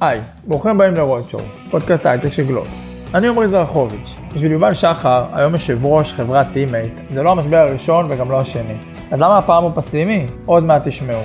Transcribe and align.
היי, 0.00 0.20
ברוכים 0.46 0.70
הבאים 0.70 0.94
לרודשואו, 0.94 1.42
פודקאסט 1.70 2.06
ההייטק 2.06 2.32
של 2.32 2.46
גלובס. 2.46 2.68
אני 3.14 3.28
עמרי 3.28 3.48
זרחוביץ'. 3.48 4.14
בשביל 4.34 4.52
יובל 4.52 4.72
שחר, 4.72 5.24
היום 5.32 5.52
יושב 5.52 5.84
ראש 5.84 6.12
חברת 6.12 6.46
Team8, 6.52 6.92
זה 7.14 7.22
לא 7.22 7.32
המשבר 7.32 7.56
הראשון 7.56 8.06
וגם 8.08 8.30
לא 8.30 8.40
השני. 8.40 8.74
אז 9.10 9.20
למה 9.20 9.38
הפעם 9.38 9.62
הוא 9.62 9.72
פסימי? 9.74 10.26
עוד 10.46 10.64
מעט 10.64 10.88
תשמעו. 10.88 11.22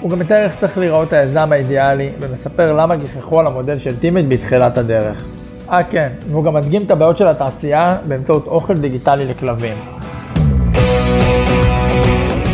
הוא 0.00 0.10
גם 0.10 0.18
מתאר 0.18 0.44
איך 0.44 0.56
צריך 0.60 0.78
להיראות 0.78 1.12
היזם 1.12 1.52
האידיאלי, 1.52 2.10
ומספר 2.20 2.72
למה 2.72 2.96
גיחכו 2.96 3.40
על 3.40 3.46
המודל 3.46 3.78
של 3.78 3.98
Team8 3.98 4.26
בתחילת 4.28 4.78
הדרך. 4.78 5.24
אה 5.70 5.84
כן, 5.84 6.12
והוא 6.30 6.44
גם 6.44 6.54
מדגים 6.54 6.82
את 6.82 6.90
הבעיות 6.90 7.16
של 7.16 7.28
התעשייה 7.28 7.96
באמצעות 8.08 8.46
אוכל 8.46 8.74
דיגיטלי 8.74 9.24
לכלבים. 9.24 9.76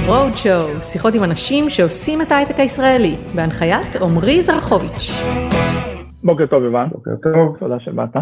רודשואו, 0.08 0.82
שיחות 0.82 1.14
עם 1.14 1.24
אנשים 1.24 1.70
שעושים 1.70 2.22
את 2.22 2.32
ההייטק 2.32 2.58
הישראלי, 2.58 3.14
בהנחיית 3.36 3.96
עמרי 4.02 4.42
זרחוביץ'. 4.42 5.10
בוקר 6.24 6.46
טוב, 6.46 6.62
יובל. 6.62 6.84
בוקר 6.92 7.10
טוב. 7.22 7.58
תודה 7.58 7.80
שבאת. 7.80 8.16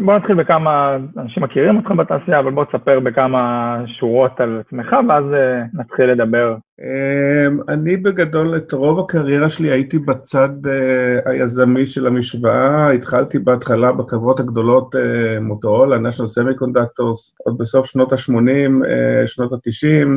בוא 0.00 0.14
נתחיל 0.14 0.34
בכמה, 0.34 0.96
אנשים 1.18 1.42
מכירים 1.42 1.76
אותך 1.76 1.90
בתעשייה, 1.90 2.38
אבל 2.38 2.50
בוא 2.50 2.64
תספר 2.64 3.00
בכמה 3.00 3.76
שורות 3.86 4.40
על 4.40 4.62
עצמך, 4.66 4.96
ואז 5.08 5.24
אה, 5.34 5.62
נתחיל 5.74 6.06
לדבר. 6.06 6.56
אמ, 6.82 7.60
אני 7.68 7.96
בגדול 7.96 8.56
את 8.56 8.72
רוב 8.72 8.98
הקריירה 8.98 9.48
שלי 9.48 9.70
הייתי 9.70 9.98
בצד 9.98 10.48
אה, 10.66 11.32
היזמי 11.32 11.86
של 11.86 12.06
המשוואה, 12.06 12.92
התחלתי 12.92 13.38
בהתחלה 13.38 13.92
בחברות 13.92 14.40
הגדולות 14.40 14.94
מוטורולה, 15.40 15.96
national 15.96 16.38
semiconductors, 16.38 17.34
עוד 17.44 17.58
בסוף 17.58 17.86
שנות 17.86 18.12
ה-80, 18.12 18.86
שנות 19.26 19.52
ה-90, 19.52 20.08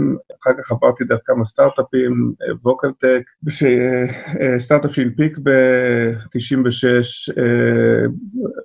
אחר 0.41 0.51
כך 0.57 0.71
עברתי 0.71 1.03
דרך 1.03 1.19
כמה 1.25 1.45
סטארט-אפים, 1.45 2.33
ווקלטק, 2.63 3.21
סטארט-אפ 4.57 4.91
שהנפיק 4.91 5.37
ב-96, 5.43 7.33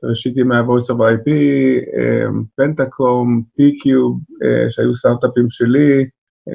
ראשית 0.02 0.36
ימי 0.36 0.56
ה- 0.56 0.67
voice 0.67 0.94
over 0.94 0.98
IP, 0.98 1.30
פנטקום, 2.56 3.42
פי-קיוב, 3.56 4.20
שהיו 4.70 4.94
סטארט-אפים 4.94 5.46
שלי, 5.48 6.04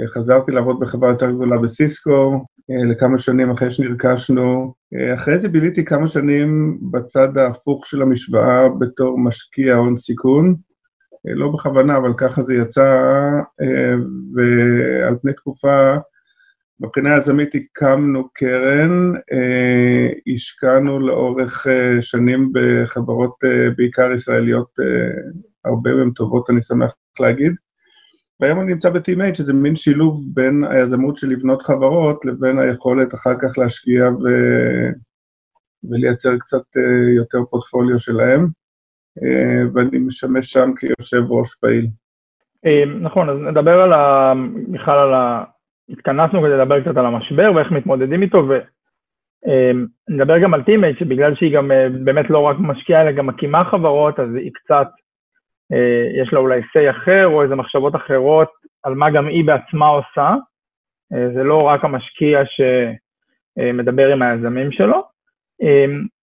חזרתי 0.08 0.52
לעבוד 0.52 0.80
בחברה 0.80 1.10
יותר 1.10 1.32
גדולה 1.32 1.58
בסיסקו, 1.58 2.46
לכמה 2.92 3.18
שנים 3.18 3.52
אחרי 3.52 3.72
שנרכשנו. 3.72 4.74
אחרי 5.14 5.40
זה 5.40 5.50
ביליתי 5.50 5.86
כמה 5.86 6.08
שנים 6.08 6.78
בצד 6.92 7.38
ההפוך 7.38 7.86
של 7.86 8.02
המשוואה 8.02 8.70
בתור 8.80 9.20
משקיע 9.20 9.76
הון 9.76 9.98
סיכון. 9.98 10.56
לא 11.26 11.52
בכוונה, 11.52 11.98
אבל 11.98 12.14
ככה 12.18 12.44
זה 12.44 12.54
יצא, 12.54 12.90
ועל 14.36 15.16
פני 15.22 15.34
תקופה, 15.34 15.96
מבחינה 16.80 17.18
יזמית 17.18 17.56
הקמנו 17.56 18.30
קרן, 18.34 19.14
השקענו 20.34 21.00
לאורך 21.00 21.68
שנים 22.02 22.52
בחברות 22.54 23.36
בעיקר 23.78 24.12
ישראליות, 24.12 24.70
הרבה 25.66 25.94
מהן 25.94 26.12
טובות, 26.12 26.50
אני 26.50 26.62
שמח 26.62 26.94
להגיד. 27.20 27.54
והיום 28.44 28.60
אני 28.60 28.72
נמצא 28.74 28.90
ב-Teammate, 28.90 29.36
שזה 29.36 29.54
מין 29.54 29.76
שילוב 29.76 30.20
בין 30.34 30.64
היזמות 30.64 31.18
של 31.18 31.28
לבנות 31.28 31.62
חברות 31.62 32.26
לבין 32.26 32.60
היכולת 32.60 33.14
אחר 33.14 33.34
כך 33.42 33.58
להשקיע 33.58 34.10
ו... 34.10 34.26
ולייצר 35.90 36.38
קצת 36.38 36.62
יותר 37.18 37.38
פורטפוליו 37.50 38.00
שלהם, 38.00 38.48
ואני 39.74 39.98
משמש 39.98 40.52
שם 40.52 40.72
כיושב 40.80 41.32
ראש 41.32 41.56
פעיל. 41.62 41.88
נכון, 43.02 43.30
אז 43.30 43.38
נדבר 43.38 43.82
על 43.82 43.94
ה... 43.94 44.34
בכלל 44.72 45.00
על 45.00 45.14
ה... 45.14 45.44
התכנסנו 45.90 46.42
כדי 46.42 46.58
לדבר 46.58 46.82
קצת 46.82 46.98
על 46.98 47.06
המשבר 47.06 47.52
ואיך 47.56 47.72
מתמודדים 47.72 48.22
איתו, 48.22 48.48
ונדבר 50.10 50.40
גם 50.44 50.54
על 50.54 50.62
Teammate, 50.62 51.00
שבגלל 51.00 51.36
שהיא 51.36 51.56
גם 51.56 51.72
באמת 52.04 52.30
לא 52.30 52.40
רק 52.40 52.56
משקיעה, 52.60 53.02
אלא 53.02 53.12
גם 53.12 53.28
מקימה 53.28 53.64
חברות, 53.72 54.20
אז 54.20 54.36
היא 54.36 54.52
קצת 54.54 54.88
יש 56.22 56.34
לה 56.34 56.40
אולי 56.40 56.60
say 56.60 56.90
אחר 56.90 57.28
או 57.28 57.44
איזה 57.44 57.56
מחשבות 57.56 57.96
אחרות 57.96 58.52
על 58.84 58.94
מה 58.94 59.12
גם 59.12 59.28
היא 59.28 59.46
בעצמה 59.46 59.88
עושה. 59.88 60.36
זה 61.10 61.44
לא 61.44 61.62
רק 61.62 61.84
המשקיע 61.84 62.42
שמדבר 62.46 64.14
עם 64.14 64.22
היזמים 64.22 64.72
שלו. 64.72 65.04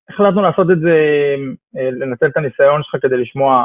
החלטנו 0.09 0.43
לעשות 0.43 0.71
את 0.71 0.81
זה, 0.81 0.97
לנצל 1.75 2.27
את 2.27 2.37
הניסיון 2.37 2.83
שלך 2.83 3.03
כדי 3.03 3.17
לשמוע 3.17 3.65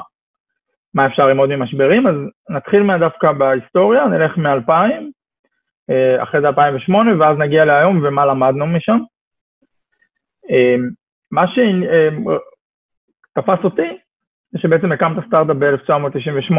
מה 0.94 1.06
אפשר 1.08 1.28
ללמוד 1.28 1.56
ממשברים, 1.56 2.08
אז 2.08 2.16
נתחיל 2.50 2.98
דווקא 3.00 3.32
בהיסטוריה, 3.32 4.06
נלך 4.06 4.38
מ-2000, 4.38 4.72
אחרי 6.24 6.42
זה 6.42 6.48
2008, 6.48 7.12
ואז 7.20 7.38
נגיע 7.38 7.66
להיום 7.66 8.02
ומה 8.04 8.26
למדנו 8.26 8.68
משם. 8.68 8.98
מה 11.32 11.46
שתפס 13.38 13.64
אותי, 13.64 13.98
שבעצם 14.58 14.92
הקמת 14.92 15.24
סטארט-אפ 15.28 15.56
ב-1998. 15.58 16.58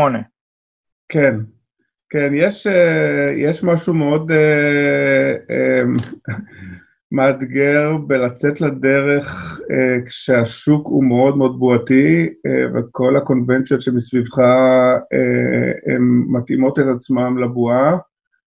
כן, 1.09 1.35
כן, 2.11 2.33
יש, 2.35 2.67
יש 3.37 3.65
משהו 3.65 3.95
מאוד 3.95 4.33
מאתגר 7.13 7.97
בלצאת 8.07 8.61
לדרך 8.61 9.61
כשהשוק 10.07 10.87
הוא 10.87 11.05
מאוד 11.05 11.37
מאוד 11.37 11.59
בועתי 11.59 12.29
וכל 12.75 13.17
הקונבנציות 13.17 13.81
שמסביבך 13.81 14.39
הן 15.87 16.03
מתאימות 16.29 16.79
את 16.79 16.85
עצמם 16.97 17.39
לבועה 17.39 17.97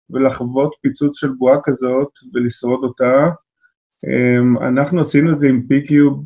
ולחוות 0.09 0.71
פיצוץ 0.81 1.19
של 1.19 1.29
בועה 1.37 1.57
כזאת 1.63 2.09
ולשרוד 2.33 2.83
אותה. 2.83 3.29
אנחנו 4.61 5.01
עשינו 5.01 5.31
את 5.31 5.39
זה 5.39 5.47
עם 5.47 5.61
פי-קיוב 5.67 6.25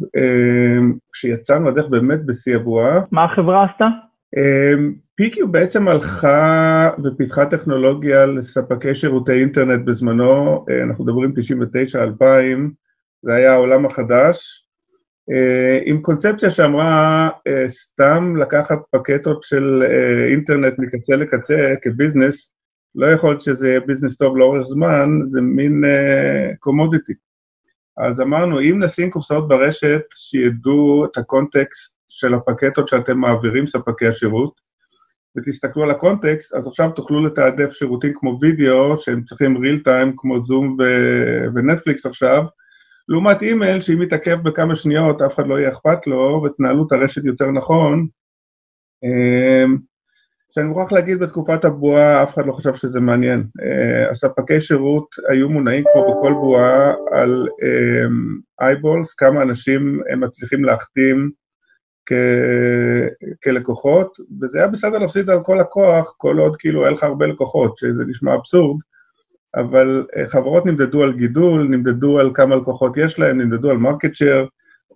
כשיצאנו 1.13 1.69
הדרך 1.69 1.87
באמת 1.89 2.25
בשיא 2.25 2.55
הבועה. 2.55 2.99
מה 3.11 3.23
החברה 3.23 3.65
עשתה? 3.65 3.87
פי-קיוב 5.15 5.51
בעצם 5.51 5.87
הלכה 5.87 6.89
ופיתחה 7.03 7.45
טכנולוגיה 7.45 8.25
לספקי 8.25 8.95
שירותי 8.95 9.31
אינטרנט 9.31 9.85
בזמנו, 9.85 10.65
אנחנו 10.83 11.03
מדברים 11.03 11.33
99-2000, 12.21 12.23
זה 13.21 13.33
היה 13.33 13.53
העולם 13.53 13.85
החדש, 13.85 14.65
עם 15.85 16.01
קונספציה 16.01 16.49
שאמרה 16.49 17.29
סתם 17.67 18.35
לקחת 18.37 18.79
פקטות 18.91 19.43
של 19.43 19.83
אינטרנט 20.31 20.73
מקצה 20.77 21.15
לקצה 21.15 21.73
כביזנס, 21.81 22.55
לא 22.95 23.07
יכול 23.07 23.29
להיות 23.29 23.41
שזה 23.41 23.69
יהיה 23.69 23.79
ביזנס 23.79 24.17
טוב 24.17 24.37
לאורך 24.37 24.63
זמן, 24.63 25.09
זה 25.25 25.41
מין 25.41 25.83
commodity. 26.59 27.13
אז 27.97 28.21
אמרנו, 28.21 28.61
אם 28.61 28.83
נשים 28.83 29.11
קופסאות 29.11 29.47
ברשת 29.47 30.01
שידעו 30.15 31.05
את 31.05 31.17
הקונטקסט 31.17 31.97
של 32.09 32.33
הפקטות 32.33 32.89
שאתם 32.89 33.17
מעבירים 33.17 33.67
ספקי 33.67 34.07
השירות, 34.07 34.69
ותסתכלו 35.37 35.83
על 35.83 35.91
הקונטקסט, 35.91 36.53
אז 36.53 36.67
עכשיו 36.67 36.91
תוכלו 36.91 37.25
לתעדף 37.25 37.71
שירותים 37.73 38.13
כמו 38.15 38.37
וידאו, 38.41 38.97
שהם 38.97 39.23
צריכים 39.23 39.57
real 39.57 39.87
time 39.87 40.13
כמו 40.17 40.43
זום 40.43 40.77
ו- 40.79 41.45
ונטפליקס 41.55 42.05
עכשיו, 42.05 42.45
לעומת 43.07 43.41
אימייל 43.41 43.81
שאם 43.81 44.01
יתעכב 44.01 44.37
בכמה 44.43 44.75
שניות 44.75 45.21
אף 45.21 45.35
אחד 45.35 45.47
לא 45.47 45.59
יהיה 45.59 45.69
אכפת 45.69 46.07
לו, 46.07 46.43
ותנהלו 46.45 46.87
את 46.87 46.91
הרשת 46.91 47.25
יותר 47.25 47.51
נכון. 47.51 48.07
שאני 50.51 50.67
מוכרח 50.67 50.91
להגיד, 50.91 51.19
בתקופת 51.19 51.65
הבועה 51.65 52.23
אף 52.23 52.33
אחד 52.33 52.45
לא 52.45 52.53
חשב 52.53 52.73
שזה 52.73 52.99
מעניין. 52.99 53.43
הספקי 54.11 54.61
שירות 54.61 55.07
היו 55.29 55.49
מונעים 55.49 55.83
כמו 55.93 56.13
בכל 56.13 56.33
בועה 56.33 56.93
על 57.11 57.47
אייבולס, 58.61 59.13
כמה 59.13 59.41
אנשים 59.41 60.01
הם 60.09 60.23
מצליחים 60.23 60.63
להחתים 60.63 61.31
כלקוחות, 63.43 64.17
וזה 64.41 64.57
היה 64.57 64.67
בסדר 64.67 64.97
להפסיד 64.97 65.29
על 65.29 65.43
כל 65.43 65.57
לקוח, 65.61 66.13
כל 66.17 66.37
עוד 66.37 66.55
כאילו 66.55 66.83
היה 66.83 66.91
לך 66.91 67.03
הרבה 67.03 67.27
לקוחות, 67.27 67.77
שזה 67.77 68.03
נשמע 68.07 68.35
אבסורד, 68.35 68.81
אבל 69.55 70.05
חברות 70.27 70.65
נמדדו 70.65 71.03
על 71.03 71.13
גידול, 71.13 71.67
נמדדו 71.69 72.19
על 72.19 72.31
כמה 72.33 72.55
לקוחות 72.55 72.97
יש 72.97 73.19
להם, 73.19 73.41
נמדדו 73.41 73.69
על 73.69 73.77
market 73.77 74.15
share, 74.15 74.47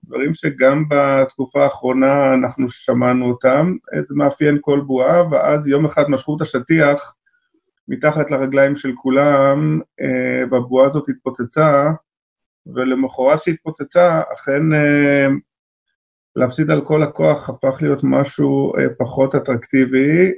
דברים 0.03 0.33
שגם 0.33 0.83
בתקופה 0.89 1.63
האחרונה 1.63 2.33
אנחנו 2.33 2.69
שמענו 2.69 3.25
אותם, 3.25 3.75
זה 4.03 4.15
מאפיין 4.15 4.57
כל 4.61 4.81
בועה, 4.81 5.31
ואז 5.31 5.67
יום 5.67 5.85
אחד 5.85 6.09
משכו 6.09 6.35
את 6.37 6.41
השטיח 6.41 7.15
מתחת 7.87 8.31
לרגליים 8.31 8.75
של 8.75 8.91
כולם, 8.95 9.79
והבועה 10.51 10.85
הזאת 10.87 11.09
התפוצצה, 11.09 11.91
ולמחרת 12.65 13.41
שהתפוצצה, 13.41 14.21
אכן 14.33 14.61
להפסיד 16.35 16.71
על 16.71 16.85
כל 16.85 17.03
לקוח 17.03 17.49
הפך 17.49 17.81
להיות 17.81 18.01
משהו 18.03 18.73
פחות 18.97 19.35
אטרקטיבי, 19.35 20.31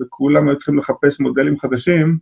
וכולם 0.00 0.48
היו 0.48 0.56
צריכים 0.56 0.78
לחפש 0.78 1.20
מודלים 1.20 1.58
חדשים, 1.58 2.18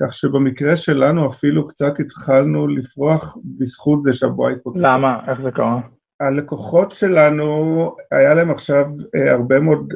כך 0.00 0.12
שבמקרה 0.12 0.76
שלנו 0.76 1.28
אפילו 1.28 1.68
קצת 1.68 2.00
התחלנו 2.00 2.66
לפרוח 2.66 3.36
בזכות 3.58 4.02
זה 4.02 4.12
שהבועה 4.12 4.52
התפוצצה. 4.52 4.80
למה? 4.82 5.20
איך 5.28 5.40
זה 5.42 5.50
קרה? 5.50 5.80
הלקוחות 6.20 6.92
שלנו, 6.92 7.96
היה 8.12 8.34
להם 8.34 8.50
עכשיו 8.50 8.86
הרבה 9.30 9.60
מאוד 9.60 9.94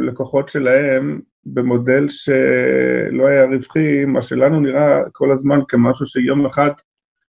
לקוחות 0.00 0.48
שלהם 0.48 1.20
במודל 1.46 2.08
שלא 2.08 3.26
היה 3.26 3.44
רווחי, 3.44 4.04
מה 4.04 4.22
שלנו 4.22 4.60
נראה 4.60 5.00
כל 5.12 5.32
הזמן 5.32 5.58
כמשהו 5.68 6.06
שיום 6.06 6.46
אחד 6.46 6.70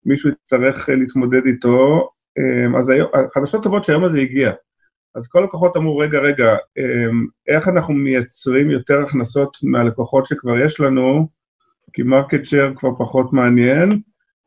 מישהו 0.06 0.30
יצטרך 0.30 0.88
להתמודד 0.88 1.46
איתו, 1.46 2.08
אז 2.78 2.88
היום, 2.88 3.08
החדשות 3.14 3.62
טובות 3.62 3.84
שהיום 3.84 4.04
הזה 4.04 4.18
הגיע. 4.18 4.52
אז 5.14 5.28
כל 5.28 5.40
הלקוחות 5.40 5.76
אמרו, 5.76 5.98
רגע, 5.98 6.18
רגע, 6.18 6.56
איך 7.48 7.68
אנחנו 7.68 7.94
מייצרים 7.94 8.70
יותר 8.70 9.00
הכנסות 9.00 9.56
מהלקוחות 9.62 10.26
שכבר 10.26 10.58
יש 10.58 10.80
לנו, 10.80 11.28
כי 11.94 12.02
market 12.02 12.44
share 12.44 12.72
כבר 12.76 12.90
פחות 12.98 13.32
מעניין, 13.32 14.00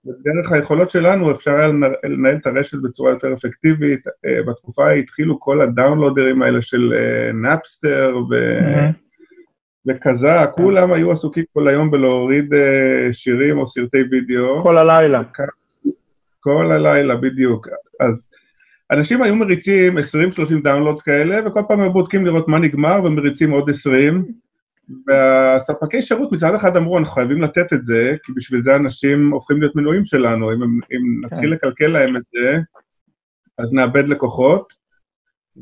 ודרך 0.05 0.51
היכולות 0.51 0.89
שלנו 0.89 1.31
אפשר 1.31 1.51
היה 1.51 1.67
לנהל 2.03 2.35
את 2.35 2.45
הרשת 2.45 2.77
בצורה 2.83 3.11
יותר 3.11 3.33
אפקטיבית. 3.33 3.99
בתקופה 4.47 4.87
ההיא 4.87 5.03
התחילו 5.03 5.39
כל 5.39 5.61
ה 5.61 5.67
downloaderים 5.67 6.41
האלה 6.41 6.61
של 6.61 6.93
Napster 7.33 8.17
ו... 8.31 8.59
Mm-hmm. 8.59 9.07
וכזה, 9.87 10.29
כולם 10.51 10.93
היו 10.93 11.11
עסוקים 11.11 11.43
כל 11.53 11.67
היום 11.67 11.91
בלהוריד 11.91 12.53
uh, 12.53 12.57
שירים 13.11 13.57
או 13.57 13.67
סרטי 13.67 13.97
וידאו. 14.11 14.63
כל 14.63 14.77
הלילה. 14.77 15.21
כל 16.39 16.71
הלילה, 16.71 17.15
בדיוק. 17.15 17.67
אז 17.99 18.29
אנשים 18.91 19.23
היו 19.23 19.35
מריצים 19.35 19.97
20-30 19.97 20.01
downloads 20.63 21.01
כאלה, 21.01 21.47
וכל 21.47 21.61
פעם 21.67 21.81
הם 21.81 21.91
בודקים 21.91 22.25
לראות 22.25 22.47
מה 22.47 22.59
נגמר 22.59 23.01
ומריצים 23.03 23.51
עוד 23.51 23.69
20, 23.69 24.25
והספקי 25.07 26.01
שירות 26.01 26.31
מצד 26.31 26.55
אחד 26.55 26.77
אמרו, 26.77 26.97
אנחנו 26.97 27.13
חייבים 27.13 27.41
לתת 27.41 27.73
את 27.73 27.83
זה, 27.83 28.15
כי 28.23 28.31
בשביל 28.35 28.61
זה 28.61 28.75
אנשים 28.75 29.29
הופכים 29.31 29.61
להיות 29.61 29.75
מנויים 29.75 30.05
שלנו, 30.05 30.53
אם, 30.53 30.61
אם 30.63 31.25
נתחיל 31.25 31.49
כן. 31.49 31.49
לקלקל 31.49 31.87
להם 31.87 32.17
את 32.17 32.21
זה, 32.33 32.57
אז 33.57 33.73
נאבד 33.73 34.07
לקוחות. 34.07 34.87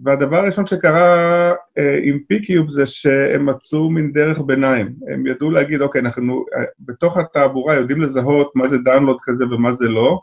והדבר 0.03 0.37
הראשון 0.37 0.67
שקרה 0.67 1.51
אה, 1.77 1.99
עם 2.03 2.19
P-Cube 2.27 2.69
זה 2.69 2.85
שהם 2.85 3.45
מצאו 3.45 3.89
מין 3.89 4.11
דרך 4.11 4.39
ביניים. 4.39 4.95
הם 5.13 5.27
ידעו 5.27 5.51
להגיד, 5.51 5.81
אוקיי, 5.81 6.01
אנחנו 6.01 6.45
אה, 6.57 6.63
בתוך 6.79 7.17
התעבורה 7.17 7.75
יודעים 7.75 8.01
לזהות 8.01 8.51
מה 8.55 8.67
זה 8.67 8.77
download 8.77 9.17
כזה 9.21 9.45
ומה 9.45 9.73
זה 9.73 9.85
לא, 9.85 10.19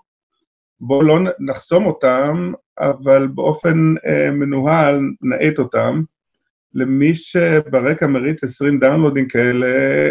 בואו 0.81 1.03
לא 1.03 1.19
נחסום 1.41 1.87
אותם, 1.87 2.53
אבל 2.79 3.27
באופן 3.27 3.95
אה, 4.07 4.31
מנוהל 4.31 5.01
נאט 5.23 5.59
אותם. 5.59 6.03
למי 6.75 7.15
שברקע 7.15 8.07
מריץ 8.07 8.45
20 8.45 8.79
downloadים 8.81 9.29
כאלה, 9.29 9.67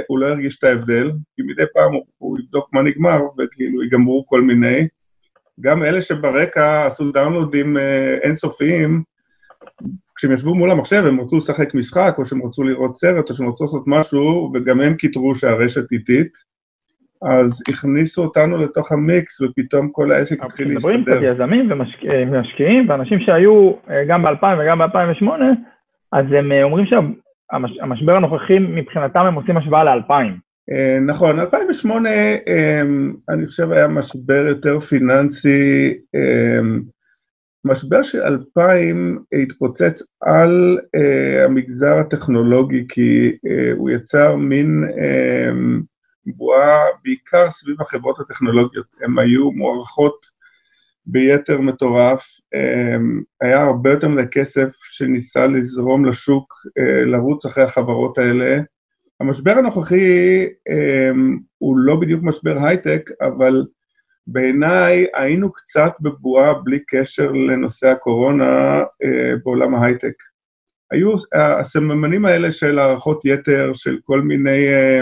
הוא 0.08 0.20
לא 0.20 0.28
ירגיש 0.28 0.58
את 0.58 0.64
ההבדל, 0.64 1.12
כי 1.36 1.42
מדי 1.42 1.64
פעם 1.74 1.94
הוא, 1.94 2.04
הוא 2.18 2.40
יבדוק 2.40 2.70
מה 2.74 2.82
נגמר, 2.82 3.20
וכאילו 3.38 3.84
ייגמרו 3.84 4.26
כל 4.28 4.42
מיני. 4.42 4.88
גם 5.60 5.84
אלה 5.84 6.02
שברקע 6.02 6.86
עשו 6.86 7.12
downloadים 7.12 7.78
אה, 7.78 8.18
אינסופיים, 8.24 9.04
כשהם 10.16 10.32
ישבו 10.32 10.56
מול 10.56 10.72
המחשב 10.72 11.04
הם 11.06 11.22
רצו 11.22 11.38
לשחק 11.38 11.76
משחק, 11.76 12.16
או 12.18 12.26
שהם 12.26 12.46
רצו 12.46 12.64
לראות 12.64 12.98
סרט, 12.98 13.30
או 13.30 13.36
שהם 13.36 13.50
רצו 13.50 13.64
לעשות 13.64 13.84
משהו, 13.88 14.52
וגם 14.54 14.82
הם 14.82 14.94
קיטרו 14.94 15.36
שהרשת 15.36 15.92
איטית, 15.92 16.52
אז 17.22 17.64
הכניסו 17.70 18.24
אותנו 18.24 18.58
לתוך 18.58 18.92
המיקס, 18.92 19.42
ופתאום 19.42 19.90
כל 19.92 20.12
העסק 20.12 20.44
התחיל 20.44 20.74
להסתדר. 20.74 20.98
מדברים 20.98 21.18
קצת 21.18 21.24
יזמים 21.34 21.72
ומשקיעים, 21.72 22.90
ואנשים 22.90 23.20
שהיו 23.20 23.72
אה, 23.90 24.06
גם 24.08 24.24
ב-2000 24.24 24.46
וגם 24.60 24.80
ב-2008, 24.80 25.28
אז 26.12 26.26
הם 26.38 26.52
אה, 26.52 26.64
אומרים 26.64 26.86
שהמשבר 26.86 28.16
הנוכחי, 28.16 28.60
מבחינתם 28.60 29.20
הם 29.20 29.36
עושים 29.36 29.58
השוואה 29.58 29.84
ל-2000. 29.84 30.12
אה, 30.72 31.00
נכון, 31.08 31.40
2008 31.40 32.10
אני 33.30 33.48
חושב 33.48 33.72
היה 33.72 33.88
משבר 33.88 34.46
יותר 34.48 34.80
פיננסי, 34.80 35.94
משבר 37.66 38.04
של 38.04 38.22
2000 38.22 39.24
התפוצץ 39.44 40.04
על 40.22 40.80
המגזר 41.46 41.98
הטכנולוגי 42.00 42.86
כי 42.90 43.32
הוא 43.78 43.90
יצר 43.90 44.36
מין 44.36 44.84
בועה 46.26 46.86
בעיקר 47.04 47.50
סביב 47.50 47.82
החברות 47.82 48.20
הטכנולוגיות, 48.20 48.86
הן 49.04 49.20
היו 49.20 49.52
מוערכות 49.52 50.41
ביתר 51.06 51.62
מטורף, 51.62 52.24
um, 52.56 53.24
היה 53.42 53.64
הרבה 53.64 53.92
יותר 53.92 54.08
מדי 54.08 54.28
כסף 54.32 54.70
שניסה 54.74 55.48
לזרום 55.48 56.06
לשוק, 56.06 56.54
uh, 56.68 57.06
לרוץ 57.06 57.46
אחרי 57.46 57.64
החברות 57.64 58.18
האלה. 58.18 58.62
המשבר 59.20 59.52
הנוכחי 59.52 60.46
um, 60.46 61.40
הוא 61.58 61.78
לא 61.78 61.96
בדיוק 61.96 62.24
משבר 62.24 62.66
הייטק, 62.66 63.10
אבל 63.22 63.64
בעיניי 64.28 65.06
היינו 65.14 65.52
קצת 65.52 65.92
בבועה 66.00 66.54
בלי 66.54 66.80
קשר 66.88 67.32
לנושא 67.32 67.88
הקורונה 67.88 68.80
אה, 69.04 69.36
בעולם 69.44 69.76
ההייטק. 69.76 70.14
היו 70.92 71.14
הסממנים 71.60 72.26
האלה 72.26 72.52
של 72.52 72.80
הערכות 72.80 73.26
יתר, 73.26 73.72
של 73.74 73.98
כל 74.04 74.22
מיני 74.22 74.68
אה, 74.68 75.00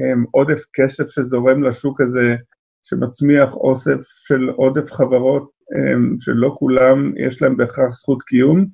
אה, 0.00 0.14
עודף 0.30 0.62
כסף 0.72 1.04
שזורם 1.08 1.62
לשוק 1.62 2.00
הזה, 2.00 2.36
שמצמיח 2.82 3.54
אוסף 3.54 4.00
של 4.26 4.48
עודף 4.56 4.92
חברות 4.92 5.50
אה, 5.76 5.94
שלא 6.18 6.54
כולם 6.58 7.12
יש 7.16 7.42
להם 7.42 7.56
בהכרח 7.56 7.90
זכות 7.90 8.22
קיום. 8.22 8.66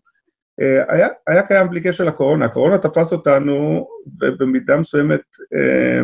אה, 0.61 0.95
היה, 0.95 1.09
היה 1.27 1.43
קיים 1.47 1.69
בלי 1.69 1.81
קשר 1.81 2.05
לקורונה, 2.05 2.45
הקורונה 2.45 2.79
תפס 2.79 3.13
אותנו 3.13 3.87
ובמידה 4.21 4.77
מסוימת 4.77 5.21
אה, 5.55 6.03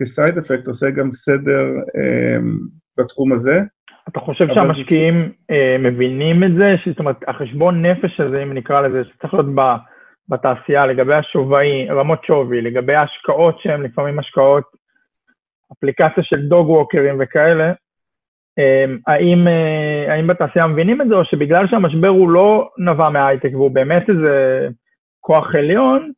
כסייד 0.00 0.38
אפקט 0.38 0.66
עושה 0.66 0.90
גם 0.90 1.12
סדר 1.12 1.66
אה, 1.96 2.38
בתחום 2.98 3.32
הזה. 3.32 3.60
אתה 4.08 4.20
חושב 4.20 4.46
שהמשקיעים 4.54 5.32
אה, 5.50 5.76
מבינים 5.78 6.44
את 6.44 6.50
זה? 6.58 6.74
זאת 6.90 6.98
אומרת, 6.98 7.16
החשבון 7.28 7.86
נפש 7.86 8.20
הזה, 8.20 8.42
אם 8.42 8.52
נקרא 8.52 8.80
לזה, 8.80 9.02
שצריך 9.04 9.34
להיות 9.34 9.46
ב, 9.54 9.60
בתעשייה 10.28 10.86
לגבי 10.86 11.14
השווים, 11.14 11.92
רמות 11.92 12.24
שווי, 12.24 12.60
לגבי 12.60 12.94
ההשקעות 12.94 13.60
שהן 13.60 13.82
לפעמים 13.82 14.18
השקעות, 14.18 14.64
אפליקציה 15.72 16.22
של 16.22 16.48
דוג 16.48 16.70
ווקרים 16.70 17.16
וכאלה, 17.20 17.72
אה, 18.58 18.84
האם, 19.06 19.48
אה, 19.48 20.14
האם 20.14 20.26
בתעשייה 20.26 20.66
מבינים 20.66 21.02
את 21.02 21.08
זה, 21.08 21.14
או 21.14 21.24
שבגלל 21.24 21.66
שהמשבר 21.66 22.08
הוא 22.08 22.30
לא 22.30 22.70
נבע 22.78 23.08
מהייטק 23.08 23.50
והוא 23.52 23.70
באמת 23.70 24.10
איזה 24.10 24.66
כוח 25.20 25.54
עליון, 25.54 26.12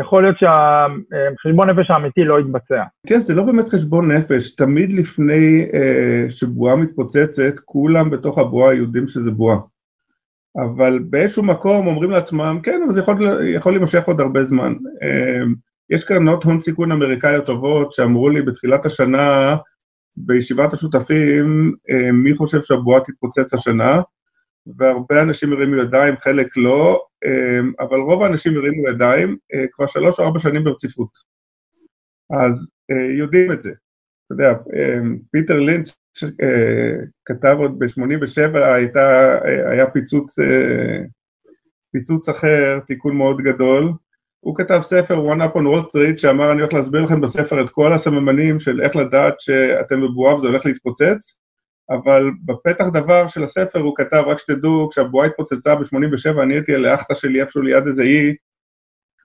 יכול 0.00 0.22
להיות 0.22 0.36
שהחשבון 0.38 1.70
נפש 1.70 1.90
האמיתי 1.90 2.24
לא 2.24 2.40
יתבצע. 2.40 2.82
כן, 3.06 3.20
זה 3.20 3.34
לא 3.34 3.42
באמת 3.42 3.68
חשבון 3.68 4.12
נפש, 4.12 4.56
תמיד 4.56 4.92
לפני 4.92 5.66
אה, 5.74 6.30
שבועה 6.30 6.76
מתפוצצת, 6.76 7.60
כולם 7.64 8.10
בתוך 8.10 8.38
הבועה 8.38 8.74
יודעים 8.74 9.06
שזה 9.06 9.30
בועה. 9.30 9.58
אבל 10.56 10.98
באיזשהו 11.10 11.42
מקום 11.42 11.86
אומרים 11.86 12.10
לעצמם, 12.10 12.58
כן, 12.62 12.80
אבל 12.84 12.92
זה 12.92 13.00
יכול, 13.00 13.16
יכול 13.54 13.72
להימשך 13.72 14.04
עוד 14.04 14.20
הרבה 14.20 14.44
זמן. 14.44 14.74
אה, 15.02 15.42
יש 15.90 16.04
קרנות 16.04 16.44
הון 16.44 16.60
סיכון 16.60 16.92
אמריקאיות 16.92 17.46
טובות 17.46 17.92
שאמרו 17.92 18.28
לי 18.28 18.42
בתחילת 18.42 18.86
השנה, 18.86 19.56
בישיבת 20.16 20.72
השותפים, 20.72 21.74
אה, 21.90 22.12
מי 22.12 22.34
חושב 22.34 22.62
שהבועה 22.62 23.00
תתפוצץ 23.00 23.54
השנה? 23.54 24.00
והרבה 24.76 25.22
אנשים 25.22 25.52
הרימו 25.52 25.76
ידיים, 25.76 26.14
חלק 26.16 26.56
לא, 26.56 27.02
אמ, 27.24 27.72
אבל 27.80 27.98
רוב 27.98 28.22
האנשים 28.22 28.56
הרימו 28.56 28.88
ידיים 28.88 29.36
אה, 29.54 29.64
כבר 29.72 29.86
שלוש 29.86 30.20
או 30.20 30.24
ארבע 30.24 30.38
שנים 30.38 30.64
ברציפות. 30.64 31.10
אז 32.44 32.70
אה, 32.90 33.18
יודעים 33.18 33.52
את 33.52 33.62
זה. 33.62 33.70
אתה 33.70 34.34
יודע, 34.34 34.52
פיטר 35.30 35.60
לינץ' 35.60 35.90
אה, 36.42 37.04
כתב 37.24 37.56
עוד 37.58 37.78
ב-87, 37.78 38.58
היה 39.70 39.90
פיצוץ, 39.90 40.36
פיצוץ 41.92 42.28
אחר, 42.28 42.78
תיקון 42.86 43.16
מאוד 43.16 43.40
גדול. 43.40 43.92
הוא 44.40 44.56
כתב 44.56 44.80
ספר, 44.82 45.32
One 45.32 45.38
Up 45.40 45.56
on 45.56 45.60
Wall 45.60 45.86
Street, 45.86 46.18
שאמר, 46.18 46.52
אני 46.52 46.60
הולך 46.60 46.74
להסביר 46.74 47.00
לכם 47.00 47.20
בספר 47.20 47.64
את 47.64 47.70
כל 47.70 47.92
הסממנים 47.92 48.58
של 48.58 48.80
איך 48.82 48.96
לדעת 48.96 49.40
שאתם 49.40 50.00
בבועה 50.00 50.34
וזה 50.34 50.46
הולך 50.48 50.66
להתפוצץ. 50.66 51.40
אבל 51.90 52.30
בפתח 52.44 52.84
דבר 52.92 53.28
של 53.28 53.44
הספר 53.44 53.78
הוא 53.78 53.96
כתב, 53.96 54.22
רק 54.26 54.38
שתדעו, 54.38 54.88
כשהבועה 54.90 55.26
התפוצצה 55.26 55.74
ב-87, 55.74 56.42
אני 56.42 56.54
הייתי 56.54 56.74
על 56.74 56.84
האחתה 56.84 57.14
שלי 57.14 57.40
איפשהו 57.40 57.62
ליד 57.62 57.86
איזה 57.86 58.02
אי, 58.02 58.34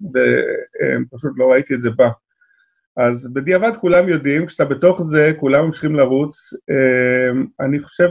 ופשוט 0.02 1.34
לא 1.38 1.52
ראיתי 1.52 1.74
את 1.74 1.82
זה 1.82 1.90
בא. 1.90 2.10
אז 2.98 3.34
בדיעבד 3.34 3.76
כולם 3.76 4.10
יודעים, 4.10 4.46
כשאתה 4.46 4.66
בתוך 4.66 5.02
זה, 5.02 5.32
כולם 5.38 5.66
ממשיכים 5.66 5.96
לרוץ. 5.96 6.54
אמ, 6.70 7.46
אני 7.60 7.80
חושב 7.80 8.10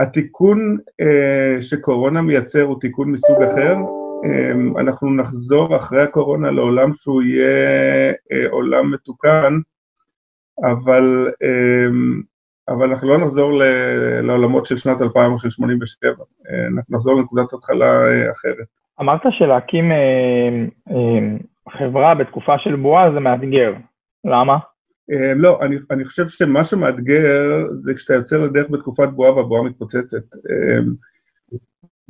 שהתיקון 0.00 0.78
אה, 1.00 1.62
שקורונה 1.62 2.22
מייצר 2.22 2.62
הוא 2.62 2.80
תיקון 2.80 3.12
מסוג 3.12 3.42
אחר. 3.42 3.76
אמ, 4.24 4.78
אנחנו 4.78 5.14
נחזור 5.14 5.76
אחרי 5.76 6.02
הקורונה 6.02 6.50
לעולם 6.50 6.92
שהוא 6.92 7.22
יהיה 7.22 8.12
אה, 8.32 8.50
עולם 8.50 8.90
מתוקן, 8.92 9.54
אבל, 10.64 11.30
אמ, 11.42 12.22
אבל 12.68 12.90
אנחנו 12.90 13.08
לא 13.08 13.18
נחזור 13.18 13.52
לעולמות 14.22 14.66
של 14.66 14.76
שנת 14.76 15.02
2000 15.02 15.32
או 15.32 15.38
של 15.38 15.50
87, 15.50 16.10
אה, 16.10 16.66
אנחנו 16.76 16.96
נחזור 16.96 17.16
לנקודת 17.16 17.52
התחלה 17.52 17.86
אה, 17.86 18.30
אחרת. 18.32 18.66
אמרת 19.00 19.20
שלהקים 19.30 19.84
חברה 21.78 22.14
בתקופה 22.14 22.58
של 22.58 22.76
בועה 22.76 23.12
זה 23.12 23.20
מאתגר, 23.20 23.72
למה? 24.24 24.58
לא, 25.36 25.58
אני, 25.62 25.76
אני 25.90 26.04
חושב 26.04 26.28
שמה 26.28 26.64
שמאתגר 26.64 27.66
זה 27.80 27.94
כשאתה 27.94 28.14
יוצא 28.14 28.38
לדרך 28.38 28.70
בתקופת 28.70 29.08
בועה 29.08 29.36
והבועה 29.36 29.62
מתפוצצת. 29.62 30.36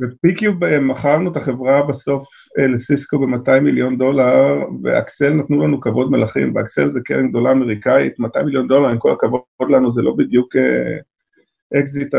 ב 0.02 0.11
P-Cube 0.11 0.64
מכרנו 0.64 1.32
את 1.32 1.36
החברה 1.36 1.82
בסוף 1.82 2.24
אה, 2.58 2.66
לסיסקו 2.66 3.18
ב-200 3.18 3.60
מיליון 3.60 3.98
דולר, 3.98 4.64
ו 4.82 4.90
Accel 4.90 5.32
נתנו 5.32 5.66
לנו 5.66 5.80
כבוד 5.80 6.10
מלכים, 6.10 6.56
ו 6.56 6.62
Accel 6.62 6.90
זה 6.90 7.00
קרן 7.04 7.28
גדולה 7.28 7.52
אמריקאית, 7.52 8.18
200 8.18 8.46
מיליון 8.46 8.68
דולר, 8.68 8.88
עם 8.88 8.98
כל 8.98 9.12
הכבוד 9.12 9.42
לנו, 9.70 9.90
זה 9.90 10.02
לא 10.02 10.14
בדיוק 10.18 10.56
אה, 10.56 11.80
אקזיט 11.80 12.14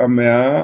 המאה, 0.00 0.62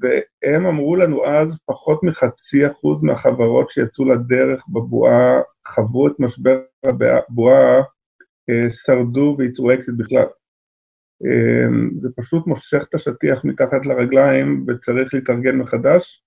והם 0.00 0.66
אמרו 0.66 0.96
לנו 0.96 1.26
אז 1.26 1.58
פחות 1.66 2.02
מחצי 2.02 2.66
אחוז 2.66 3.02
מהחברות 3.02 3.70
שיצאו 3.70 4.04
לדרך 4.04 4.64
בבועה, 4.68 5.40
חוו 5.68 6.06
את 6.06 6.12
משבר 6.18 6.58
הבועה, 6.84 7.82
אה, 8.50 8.70
שרדו 8.70 9.36
וייצרו 9.38 9.72
אקזיט 9.72 9.94
בכלל. 9.98 10.26
אה, 11.26 11.98
זה 12.00 12.08
פשוט 12.16 12.46
מושך 12.46 12.86
את 12.88 12.94
השטיח 12.94 13.44
מתחת 13.44 13.86
לרגליים 13.86 14.64
וצריך 14.68 15.14
להתארגן 15.14 15.56
מחדש. 15.56 16.22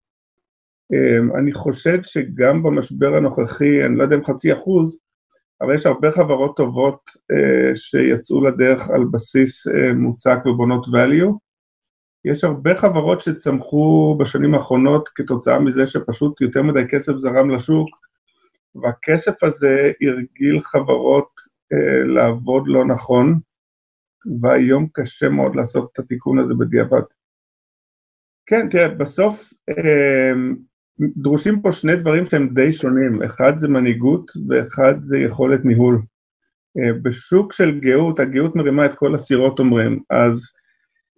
אה, 0.94 1.40
אני 1.40 1.54
חושד 1.54 2.00
שגם 2.04 2.64
במשבר 2.64 3.16
הנוכחי, 3.16 3.86
אני 3.86 3.98
לא 3.98 4.04
יודע 4.04 4.16
אם 4.16 4.24
חצי 4.24 4.54
אחוז, 4.54 5.00
אבל 5.62 5.76
יש 5.76 5.86
הרבה 5.86 6.12
חברות 6.12 6.58
טובות 6.58 7.00
שיצאו 7.76 8.48
לדרך 8.48 8.90
על 8.90 9.06
בסיס 9.12 9.68
מוצק 9.96 10.38
ובונות 10.46 10.86
value. 10.86 11.34
יש 12.26 12.44
הרבה 12.44 12.76
חברות 12.76 13.22
שצמחו 13.22 14.16
בשנים 14.20 14.56
האחרונות 14.56 15.10
כתוצאה 15.16 15.60
מזה 15.60 15.88
שפשוט 15.88 16.42
יותר 16.42 16.62
מדי 16.62 16.88
כסף 16.90 17.14
זרם 17.18 17.50
לשוק, 17.50 17.90
והכסף 18.76 19.44
הזה 19.44 19.92
הרגיל 20.02 20.62
חברות 20.64 21.30
אה, 21.74 22.04
לעבוד 22.06 22.64
לא 22.66 22.86
נכון, 22.86 23.40
והיום 24.42 24.88
קשה 24.94 25.30
מאוד 25.30 25.56
לעשות 25.56 25.90
את 25.94 26.00
התיקון 26.00 26.40
הזה 26.40 26.54
בדיעבד. 26.54 27.02
כן, 28.46 28.70
תראה, 28.70 28.88
בסוף 28.88 29.54
אה, 29.70 30.34
דרושים 31.00 31.62
פה 31.62 31.72
שני 31.72 31.96
דברים 31.96 32.26
שהם 32.26 32.50
די 32.54 32.74
שונים, 32.74 33.24
אחד 33.24 33.60
זה 33.60 33.68
מנהיגות 33.68 34.32
ואחד 34.50 34.94
זה 35.04 35.18
יכולת 35.18 35.66
ניהול. 35.66 36.02
אה, 36.80 36.94
בשוק 37.02 37.54
של 37.54 37.80
גאות, 37.80 38.20
הגאות 38.20 38.56
מרימה 38.56 38.86
את 38.86 38.94
כל 38.94 39.16
הסירות 39.16 39.60
אומרים, 39.60 40.00
אז 40.10 40.54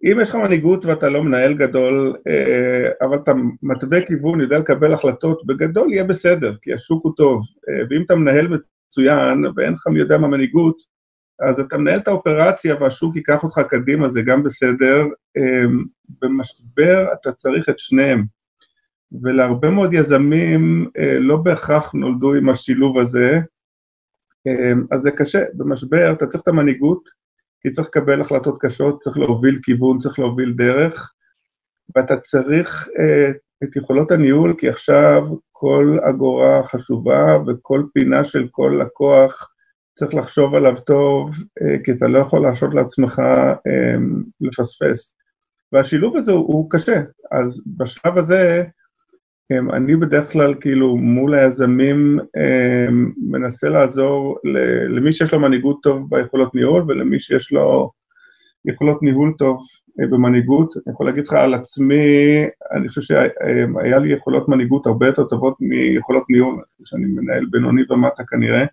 אם 0.04 0.18
יש 0.20 0.30
לך 0.30 0.34
מנהיגות 0.34 0.84
ואתה 0.84 1.08
לא 1.08 1.24
מנהל 1.24 1.54
גדול, 1.54 2.16
אה, 2.28 3.06
אבל 3.06 3.16
אתה 3.16 3.32
מתווה 3.62 4.06
כיוון, 4.06 4.40
יודע 4.40 4.58
לקבל 4.58 4.94
החלטות, 4.94 5.46
בגדול 5.46 5.92
יהיה 5.92 6.04
בסדר, 6.04 6.54
כי 6.62 6.72
השוק 6.72 7.04
הוא 7.04 7.12
טוב. 7.16 7.42
אה, 7.68 7.84
ואם 7.90 8.02
אתה 8.02 8.14
מנהל 8.14 8.48
מצוין 8.48 9.44
ואין 9.56 9.72
לך 9.72 9.86
מי 9.86 9.98
יודע 9.98 10.18
מה 10.18 10.28
מנהיגות, 10.28 10.76
אז 11.48 11.60
אתה 11.60 11.78
מנהל 11.78 11.98
את 11.98 12.08
האופרציה 12.08 12.74
והשוק 12.80 13.16
ייקח 13.16 13.44
אותך 13.44 13.60
קדימה, 13.68 14.10
זה 14.10 14.22
גם 14.22 14.42
בסדר. 14.42 15.04
אה, 15.36 15.64
במשבר 16.22 17.06
אתה 17.12 17.32
צריך 17.32 17.68
את 17.68 17.78
שניהם. 17.78 18.24
ולהרבה 19.22 19.70
מאוד 19.70 19.94
יזמים 19.94 20.90
לא 21.20 21.36
בהכרח 21.36 21.92
נולדו 21.94 22.34
עם 22.34 22.48
השילוב 22.48 22.98
הזה, 22.98 23.38
אז 24.90 25.00
זה 25.00 25.10
קשה. 25.10 25.44
במשבר 25.54 26.12
אתה 26.12 26.26
צריך 26.26 26.42
את 26.42 26.48
המנהיגות, 26.48 27.08
כי 27.60 27.70
צריך 27.70 27.88
לקבל 27.88 28.20
החלטות 28.20 28.58
קשות, 28.60 29.00
צריך 29.00 29.18
להוביל 29.18 29.58
כיוון, 29.62 29.98
צריך 29.98 30.18
להוביל 30.18 30.52
דרך, 30.52 31.12
ואתה 31.96 32.16
צריך 32.16 32.88
אה, 32.98 33.30
את 33.64 33.76
יכולות 33.76 34.10
הניהול, 34.10 34.54
כי 34.58 34.68
עכשיו 34.68 35.22
כל 35.52 35.98
אגורה 36.10 36.62
חשובה 36.64 37.38
וכל 37.46 37.82
פינה 37.92 38.24
של 38.24 38.48
כל 38.50 38.80
לקוח 38.84 39.49
צריך 40.00 40.14
לחשוב 40.14 40.54
עליו 40.54 40.76
טוב, 40.86 41.30
אה, 41.62 41.76
כי 41.84 41.92
אתה 41.92 42.06
לא 42.06 42.18
יכול 42.18 42.42
להרשות 42.42 42.74
לעצמך 42.74 43.18
אה, 43.66 43.96
לפספס. 44.40 45.16
והשילוב 45.72 46.16
הזה 46.16 46.32
הוא, 46.32 46.46
הוא 46.46 46.70
קשה, 46.70 47.02
אז 47.30 47.62
בשלב 47.66 48.18
הזה, 48.18 48.64
אמ, 49.52 49.70
אני 49.70 49.96
בדרך 49.96 50.32
כלל 50.32 50.54
כאילו 50.60 50.96
מול 50.96 51.34
היזמים 51.34 52.18
מנסה 53.30 53.68
לעזור 53.68 54.38
למי 54.88 55.12
שיש 55.12 55.32
לו 55.32 55.40
מנהיגות 55.40 55.78
טוב 55.82 56.10
ביכולות 56.10 56.54
ניהול 56.54 56.84
ולמי 56.88 57.20
שיש 57.20 57.52
לו 57.52 57.90
יכולות 58.64 59.02
ניהול 59.02 59.34
טוב 59.38 59.58
אה, 60.00 60.06
במנהיגות. 60.06 60.74
אני 60.76 60.94
יכול 60.94 61.06
להגיד 61.06 61.24
לך 61.24 61.32
על 61.32 61.54
עצמי, 61.54 62.44
אני 62.76 62.88
חושב 62.88 63.00
שהיה 63.00 63.98
לי 63.98 64.12
יכולות 64.12 64.48
מנהיגות 64.48 64.86
הרבה 64.86 65.06
יותר 65.06 65.24
טובות 65.24 65.56
מיכולות 65.60 66.24
ניהול, 66.30 66.62
שאני 66.84 67.06
מנהל 67.06 67.46
בינוני 67.50 67.82
ומטה 67.90 68.22
כנראה. 68.28 68.64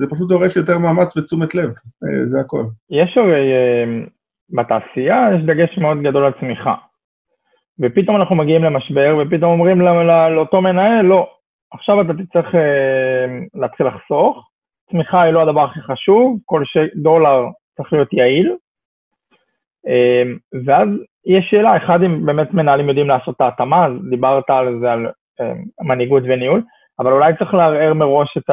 זה 0.00 0.06
פשוט 0.10 0.28
דורש 0.28 0.56
יותר 0.56 0.78
מאמץ 0.78 1.16
ותשומת 1.16 1.54
לב, 1.54 1.68
אה, 1.68 2.26
זה 2.26 2.40
הכל. 2.40 2.64
יש 2.90 3.18
הרי, 3.18 3.52
אה, 3.52 3.84
בתעשייה 4.56 5.28
יש 5.34 5.42
דגש 5.42 5.78
מאוד 5.78 5.98
גדול 6.02 6.24
על 6.24 6.32
צמיחה. 6.40 6.74
ופתאום 7.80 8.16
אנחנו 8.16 8.36
מגיעים 8.36 8.64
למשבר, 8.64 9.16
ופתאום 9.18 9.52
אומרים 9.52 9.80
לא, 9.80 10.06
לא, 10.06 10.34
לאותו 10.34 10.60
מנהל, 10.62 11.06
לא, 11.06 11.28
עכשיו 11.72 12.00
אתה 12.00 12.12
תצטרך 12.22 12.54
אה, 12.54 13.26
להתחיל 13.54 13.86
לחסוך, 13.86 14.50
צמיחה 14.90 15.22
היא 15.22 15.32
לא 15.32 15.42
הדבר 15.42 15.64
הכי 15.64 15.80
חשוב, 15.80 16.38
כל 16.44 16.62
ש... 16.64 16.76
דולר 16.96 17.44
צריך 17.76 17.92
להיות 17.92 18.12
יעיל, 18.12 18.56
אה, 19.88 20.22
ואז 20.66 20.88
יש 21.26 21.44
שאלה, 21.50 21.76
אחד 21.76 22.02
אם 22.02 22.26
באמת 22.26 22.54
מנהלים 22.54 22.88
יודעים 22.88 23.08
לעשות 23.08 23.36
את 23.36 23.40
ההתאמה, 23.40 23.86
אז 23.86 23.92
דיברת 24.10 24.50
על 24.50 24.78
זה, 24.80 24.92
על 24.92 25.06
אה, 25.40 25.52
מנהיגות 25.80 26.22
וניהול, 26.26 26.62
אבל 26.98 27.12
אולי 27.12 27.32
צריך 27.38 27.54
לערער 27.54 27.94
מראש 27.94 28.36
את 28.38 28.50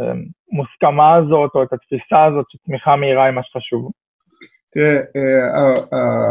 המוסכמה 0.00 1.14
הזאת, 1.14 1.50
או 1.54 1.62
את 1.62 1.72
התפיסה 1.72 2.24
הזאת 2.24 2.44
שצמיחה 2.48 2.96
מהירה 2.96 3.24
היא 3.24 3.34
מה 3.34 3.40
שחשוב. 3.42 3.90
תראה, 4.72 4.96
אה, 5.16 5.72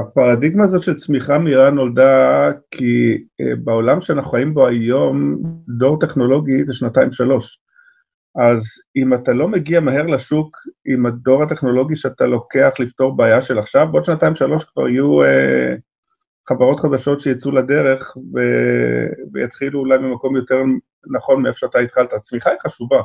הפרדיגמה 0.02 0.64
הזאת 0.64 0.82
של 0.82 0.94
צמיחה 0.94 1.40
מהירה 1.40 1.72
נולדה 1.72 2.50
כי 2.72 3.18
אה, 3.42 3.56
בעולם 3.64 4.00
שאנחנו 4.00 4.32
חיים 4.32 4.54
בו 4.54 4.68
היום, 4.68 5.38
דור 5.78 6.00
טכנולוגי 6.00 6.66
זה 6.66 6.74
שנתיים-שלוש. 6.74 7.60
אז 8.36 8.64
אם 8.96 9.14
אתה 9.14 9.34
לא 9.34 9.48
מגיע 9.48 9.80
מהר 9.80 10.06
לשוק 10.06 10.58
עם 10.86 11.06
הדור 11.06 11.44
הטכנולוגי 11.44 11.96
שאתה 11.96 12.26
לוקח 12.26 12.74
לפתור 12.80 13.18
בעיה 13.18 13.42
של 13.42 13.60
עכשיו, 13.60 13.88
בעוד 13.92 14.04
שנתיים-שלוש 14.04 14.64
כבר 14.64 14.90
יהיו 14.90 15.24
אה, 15.24 15.76
חברות 16.50 16.80
חדשות 16.80 17.20
שיצאו 17.20 17.52
לדרך 17.52 18.18
ו... 18.18 18.40
ויתחילו 19.34 19.80
אולי 19.80 19.98
ממקום 19.98 20.36
יותר 20.36 20.58
נכון 21.14 21.42
מאיפה 21.42 21.58
שאתה 21.58 21.80
התחלת. 21.80 22.14
הצמיחה 22.14 22.50
היא 22.50 22.60
חשובה. 22.60 23.02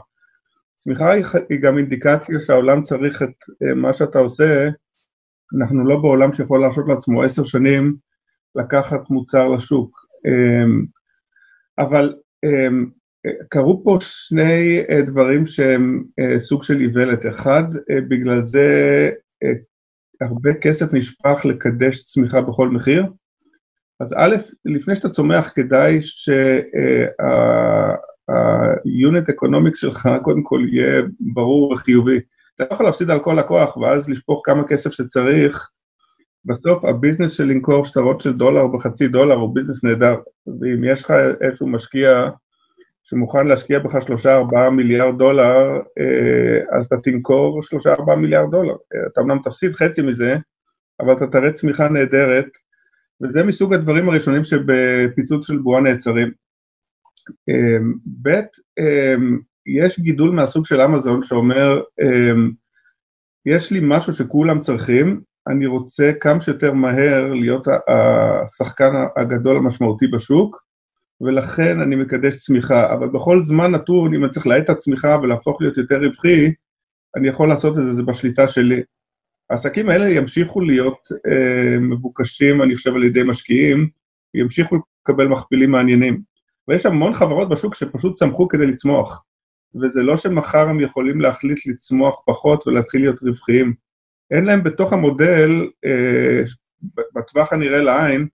צמיחה 0.82 1.12
היא, 1.12 1.60
גם 1.60 1.78
אינדיקציה 1.78 2.40
שהעולם 2.40 2.82
צריך 2.82 3.22
את 3.22 3.34
אה, 3.62 3.74
מה 3.74 3.92
שאתה 3.92 4.18
עושה, 4.18 4.68
אנחנו 5.58 5.84
לא 5.84 5.96
בעולם 5.96 6.32
שיכול 6.32 6.60
להרשות 6.60 6.84
לעצמו 6.88 7.22
עשר 7.22 7.44
שנים 7.44 7.96
לקחת 8.54 9.10
מוצר 9.10 9.48
לשוק. 9.48 9.98
אמ, 10.26 10.84
אבל 11.78 12.14
אמ, 12.44 12.90
קרו 13.48 13.84
פה 13.84 13.96
שני 14.00 14.80
אה, 14.90 15.02
דברים 15.02 15.46
שהם 15.46 16.04
אה, 16.20 16.40
סוג 16.40 16.62
של 16.62 16.80
איוולת. 16.80 17.26
אחד, 17.26 17.64
בגלל 18.08 18.44
זה 18.44 18.66
הרבה 20.20 20.54
כסף 20.54 20.94
נשפך 20.94 21.40
לקדש 21.44 22.04
צמיחה 22.04 22.40
בכל 22.40 22.68
מחיר. 22.68 23.06
אז 24.00 24.14
א', 24.16 24.36
לפני 24.64 24.96
שאתה 24.96 25.08
צומח 25.08 25.52
כדאי 25.54 25.98
שה-unit 28.30 29.30
economics 29.30 29.74
שלך 29.74 30.08
קודם 30.22 30.42
כל 30.42 30.60
יהיה 30.72 31.02
ברור 31.20 31.72
וחיובי. 31.72 32.20
אתה 32.54 32.64
לא 32.64 32.74
יכול 32.74 32.86
להפסיד 32.86 33.10
על 33.10 33.18
כל 33.18 33.36
לקוח 33.38 33.76
ואז 33.76 34.10
לשפוך 34.10 34.42
כמה 34.44 34.64
כסף 34.68 34.90
שצריך. 34.90 35.70
בסוף 36.44 36.84
הביזנס 36.84 37.32
של 37.32 37.44
למכור 37.44 37.84
שטרות 37.84 38.20
של 38.20 38.32
דולר 38.32 38.66
בחצי 38.66 39.08
דולר 39.08 39.34
הוא 39.34 39.54
ביזנס 39.54 39.84
נהדר, 39.84 40.16
ואם 40.46 40.84
יש 40.84 41.02
לך 41.02 41.12
איזשהו 41.40 41.68
משקיע 41.68 42.28
שמוכן 43.04 43.46
להשקיע 43.46 43.78
בך 43.78 44.02
שלושה 44.02 44.36
ארבעה 44.36 44.70
מיליארד 44.70 45.18
דולר, 45.18 45.80
אה, 45.98 46.78
אז 46.78 46.86
אתה 46.86 46.96
תמכור 46.96 47.62
שלושה 47.62 47.92
ארבעה 47.92 48.16
מיליארד 48.16 48.50
דולר. 48.50 48.74
אתה 49.12 49.20
אמנם 49.20 49.38
תפסיד 49.44 49.74
חצי 49.74 50.02
מזה, 50.02 50.36
אבל 51.00 51.12
אתה 51.12 51.26
תראה 51.26 51.52
צמיחה 51.52 51.88
נהדרת, 51.88 52.46
וזה 53.22 53.42
מסוג 53.42 53.74
הדברים 53.74 54.08
הראשונים 54.08 54.44
שבפיצוץ 54.44 55.46
של 55.46 55.58
בועה 55.58 55.80
נעצרים. 55.80 56.41
אה, 57.48 57.78
ב', 58.22 58.28
אה, 58.78 59.14
יש 59.66 60.00
גידול 60.00 60.30
מהסוג 60.30 60.64
של 60.64 60.80
אמזון 60.80 61.22
שאומר, 61.22 61.82
אמ, 62.02 62.50
יש 63.46 63.70
לי 63.72 63.80
משהו 63.82 64.12
שכולם 64.12 64.60
צריכים, 64.60 65.20
אני 65.46 65.66
רוצה 65.66 66.10
כמה 66.20 66.40
שיותר 66.40 66.72
מהר 66.72 67.32
להיות 67.34 67.66
השחקן 67.88 68.92
הגדול 69.16 69.56
המשמעותי 69.56 70.06
בשוק, 70.06 70.62
ולכן 71.20 71.80
אני 71.80 71.96
מקדש 71.96 72.36
צמיחה. 72.36 72.92
אבל 72.92 73.08
בכל 73.08 73.42
זמן 73.42 73.70
נתון, 73.70 74.14
אם 74.14 74.24
אני 74.24 74.30
צריך 74.30 74.46
להאט 74.46 74.64
את 74.64 74.70
הצמיחה 74.70 75.18
ולהפוך 75.22 75.60
להיות 75.60 75.76
יותר 75.76 76.00
רווחי, 76.04 76.52
אני 77.16 77.28
יכול 77.28 77.48
לעשות 77.48 77.78
את 77.78 77.82
זה, 77.84 77.92
זה 77.92 78.02
בשליטה 78.02 78.48
שלי. 78.48 78.82
העסקים 79.50 79.88
האלה 79.88 80.08
ימשיכו 80.08 80.60
להיות 80.60 81.08
מבוקשים, 81.80 82.62
אני 82.62 82.76
חושב, 82.76 82.94
על 82.94 83.04
ידי 83.04 83.22
משקיעים, 83.22 83.88
ימשיכו 84.34 84.76
לקבל 85.02 85.26
מכפילים 85.26 85.70
מעניינים. 85.70 86.31
ויש 86.68 86.86
המון 86.86 87.14
חברות 87.14 87.48
בשוק 87.48 87.74
שפשוט 87.74 88.14
צמחו 88.14 88.48
כדי 88.48 88.66
לצמוח. 88.66 89.24
וזה 89.82 90.02
לא 90.02 90.16
שמחר 90.16 90.68
הם 90.68 90.80
יכולים 90.80 91.20
להחליט 91.20 91.66
לצמוח 91.66 92.22
פחות 92.26 92.66
ולהתחיל 92.66 93.00
להיות 93.00 93.22
רווחיים. 93.22 93.74
אין 94.30 94.44
להם 94.44 94.62
בתוך 94.62 94.92
המודל, 94.92 95.50
אה, 95.84 96.42
בטווח 97.14 97.52
הנראה 97.52 97.82
לעין, 97.82 98.28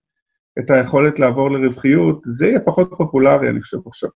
את 0.59 0.69
היכולת 0.69 1.19
לעבור 1.19 1.51
לרווחיות, 1.51 2.21
זה 2.25 2.45
יהיה 2.45 2.59
פחות 2.59 2.89
פופולרי, 2.97 3.49
אני 3.49 3.61
חושב 3.61 3.77
עכשיו. 3.85 4.09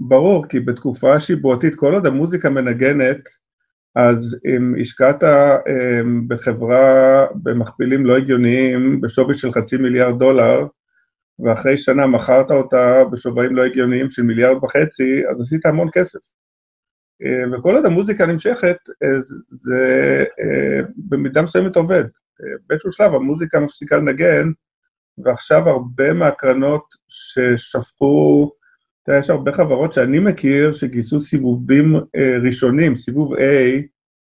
ברור, 0.00 0.46
כי 0.48 0.60
בתקופה 0.60 1.20
שיבועתית, 1.20 1.74
כל 1.74 1.94
עוד 1.94 2.06
המוזיקה 2.06 2.50
מנגנת, 2.50 3.18
אז 3.96 4.40
אם 4.46 4.74
השקעת 4.80 5.22
בחברה 6.28 7.26
במכפילים 7.34 8.06
לא 8.06 8.16
הגיוניים 8.16 9.00
בשווי 9.00 9.34
של 9.34 9.52
חצי 9.52 9.76
מיליארד 9.76 10.18
דולר, 10.18 10.66
ואחרי 11.44 11.76
שנה 11.76 12.06
מכרת 12.06 12.50
אותה 12.50 13.04
בשווים 13.12 13.56
לא 13.56 13.64
הגיוניים 13.64 14.10
של 14.10 14.22
מיליארד 14.22 14.64
וחצי, 14.64 15.22
אז 15.30 15.40
עשית 15.40 15.66
המון 15.66 15.88
כסף. 15.92 16.18
וכל 17.52 17.74
עוד 17.74 17.86
המוזיקה 17.86 18.26
נמשכת, 18.26 18.76
זה 19.50 20.24
במידה 21.08 21.42
מסוימת 21.42 21.76
עובד. 21.76 22.04
באיזשהו 22.68 22.92
שלב 22.92 23.14
המוזיקה 23.14 23.60
מפסיקה 23.60 23.96
לנגן, 23.96 24.48
ועכשיו 25.24 25.68
הרבה 25.68 26.12
מהקרנות 26.12 26.84
ששפכו, 27.08 28.52
יודע, 29.08 29.18
יש 29.18 29.30
הרבה 29.30 29.52
חברות 29.52 29.92
שאני 29.92 30.18
מכיר 30.18 30.72
שגייסו 30.72 31.20
סיבובים 31.20 31.96
ראשונים, 32.44 32.94
סיבוב 32.94 33.34
A 33.34 33.38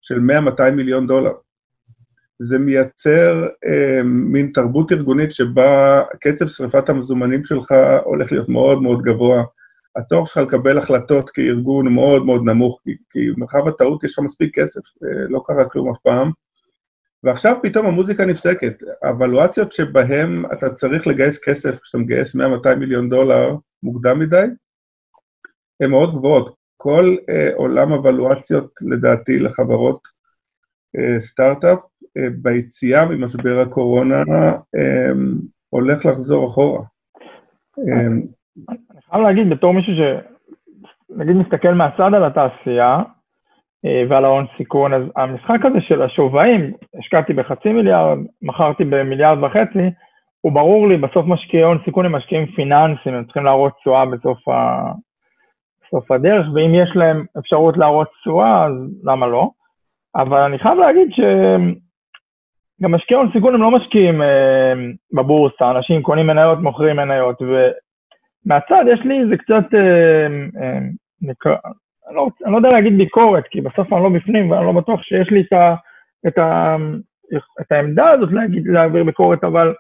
של 0.02 0.20
100-200 0.60 0.72
מיליון 0.72 1.08
דולר. 1.08 1.32
זה 2.40 2.58
מייצר 2.58 3.48
אה, 3.66 4.04
מין 4.04 4.52
תרבות 4.54 4.92
ארגונית 4.92 5.32
שבה 5.32 6.02
קצב 6.22 6.48
שריפת 6.48 6.90
המזומנים 6.90 7.44
שלך 7.44 7.74
הולך 8.04 8.32
להיות 8.32 8.50
מאוד 8.50 8.82
מאוד 8.82 9.02
גבוה. 9.02 9.44
התור 9.96 10.26
שלך 10.26 10.38
לקבל 10.38 10.78
החלטות 10.78 11.30
כארגון 11.30 11.86
הוא 11.86 11.94
מאוד 11.94 12.26
מאוד 12.26 12.42
נמוך, 12.46 12.82
כי, 12.84 12.96
כי 13.10 13.32
במרחב 13.36 13.68
הטעות 13.68 14.04
יש 14.04 14.14
לך 14.14 14.26
מספיק 14.26 14.60
כסף, 14.60 14.82
אה, 15.04 15.28
לא 15.30 15.44
קרה 15.46 15.70
כלום 15.70 15.90
אף 15.90 15.98
פעם. 16.04 16.32
ועכשיו 17.24 17.56
פתאום 17.64 17.86
המוזיקה 17.86 18.26
נפסקת. 18.26 18.74
הוולואציות 19.04 19.72
שבהן 19.72 20.44
אתה 20.54 20.70
צריך 20.70 21.08
לגייס 21.08 21.44
כסף, 21.44 21.80
כשאתה 21.80 21.98
מגייס 21.98 22.36
100-200 22.36 22.40
מיליון 22.80 23.10
דולר 23.10 23.56
מוקדם 23.84 24.20
מדי, 24.20 24.46
הן 25.82 25.90
מאוד 25.90 26.14
גבוהות. 26.14 26.56
כל 26.78 27.16
אה, 27.30 27.50
עולם 27.56 27.92
הוולואציות, 27.92 28.72
לדעתי, 28.82 29.40
לחברות 29.40 30.00
אה, 30.98 31.20
סטארט-אפ, 31.20 31.80
אה, 32.18 32.28
ביציאה 32.42 33.06
ממשבר 33.06 33.60
הקורונה, 33.60 34.24
אה, 34.76 35.12
הולך 35.70 36.06
לחזור 36.06 36.48
אחורה. 36.48 36.82
אה, 37.80 38.08
אני 38.70 39.02
חייב 39.10 39.24
להגיד, 39.24 39.50
בתור 39.50 39.74
מישהו 39.74 39.94
ש... 39.94 40.00
נגיד 41.10 41.36
מסתכל 41.36 41.74
מהצד 41.74 42.14
על 42.14 42.24
התעשייה, 42.24 43.00
אה, 43.86 44.04
ועל 44.10 44.26
ההון 44.26 44.46
סיכון, 44.58 44.94
אז 44.94 45.04
המשחק 45.16 45.60
הזה 45.64 45.82
של 45.82 46.02
השווים, 46.02 46.74
השקעתי 47.00 47.34
בחצי 47.34 47.70
מיליארד, 47.70 48.18
מכרתי 48.42 48.84
במיליארד 48.84 49.44
וחצי, 49.44 49.90
הוא 50.42 50.52
ברור 50.52 50.88
לי, 50.88 50.98
בסוף 50.98 51.26
משקיעי 51.26 51.64
הון 51.64 51.78
סיכון 51.86 52.06
הם 52.06 52.16
משקיעים 52.16 52.46
פיננסיים, 52.46 53.16
הם 53.16 53.24
צריכים 53.24 53.44
להראות 53.44 53.74
תשואה 53.80 54.06
בסוף, 54.06 54.48
ה... 54.48 54.92
בסוף 55.88 56.12
הדרך, 56.12 56.46
ואם 56.54 56.76
יש 56.76 56.90
להם 56.96 57.26
אפשרות 57.40 57.78
להראות 57.78 58.08
תשואה, 58.22 58.66
אז 58.66 58.72
למה 59.04 59.28
לא? 59.28 59.50
אבל 60.16 60.42
אני 60.42 60.60
חייב 60.60 60.78
להגיד 60.78 61.10
שגם 61.12 62.92
משקיעי 62.92 63.18
הון 63.18 63.30
סיכון 63.34 63.56
הם 63.56 63.62
לא 63.62 63.72
משקיעים 63.72 64.22
אה, 64.22 64.74
בבורסה, 65.14 65.72
אנשים 65.72 66.02
קונים 66.02 66.28
מניות, 66.28 66.60
מוכרים 66.60 66.96
מניות, 66.96 67.42
ומהצד 67.42 68.86
יש 68.94 69.00
לי 69.00 69.20
איזה 69.20 69.38
קצת, 69.38 69.74
אה, 69.74 70.28
אה, 70.62 70.80
נקרא, 71.22 71.56
אני 72.08 72.16
לא, 72.16 72.28
אני 72.46 72.52
לא 72.52 72.58
יודע 72.58 72.70
להגיד 72.70 72.98
ביקורת, 72.98 73.44
כי 73.48 73.62
בסוף 73.62 73.94
אני 73.94 74.04
לא 74.04 74.10
בפנים 74.10 74.52
ואני 74.52 74.66
לא 74.66 74.72
בטוח 74.72 75.02
שיש 75.04 75.30
לי 75.32 75.42
את, 75.42 75.54
ה, 75.54 75.76
את, 76.28 76.38
ה, 76.38 76.76
את 77.62 77.72
העמדה 77.72 78.10
הזאת 78.10 78.30
להגיד, 78.32 78.68
להעביר 78.68 79.04
ביקורת, 79.04 79.44
אבל 79.44 79.74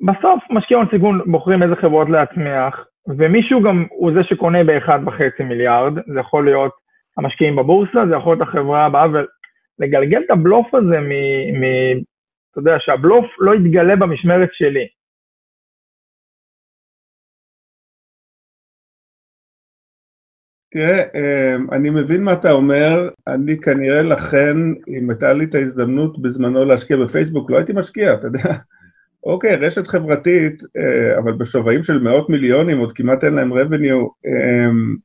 בסוף 0.00 0.44
משקיעי 0.50 0.78
הון 0.78 0.88
סיכון 0.90 1.20
בוחרים 1.26 1.62
איזה 1.62 1.76
חברות 1.76 2.08
להצמיח, 2.08 2.86
ומישהו 3.08 3.62
גם 3.62 3.86
הוא 3.90 4.12
זה 4.12 4.20
שקונה 4.24 4.64
ב-1.5 4.64 5.44
מיליארד, 5.44 5.92
זה 5.94 6.20
יכול 6.20 6.44
להיות 6.44 6.72
המשקיעים 7.16 7.56
בבורסה, 7.56 8.06
זה 8.08 8.14
יכול 8.16 8.36
להיות 8.36 8.48
החברה 8.48 8.86
הבאה, 8.86 9.06
ולגלגל 9.10 10.20
את 10.26 10.30
הבלוף 10.30 10.74
הזה 10.74 11.00
מ... 11.00 11.10
מ 11.60 11.64
אתה 12.50 12.60
יודע, 12.60 12.76
שהבלוף 12.78 13.26
לא 13.38 13.54
יתגלה 13.54 13.96
במשמרת 13.96 14.48
שלי. 14.52 14.86
תראה, 20.70 21.02
אמ, 21.14 21.66
אני 21.72 21.90
מבין 21.90 22.24
מה 22.24 22.32
אתה 22.32 22.52
אומר, 22.52 23.08
אני 23.26 23.60
כנראה 23.60 24.02
לכן, 24.02 24.56
אם 24.88 25.10
הייתה 25.10 25.32
לי 25.32 25.44
את 25.44 25.54
ההזדמנות 25.54 26.22
בזמנו 26.22 26.64
להשקיע 26.64 26.96
בפייסבוק, 26.96 27.50
לא 27.50 27.56
הייתי 27.56 27.72
משקיע, 27.76 28.14
אתה 28.14 28.26
יודע. 28.26 28.54
אוקיי, 29.26 29.56
רשת 29.56 29.86
חברתית, 29.86 30.62
אה, 30.76 31.18
אבל 31.18 31.32
בשווים 31.32 31.82
של 31.82 31.98
מאות 31.98 32.28
מיליונים, 32.30 32.78
עוד 32.78 32.92
כמעט 32.92 33.24
אין 33.24 33.34
להם 33.34 33.52
revenue, 33.52 34.26
אמ, 34.26 34.96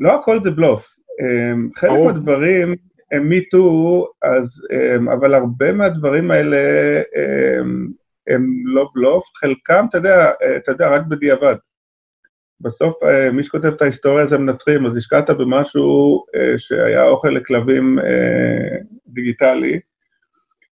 לא 0.00 0.14
הכל 0.14 0.42
זה 0.42 0.50
בלוף. 0.50 0.86
אמ, 1.20 1.68
חלק 1.76 1.90
מהדברים 2.06 2.74
הם 3.12 3.28
מיטו, 3.28 4.06
אז, 4.22 4.66
אבל 5.12 5.34
הרבה 5.34 5.72
מהדברים 5.72 6.30
האלה 6.30 6.58
הם 8.26 8.46
לא 8.64 8.88
בלוף, 8.94 9.24
חלקם, 9.36 9.84
אתה 9.88 9.98
יודע, 9.98 10.30
אה, 10.42 10.56
אתה 10.56 10.72
יודע, 10.72 10.88
רק 10.88 11.06
בדיעבד. 11.06 11.54
בסוף 12.60 13.02
אה, 13.02 13.30
מי 13.30 13.42
שכותב 13.42 13.66
את 13.68 13.82
ההיסטוריה 13.82 14.26
זה 14.26 14.38
מנצחים, 14.38 14.86
אז 14.86 14.96
השקעת 14.96 15.30
במשהו 15.30 16.24
שהיה 16.56 17.04
אוכל 17.04 17.28
לכלבים 17.28 17.98
דיגיטלי. 19.06 19.80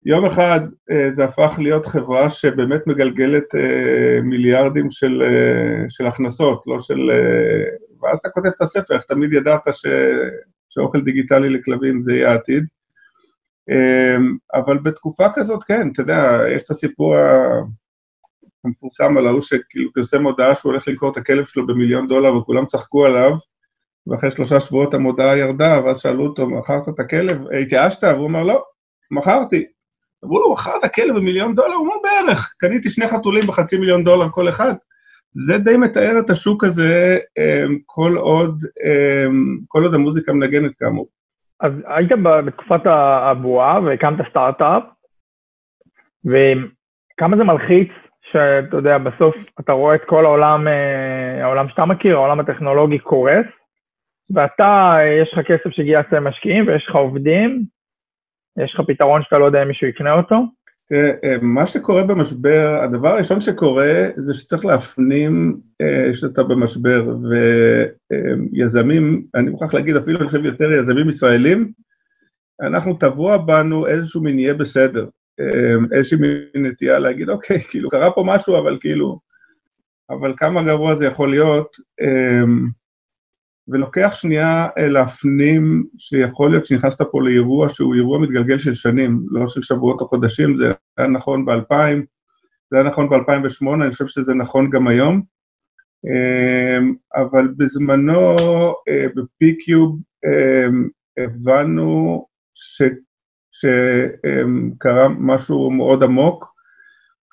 יום 0.05 0.25
אחד 0.25 0.59
זה 1.09 1.23
הפך 1.25 1.55
להיות 1.57 1.85
חברה 1.85 2.29
שבאמת 2.29 2.87
מגלגלת 2.87 3.43
מיליארדים 4.23 4.89
של, 4.89 5.23
של 5.89 6.07
הכנסות, 6.07 6.63
לא 6.67 6.79
של... 6.79 7.11
ואז 8.01 8.19
אתה 8.19 8.29
כותב 8.29 8.47
את 8.47 8.61
הספר, 8.61 8.95
איך 8.95 9.03
תמיד 9.03 9.33
ידעת 9.33 9.61
ש, 9.71 9.85
שאוכל 10.69 11.01
דיגיטלי 11.01 11.49
לכלבים 11.49 12.01
זה 12.01 12.13
יהיה 12.13 12.31
העתיד. 12.31 12.63
אבל 14.53 14.77
בתקופה 14.77 15.25
כזאת, 15.33 15.63
כן, 15.63 15.89
אתה 15.93 16.01
יודע, 16.01 16.39
יש 16.55 16.63
את 16.63 16.69
הסיפור 16.69 17.15
המפורסם 18.65 19.17
על 19.17 19.27
ההוא 19.27 19.41
שכאילו 19.41 19.93
פרסם 19.93 20.23
הודעה 20.23 20.55
שהוא 20.55 20.71
הולך 20.71 20.87
למכור 20.87 21.11
את 21.11 21.17
הכלב 21.17 21.45
שלו 21.45 21.67
במיליון 21.67 22.07
דולר 22.07 22.37
וכולם 22.37 22.65
צחקו 22.65 23.05
עליו, 23.05 23.31
ואחרי 24.07 24.31
שלושה 24.31 24.59
שבועות 24.59 24.93
המודעה 24.93 25.37
ירדה, 25.37 25.81
ואז 25.85 25.99
שאלו 25.99 26.23
אותו, 26.25 26.49
מכרת 26.49 26.89
את 26.89 26.99
הכלב? 26.99 27.41
התייאשת? 27.61 28.03
והוא 28.03 28.27
אמר, 28.27 28.43
לא, 28.43 28.63
מכרתי. 29.11 29.65
אמרו 30.25 30.39
לו, 30.39 30.53
מכרת 30.53 30.95
כלב 30.95 31.15
במיליון 31.15 31.55
דולר? 31.55 31.73
הוא 31.73 31.87
אומר, 31.87 31.95
בערך, 32.03 32.53
קניתי 32.57 32.89
שני 32.89 33.07
חתולים 33.07 33.43
בחצי 33.43 33.77
מיליון 33.77 34.03
דולר 34.03 34.29
כל 34.31 34.49
אחד. 34.49 34.73
זה 35.33 35.57
די 35.57 35.77
מתאר 35.77 36.19
את 36.19 36.29
השוק 36.29 36.63
הזה 36.63 37.17
אמ, 37.37 37.77
כל 37.85 38.17
עוד, 38.17 38.55
אמ, 38.85 39.57
כל 39.67 39.83
עוד 39.83 39.93
המוזיקה 39.93 40.33
מנגנת 40.33 40.71
כאמור. 40.79 41.07
אז 41.59 41.71
היית 41.85 42.11
בתקופת 42.45 42.81
הבועה 42.85 43.81
והקמת 43.81 44.29
סטארט-אפ, 44.29 44.83
וכמה 46.25 47.37
זה 47.37 47.43
מלחיץ 47.43 47.89
שאתה 48.31 48.77
יודע, 48.77 48.97
בסוף 48.97 49.35
אתה 49.59 49.71
רואה 49.71 49.95
את 49.95 50.01
כל 50.05 50.25
העולם, 50.25 50.67
אה, 50.67 51.43
העולם 51.43 51.69
שאתה 51.69 51.85
מכיר, 51.85 52.15
העולם 52.15 52.39
הטכנולוגי 52.39 52.99
קורס, 52.99 53.45
ואתה, 54.33 54.97
יש 55.21 55.33
לך 55.33 55.47
כסף 55.47 55.69
שגייסת 55.69 56.11
למשקיעים 56.11 56.67
ויש 56.67 56.85
לך 56.89 56.95
עובדים, 56.95 57.63
יש 58.59 58.73
לך 58.73 58.81
פתרון 58.87 59.23
שאתה 59.23 59.37
לא 59.37 59.45
יודע 59.45 59.63
אם 59.63 59.67
מישהו 59.67 59.87
יקנה 59.87 60.13
אותו? 60.13 60.35
אה, 60.93 61.37
מה 61.41 61.67
שקורה 61.67 62.03
במשבר, 62.03 62.79
הדבר 62.83 63.09
הראשון 63.09 63.41
שקורה 63.41 64.09
זה 64.17 64.33
שצריך 64.33 64.65
להפנים 64.65 65.57
אה, 65.81 66.13
שאתה 66.13 66.43
במשבר, 66.43 67.15
ויזמים, 68.53 69.25
אני 69.35 69.49
מוכרח 69.49 69.73
להגיד 69.73 69.95
אפילו 69.95 70.19
אני 70.19 70.27
חושב 70.27 70.45
יותר 70.45 70.71
יזמים 70.71 71.09
ישראלים, 71.09 71.71
אנחנו 72.61 72.93
טבוע 72.93 73.37
בנו 73.37 73.87
איזשהו 73.87 74.23
מין 74.23 74.39
יהיה 74.39 74.53
בסדר. 74.53 75.07
איזושהי 75.91 76.19
נטייה 76.55 76.99
להגיד, 76.99 77.29
אוקיי, 77.29 77.61
כאילו, 77.69 77.89
קרה 77.89 78.11
פה 78.11 78.23
משהו, 78.25 78.57
אבל 78.57 78.77
כאילו, 78.81 79.19
אבל 80.09 80.33
כמה 80.37 80.63
גרוע 80.63 80.95
זה 80.95 81.05
יכול 81.05 81.29
להיות, 81.29 81.75
ולוקח 83.71 84.11
שנייה 84.13 84.67
אה, 84.77 84.87
להפנים 84.87 85.83
שיכול 85.97 86.51
להיות 86.51 86.65
שנכנסת 86.65 87.01
פה 87.11 87.21
לאירוע 87.21 87.69
שהוא 87.69 87.95
אירוע 87.95 88.19
מתגלגל 88.19 88.57
של 88.57 88.73
שנים, 88.73 89.21
לא 89.29 89.47
של 89.47 89.61
שבועות 89.61 90.01
או 90.01 90.05
חודשים, 90.05 90.57
זה 90.57 90.71
היה 90.97 91.07
נכון 91.07 91.45
ב-2000, 91.45 91.97
זה 92.71 92.77
היה 92.77 92.83
נכון 92.83 93.09
ב-2008, 93.09 93.73
אני 93.83 93.91
חושב 93.91 94.07
שזה 94.07 94.33
נכון 94.33 94.69
גם 94.69 94.87
היום, 94.87 95.21
אמ, 96.05 96.93
אבל 97.15 97.47
בזמנו 97.57 98.35
אה, 98.89 99.05
בפיקיוב 99.15 99.99
הבנו 101.17 102.25
ש... 102.53 102.81
שקרה 103.51 105.07
משהו 105.09 105.71
מאוד 105.71 106.03
עמוק 106.03 106.45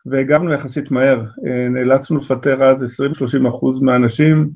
והגבנו 0.06 0.52
יחסית 0.52 0.90
מהר, 0.90 1.24
אה, 1.46 1.68
נאלצנו 1.68 2.18
לפטר 2.18 2.64
אז 2.64 3.00
20-30 3.44 3.48
אחוז 3.48 3.82
מהאנשים, 3.82 4.50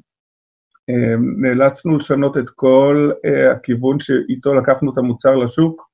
נאלצנו 1.42 1.97
לשנות 1.97 2.38
את 2.38 2.51
כל 2.51 3.11
אה, 3.25 3.53
הכיוון 3.53 4.01
שאיתו 4.01 4.55
לקחנו 4.55 4.92
את 4.92 4.99
המוצר 4.99 5.37
לשוק, 5.37 5.92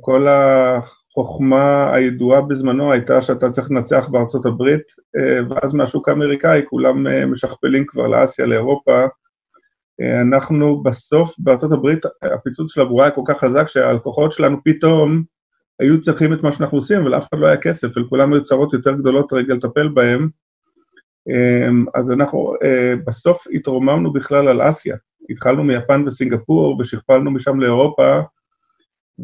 כל 0.00 0.26
החוכמה 0.28 1.94
הידועה 1.94 2.40
בזמנו 2.40 2.92
הייתה 2.92 3.20
שאתה 3.20 3.50
צריך 3.50 3.70
לנצח 3.70 4.08
בארצות 4.08 4.46
הברית, 4.46 4.82
ואז 5.48 5.74
מהשוק 5.74 6.08
האמריקאי 6.08 6.62
כולם 6.66 7.06
משכפלים 7.30 7.84
כבר 7.86 8.06
לאסיה, 8.06 8.46
לאירופה, 8.46 9.06
אנחנו 10.22 10.82
בסוף, 10.82 11.34
בארצות 11.38 11.72
הברית, 11.72 11.98
הפיצוץ 12.22 12.74
של 12.74 12.80
הבועה 12.80 13.06
היה 13.06 13.14
כל 13.14 13.22
כך 13.26 13.38
חזק 13.38 13.68
שהלקוחות 13.68 14.32
שלנו 14.32 14.56
פתאום 14.64 15.22
היו 15.80 16.00
צריכים 16.00 16.32
את 16.32 16.42
מה 16.42 16.52
שאנחנו 16.52 16.78
עושים, 16.78 17.06
ולאף 17.06 17.28
אחד 17.28 17.38
לא 17.38 17.46
היה 17.46 17.56
כסף, 17.56 17.96
ולכולם 17.96 18.32
היו 18.32 18.42
צרות 18.42 18.72
יותר 18.72 18.92
גדולות 18.92 19.32
רגע 19.32 19.54
לטפל 19.54 19.88
בהם. 19.88 20.28
אז 21.94 22.12
אנחנו 22.12 22.54
בסוף 23.06 23.46
התרוממנו 23.54 24.12
בכלל 24.12 24.48
על 24.48 24.70
אסיה. 24.70 24.96
התחלנו 25.30 25.64
מיפן 25.64 26.02
וסינגפור, 26.06 26.76
ושכפלנו 26.80 27.30
משם 27.30 27.60
לאירופה, 27.60 28.20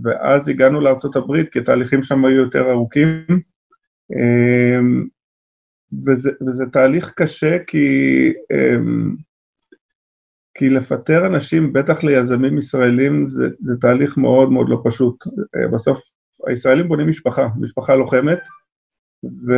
ואז 0.05 0.49
הגענו 0.49 0.81
הברית, 1.17 1.49
כי 1.49 1.59
התהליכים 1.59 2.03
שם 2.03 2.25
היו 2.25 2.43
יותר 2.43 2.71
ארוכים. 2.71 3.27
וזה, 6.07 6.31
וזה 6.47 6.65
תהליך 6.73 7.13
קשה 7.17 7.59
כי, 7.67 7.87
כי 10.55 10.71
לפטר 10.71 11.27
אנשים, 11.27 11.73
בטח 11.73 12.05
ליזמים 12.05 12.59
ישראלים, 12.59 13.27
זה, 13.27 13.49
זה 13.61 13.75
תהליך 13.81 14.19
מאוד 14.19 14.53
מאוד 14.53 14.69
לא 14.69 14.81
פשוט. 14.85 15.25
בסוף 15.73 16.01
הישראלים 16.47 16.89
בונים 16.89 17.09
משפחה, 17.09 17.49
משפחה 17.61 17.95
לוחמת, 17.95 18.41
ו, 19.25 19.55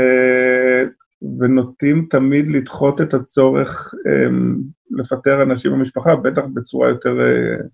ונוטים 1.39 2.07
תמיד 2.11 2.51
לדחות 2.51 3.01
את 3.01 3.15
הצורך 3.15 3.95
um, 3.95 4.63
לפטר 4.91 5.43
אנשים 5.43 5.73
במשפחה, 5.73 6.17
בטח 6.17 6.43
בצורה 6.55 6.89
יותר, 6.89 7.11
uh, 7.11 7.67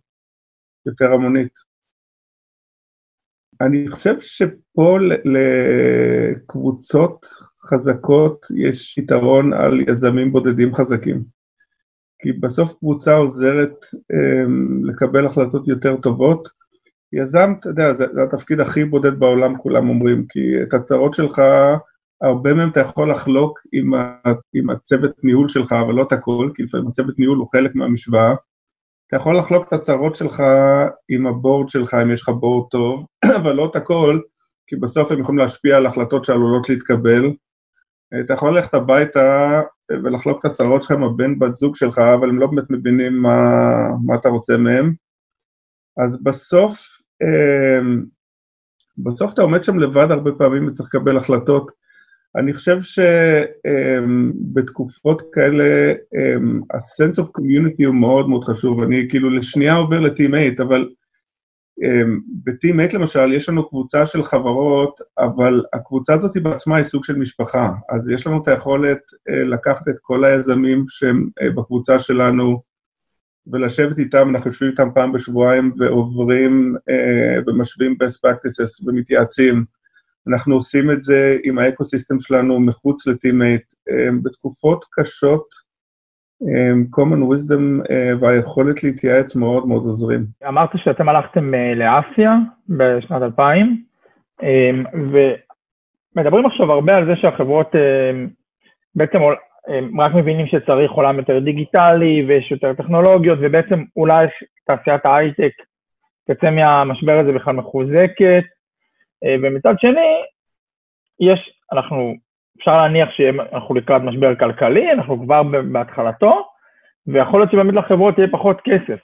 יותר 0.86 1.12
המונית. 1.12 1.70
אני 3.60 3.88
חושב 3.88 4.20
שפה 4.20 4.98
לקבוצות 5.24 7.26
חזקות 7.66 8.46
יש 8.56 8.98
יתרון 8.98 9.52
על 9.52 9.80
יזמים 9.88 10.32
בודדים 10.32 10.74
חזקים. 10.74 11.24
כי 12.22 12.32
בסוף 12.32 12.78
קבוצה 12.78 13.14
עוזרת 13.14 13.84
um, 13.94 14.50
לקבל 14.82 15.26
החלטות 15.26 15.68
יותר 15.68 15.96
טובות. 15.96 16.48
יזם, 17.12 17.52
אתה 17.60 17.68
יודע, 17.68 17.92
זה, 17.92 18.04
זה 18.14 18.22
התפקיד 18.22 18.60
הכי 18.60 18.84
בודד 18.84 19.18
בעולם, 19.18 19.58
כולם 19.58 19.88
אומרים, 19.88 20.26
כי 20.28 20.62
את 20.62 20.74
הצרות 20.74 21.14
שלך, 21.14 21.42
הרבה 22.22 22.54
מהם 22.54 22.70
אתה 22.70 22.80
יכול 22.80 23.10
לחלוק 23.10 23.58
עם, 23.72 23.94
ה, 23.94 24.14
עם 24.54 24.70
הצוות 24.70 25.24
ניהול 25.24 25.48
שלך, 25.48 25.72
אבל 25.72 25.94
לא 25.94 26.02
את 26.02 26.12
הכל, 26.12 26.50
כי 26.54 26.62
לפעמים 26.62 26.88
הצוות 26.88 27.18
ניהול 27.18 27.38
הוא 27.38 27.48
חלק 27.48 27.74
מהמשוואה. 27.74 28.34
אתה 29.06 29.16
יכול 29.16 29.38
לחלוק 29.38 29.68
את 29.68 29.72
הצרות 29.72 30.14
שלך 30.14 30.42
עם 31.08 31.26
הבורד 31.26 31.68
שלך, 31.68 31.94
אם 31.94 32.12
יש 32.12 32.22
לך 32.22 32.28
בורד 32.28 32.70
טוב, 32.70 33.06
אבל 33.42 33.52
לא 33.52 33.66
את 33.66 33.76
הכל, 33.76 34.20
כי 34.66 34.76
בסוף 34.76 35.12
הם 35.12 35.20
יכולים 35.20 35.38
להשפיע 35.38 35.76
על 35.76 35.86
החלטות 35.86 36.24
שעלולות 36.24 36.68
להתקבל. 36.68 37.32
אתה 38.24 38.34
יכול 38.34 38.56
ללכת 38.56 38.74
הביתה 38.74 39.60
ולחלוק 39.92 40.40
את 40.40 40.50
הצרות 40.50 40.82
שלך 40.82 40.90
עם 40.90 41.04
הבן 41.04 41.38
בת 41.38 41.56
זוג 41.56 41.76
שלך, 41.76 41.98
אבל 41.98 42.28
הם 42.28 42.38
לא 42.38 42.46
באמת 42.46 42.70
מבינים 42.70 43.22
מה, 43.22 43.38
מה 44.04 44.14
אתה 44.14 44.28
רוצה 44.28 44.56
מהם. 44.56 44.94
אז 46.04 46.22
בסוף, 46.22 46.80
אמ, 47.22 48.04
בסוף 48.98 49.32
אתה 49.32 49.42
עומד 49.42 49.64
שם 49.64 49.78
לבד 49.78 50.10
הרבה 50.10 50.30
פעמים 50.38 50.68
וצריך 50.68 50.88
לקבל 50.94 51.16
החלטות. 51.16 51.70
אני 52.36 52.52
חושב 52.52 52.78
שבתקופות 54.42 55.22
כאלה 55.32 55.92
ה-sense 56.74 57.18
of 57.22 57.26
community 57.26 57.86
הוא 57.86 57.94
מאוד 57.94 58.28
מאוד 58.28 58.44
חשוב, 58.44 58.82
אני 58.82 59.06
כאילו 59.08 59.30
לשנייה 59.30 59.74
עובר 59.74 60.16
8, 60.16 60.38
אבל 60.58 60.88
ב- 62.44 62.68
Team8 62.68 62.86
למשל 62.92 63.32
יש 63.32 63.48
לנו 63.48 63.68
קבוצה 63.68 64.06
של 64.06 64.22
חברות, 64.22 65.00
אבל 65.18 65.62
הקבוצה 65.72 66.14
הזאת 66.14 66.34
היא 66.34 66.42
בעצמה 66.42 66.76
היא 66.76 66.84
סוג 66.84 67.04
של 67.04 67.16
משפחה, 67.16 67.72
אז 67.90 68.10
יש 68.10 68.26
לנו 68.26 68.42
את 68.42 68.48
היכולת 68.48 69.00
אה, 69.28 69.44
לקחת 69.44 69.88
את 69.88 69.94
כל 70.00 70.24
היזמים 70.24 70.84
שהם 70.86 71.28
אה, 71.42 71.50
בקבוצה 71.50 71.98
שלנו 71.98 72.62
ולשבת 73.52 73.98
איתם, 73.98 74.28
אנחנו 74.30 74.48
יושבים 74.48 74.70
איתם 74.70 74.88
פעם 74.94 75.12
בשבועיים 75.12 75.72
ועוברים 75.78 76.76
אה, 76.90 77.42
ומשווים 77.46 77.96
best 78.02 78.16
practices 78.26 78.86
ומתייעצים. 78.86 79.64
אנחנו 80.28 80.54
עושים 80.54 80.90
את 80.90 81.02
זה 81.02 81.36
עם 81.44 81.58
האקו-סיסטם 81.58 82.18
שלנו 82.18 82.60
מחוץ 82.60 83.06
ל 83.06 83.14
Team8, 83.14 83.62
בתקופות 84.22 84.84
קשות, 84.92 85.44
common 86.96 87.22
wisdom 87.32 87.90
אה, 87.90 88.12
והיכולת 88.20 88.84
להתייעץ 88.84 89.36
מאוד 89.36 89.66
מאוד 89.66 89.82
עוזרים. 89.82 90.24
אמרת 90.48 90.70
שאתם 90.76 91.08
הלכתם 91.08 91.54
אה, 91.54 91.74
לאסיה 91.74 92.36
בשנת 92.68 93.22
2000, 93.22 93.82
ומדברים 96.16 96.46
עכשיו 96.46 96.72
הרבה 96.72 96.96
על 96.96 97.06
זה 97.06 97.16
שהחברות 97.16 97.76
אה, 97.76 98.24
בעצם 98.94 99.18
רק 99.98 100.14
מבינים 100.14 100.46
שצריך 100.46 100.92
עולם 100.92 101.18
יותר 101.18 101.38
דיגיטלי 101.38 102.24
ויש 102.28 102.50
יותר 102.50 102.74
טכנולוגיות, 102.74 103.38
ובעצם 103.42 103.84
אולי 103.96 104.26
תעשיית 104.66 105.06
ההייטק 105.06 105.52
תצא 106.26 106.50
מהמשבר 106.50 107.18
הזה 107.18 107.32
בכלל 107.32 107.54
מחוזקת, 107.54 108.20
אה, 108.22 108.59
ומצד 109.42 109.74
שני, 109.78 110.22
יש, 111.20 111.52
אנחנו, 111.72 112.14
אפשר 112.58 112.76
להניח 112.76 113.08
שאנחנו 113.10 113.74
לקראת 113.74 114.02
משבר 114.02 114.34
כלכלי, 114.34 114.92
אנחנו 114.92 115.22
כבר 115.24 115.42
בהתחלתו, 115.72 116.46
ויכול 117.06 117.40
להיות 117.40 117.52
שבאמת 117.52 117.74
לחברות 117.74 118.18
יהיה 118.18 118.28
פחות 118.32 118.60
כסף. 118.64 119.00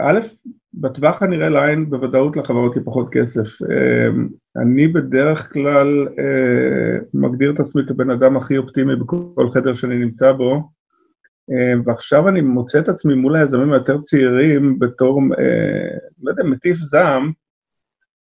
א', 0.00 0.20
בטווח 0.74 1.22
הנראה 1.22 1.48
לעין 1.48 1.90
בוודאות 1.90 2.36
לחברות 2.36 2.76
יהיה 2.76 2.84
פחות 2.84 3.08
כסף. 3.12 3.62
אה, 3.62 4.08
אני 4.62 4.88
בדרך 4.88 5.52
כלל 5.52 6.08
אה, 6.18 6.98
מגדיר 7.14 7.52
את 7.52 7.60
עצמי 7.60 7.82
כבן 7.88 8.10
אדם 8.10 8.36
הכי 8.36 8.58
אופטימי 8.58 8.96
בכל 8.96 9.48
חדר 9.52 9.74
שאני 9.74 9.98
נמצא 9.98 10.32
בו, 10.32 10.70
ועכשיו 11.84 12.28
אני 12.28 12.40
מוצא 12.40 12.78
את 12.78 12.88
עצמי 12.88 13.14
מול 13.14 13.36
היזמים 13.36 13.72
היותר 13.72 14.00
צעירים 14.00 14.78
בתור, 14.78 15.22
לא 16.22 16.30
יודע, 16.30 16.42
מטיף 16.42 16.76
זעם, 16.76 17.32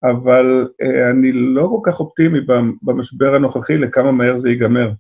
אבל 0.02 0.68
אה, 0.82 1.11
אני 1.11 1.32
לא 1.32 1.68
כל 1.70 1.90
כך 1.90 2.00
אופטימי 2.00 2.38
במשבר 2.82 3.34
הנוכחי 3.34 3.78
לכמה 3.78 4.12
מהר 4.12 4.38
זה 4.38 4.50
ייגמר. 4.50 4.90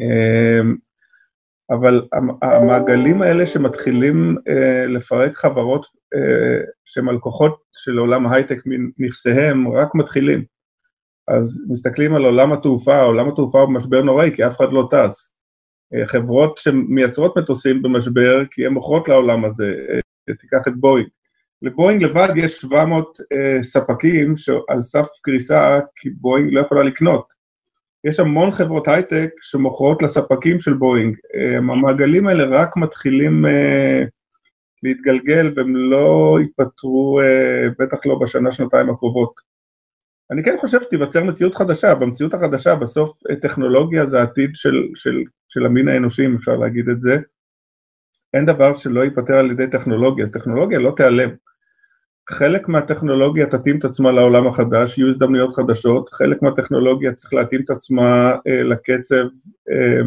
אה, 0.00 0.60
אבל 1.70 2.08
המעגלים 2.42 3.22
האלה 3.22 3.46
שמתחילים 3.46 4.36
אה, 4.48 4.86
לפרק 4.86 5.36
חברות 5.36 5.86
אה, 6.14 6.64
שהן 6.84 7.08
הלקוחות 7.08 7.60
של 7.72 7.98
עולם 7.98 8.26
ההייטק 8.26 8.62
מנכסיהם, 8.66 9.68
רק 9.68 9.94
מתחילים. 9.94 10.44
אז 11.28 11.62
מסתכלים 11.68 12.14
על 12.14 12.24
עולם 12.24 12.52
התעופה, 12.52 13.00
עולם 13.00 13.28
התעופה 13.28 13.60
הוא 13.60 13.72
משבר 13.72 14.02
נוראי, 14.02 14.36
כי 14.36 14.46
אף 14.46 14.56
אחד 14.56 14.72
לא 14.72 14.88
טס. 14.90 15.34
חברות 16.06 16.58
שמייצרות 16.58 17.38
מטוסים 17.38 17.82
במשבר, 17.82 18.42
כי 18.50 18.66
הן 18.66 18.72
מוכרות 18.72 19.08
לעולם 19.08 19.44
הזה, 19.44 19.72
תיקח 20.40 20.68
את 20.68 20.72
בואינג. 20.76 21.08
לבואינג 21.62 22.02
לבד 22.02 22.28
יש 22.36 22.52
700 22.52 23.06
uh, 23.20 23.62
ספקים 23.62 24.36
שעל 24.36 24.82
סף 24.82 25.06
קריסה, 25.22 25.78
כי 25.96 26.10
בואינג 26.10 26.52
לא 26.52 26.60
יכולה 26.60 26.82
לקנות. 26.82 27.40
יש 28.04 28.20
המון 28.20 28.50
חברות 28.50 28.88
הייטק 28.88 29.30
שמוכרות 29.40 30.02
לספקים 30.02 30.60
של 30.60 30.74
בואינג. 30.74 31.16
Uh, 31.16 31.58
המעגלים 31.58 32.26
האלה 32.26 32.60
רק 32.60 32.76
מתחילים 32.76 33.44
uh, 33.46 34.08
להתגלגל 34.82 35.52
והם 35.56 35.76
לא 35.76 36.38
ייפתרו, 36.40 37.20
uh, 37.20 37.74
בטח 37.78 38.06
לא 38.06 38.18
בשנה-שנתיים 38.18 38.90
הקרובות. 38.90 39.50
אני 40.30 40.42
כן 40.42 40.56
חושב 40.60 40.80
שתיווצר 40.80 41.24
מציאות 41.24 41.54
חדשה. 41.54 41.94
במציאות 41.94 42.34
החדשה 42.34 42.74
בסוף 42.74 43.20
טכנולוגיה 43.42 44.06
זה 44.06 44.20
העתיד 44.20 44.50
של, 44.54 44.88
של, 44.94 45.22
של 45.48 45.66
המין 45.66 45.88
האנושי, 45.88 46.26
אם 46.26 46.34
אפשר 46.34 46.56
להגיד 46.56 46.88
את 46.88 47.02
זה. 47.02 47.16
אין 48.34 48.46
דבר 48.46 48.74
שלא 48.74 49.00
ייפתר 49.00 49.34
על 49.34 49.50
ידי 49.50 49.66
טכנולוגיה, 49.70 50.24
אז 50.24 50.30
טכנולוגיה 50.30 50.78
לא 50.78 50.92
תיעלם. 50.96 51.30
חלק 52.30 52.68
מהטכנולוגיה 52.68 53.46
תתאים 53.46 53.78
את 53.78 53.84
עצמה 53.84 54.12
לעולם 54.12 54.46
החדש, 54.46 54.98
יהיו 54.98 55.08
הזדמנויות 55.08 55.54
חדשות, 55.56 56.08
חלק 56.08 56.42
מהטכנולוגיה 56.42 57.12
צריך 57.12 57.34
להתאים 57.34 57.60
את 57.64 57.70
עצמה 57.70 58.32
אה, 58.46 58.62
לקצב 58.62 59.24
אה, 59.70 60.00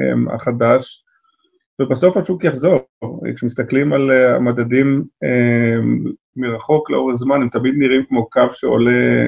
אה, 0.00 0.34
החדש, 0.34 1.04
ובסוף 1.80 2.16
השוק 2.16 2.44
יחזור. 2.44 2.80
כשמסתכלים 3.36 3.92
על 3.92 4.10
אה, 4.10 4.36
המדדים 4.36 5.04
אה, 5.24 5.76
מרחוק 6.36 6.90
לאורך 6.90 7.16
זמן, 7.16 7.42
הם 7.42 7.48
תמיד 7.48 7.74
נראים 7.76 8.04
כמו 8.08 8.30
קו 8.30 8.50
שעולה 8.50 9.26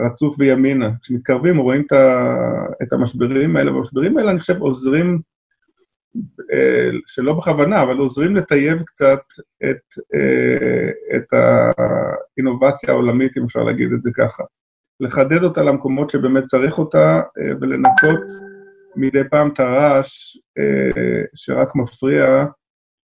רצוף 0.00 0.36
וימינה. 0.38 0.90
כשמתקרבים 1.02 1.58
רואים 1.58 1.84
את 2.82 2.92
המשברים 2.92 3.56
האלה, 3.56 3.72
והמשברים 3.72 4.16
האלה, 4.16 4.30
אני 4.30 4.40
חושב, 4.40 4.60
עוזרים 4.60 5.20
שלא 7.06 7.32
בכוונה, 7.32 7.82
אבל 7.82 7.96
עוזרים 7.96 8.36
לטייב 8.36 8.82
קצת 8.82 9.20
את, 9.70 9.82
אה, 10.14 11.16
את 11.16 11.26
האינובציה 11.32 12.90
העולמית, 12.90 13.36
אם 13.36 13.42
אפשר 13.42 13.62
להגיד 13.62 13.92
את 13.92 14.02
זה 14.02 14.10
ככה. 14.16 14.44
לחדד 15.00 15.44
אותה 15.44 15.62
למקומות 15.62 16.10
שבאמת 16.10 16.44
צריך 16.44 16.78
אותה, 16.78 17.20
אה, 17.38 17.52
ולנקות 17.60 18.24
מדי 18.96 19.28
פעם 19.30 19.50
את 19.52 19.60
הרעש 19.60 20.36
שרק 21.34 21.76
מפריע, 21.76 22.44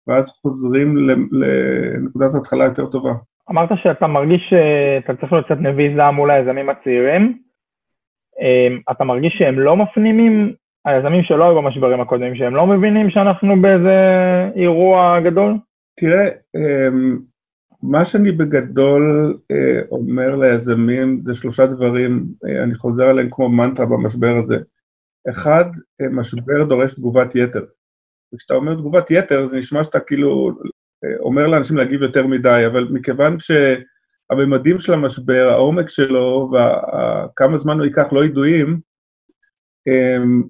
ואז 0.07 0.39
חוזרים 0.41 0.97
לנקודת 1.31 2.35
התחלה 2.35 2.65
יותר 2.65 2.85
טובה. 2.85 3.13
אמרת 3.51 3.69
שאתה 3.83 4.07
מרגיש 4.07 4.41
שאתה 4.49 5.15
צריך 5.19 5.33
להיות 5.33 5.45
קצת 5.45 5.57
נביא 5.59 5.95
זעם 5.95 6.15
מול 6.15 6.31
היזמים 6.31 6.69
הצעירים. 6.69 7.37
אתה 8.91 9.03
מרגיש 9.03 9.35
שהם 9.37 9.59
לא 9.59 9.77
מפנימים 9.77 10.53
היזמים 10.85 11.23
שלא 11.23 11.43
היו 11.43 11.55
במשברים 11.55 12.01
הקודמים, 12.01 12.35
שהם 12.35 12.55
לא 12.55 12.67
מבינים 12.67 13.09
שאנחנו 13.09 13.61
באיזה 13.61 13.97
אירוע 14.55 15.19
גדול? 15.19 15.53
תראה, 15.99 16.27
אמ, 16.55 17.17
מה 17.83 18.05
שאני 18.05 18.31
בגדול 18.31 19.37
אה, 19.51 19.81
אומר 19.91 20.35
ליזמים 20.35 21.21
זה 21.21 21.35
שלושה 21.35 21.65
דברים, 21.65 22.25
אה, 22.45 22.63
אני 22.63 22.75
חוזר 22.75 23.03
עליהם 23.03 23.27
כמו 23.31 23.49
מנטרה 23.49 23.85
במשבר 23.85 24.35
הזה. 24.43 24.55
אחד, 25.29 25.65
אה, 26.01 26.07
משבר 26.11 26.63
דורש 26.63 26.93
תגובת 26.93 27.35
יתר. 27.35 27.65
וכשאתה 28.33 28.53
אומר 28.53 28.73
תגובת 28.73 29.11
יתר, 29.11 29.47
זה 29.47 29.57
נשמע 29.57 29.83
שאתה 29.83 29.99
כאילו 29.99 30.51
אומר 31.19 31.47
לאנשים 31.47 31.77
להגיב 31.77 32.01
יותר 32.01 32.27
מדי, 32.27 32.63
אבל 32.67 32.87
מכיוון 32.91 33.37
שהממדים 33.39 34.79
של 34.79 34.93
המשבר, 34.93 35.47
העומק 35.51 35.89
שלו 35.89 36.51
וכמה 36.51 37.57
זמן 37.57 37.77
הוא 37.77 37.85
ייקח 37.85 38.13
לא 38.13 38.25
ידועים, 38.25 38.79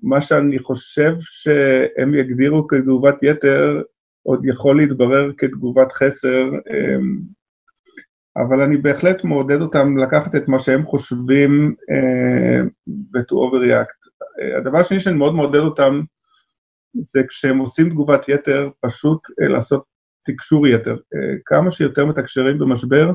מה 0.03 0.21
שאני 0.21 0.59
חושב 0.59 1.13
שהם 1.19 2.15
יגדירו 2.15 2.67
כתגובת 2.67 3.23
יתר, 3.23 3.81
עוד 4.23 4.45
יכול 4.45 4.77
להתברר 4.77 5.31
כתגובת 5.37 5.91
חסר, 5.91 6.43
אמ, 6.49 7.19
אבל 8.37 8.61
אני 8.61 8.77
בהחלט 8.77 9.23
מעודד 9.23 9.61
אותם 9.61 9.97
לקחת 9.97 10.35
את 10.35 10.47
מה 10.47 10.59
שהם 10.59 10.85
חושבים 10.85 11.75
אה, 11.89 12.61
ו-to 13.13 13.33
overreact. 13.33 14.09
אה, 14.41 14.57
הדבר 14.57 14.77
השני 14.77 14.99
שאני 14.99 15.17
מאוד 15.17 15.35
מעודד 15.35 15.59
אותם, 15.59 16.01
זה 17.07 17.21
כשהם 17.27 17.57
עושים 17.57 17.89
תגובת 17.89 18.29
יתר, 18.29 18.69
פשוט 18.81 19.19
אה, 19.41 19.47
לעשות 19.47 19.83
תקשור 20.25 20.67
יתר. 20.67 20.95
כמה 21.45 21.71
שיותר 21.71 22.05
מתקשרים 22.05 22.59
במשבר, 22.59 23.11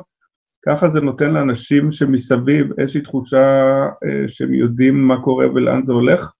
ככה 0.66 0.88
זה 0.88 1.00
נותן 1.00 1.30
לאנשים 1.30 1.92
שמסביב 1.92 2.80
איזושהי 2.80 3.00
תחושה 3.00 3.86
שהם 4.26 4.54
יודעים 4.54 5.08
מה 5.08 5.22
קורה 5.22 5.50
ולאן 5.50 5.84
זה 5.84 5.92
הולך. 5.92 6.32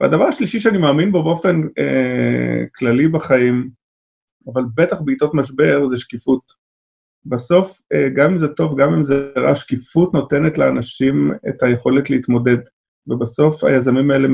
והדבר 0.00 0.24
השלישי 0.24 0.60
שאני 0.60 0.78
מאמין 0.78 1.12
בו 1.12 1.22
באופן 1.22 1.60
אה, 1.78 2.64
כללי 2.74 3.08
בחיים, 3.08 3.70
אבל 4.52 4.62
בטח 4.74 5.00
בעיתות 5.00 5.34
משבר, 5.34 5.88
זה 5.88 5.96
שקיפות. 5.96 6.40
בסוף, 7.26 7.80
אה, 7.92 8.08
גם 8.08 8.30
אם 8.30 8.38
זה 8.38 8.48
טוב, 8.48 8.80
גם 8.80 8.94
אם 8.94 9.04
זה 9.04 9.28
רע, 9.36 9.54
שקיפות 9.54 10.14
נותנת 10.14 10.58
לאנשים 10.58 11.32
את 11.48 11.62
היכולת 11.62 12.10
להתמודד. 12.10 12.58
ובסוף 13.06 13.64
היזמים 13.64 14.10
האלה 14.10 14.28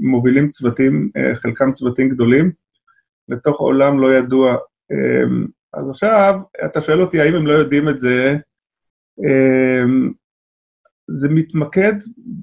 מובילים 0.00 0.50
צוותים, 0.50 1.10
אה, 1.16 1.34
חלקם 1.34 1.72
צוותים 1.72 2.08
גדולים, 2.08 2.52
לתוך 3.28 3.60
עולם 3.60 4.00
לא 4.00 4.14
ידוע. 4.14 4.56
אז 5.74 5.90
עכשיו, 5.90 6.40
אתה 6.64 6.80
שואל 6.80 7.02
אותי 7.02 7.20
האם 7.20 7.34
הם 7.34 7.46
לא 7.46 7.52
יודעים 7.52 7.88
את 7.88 8.00
זה, 8.00 8.36
אה, 9.24 9.84
זה 11.08 11.28
מתמקד 11.28 11.92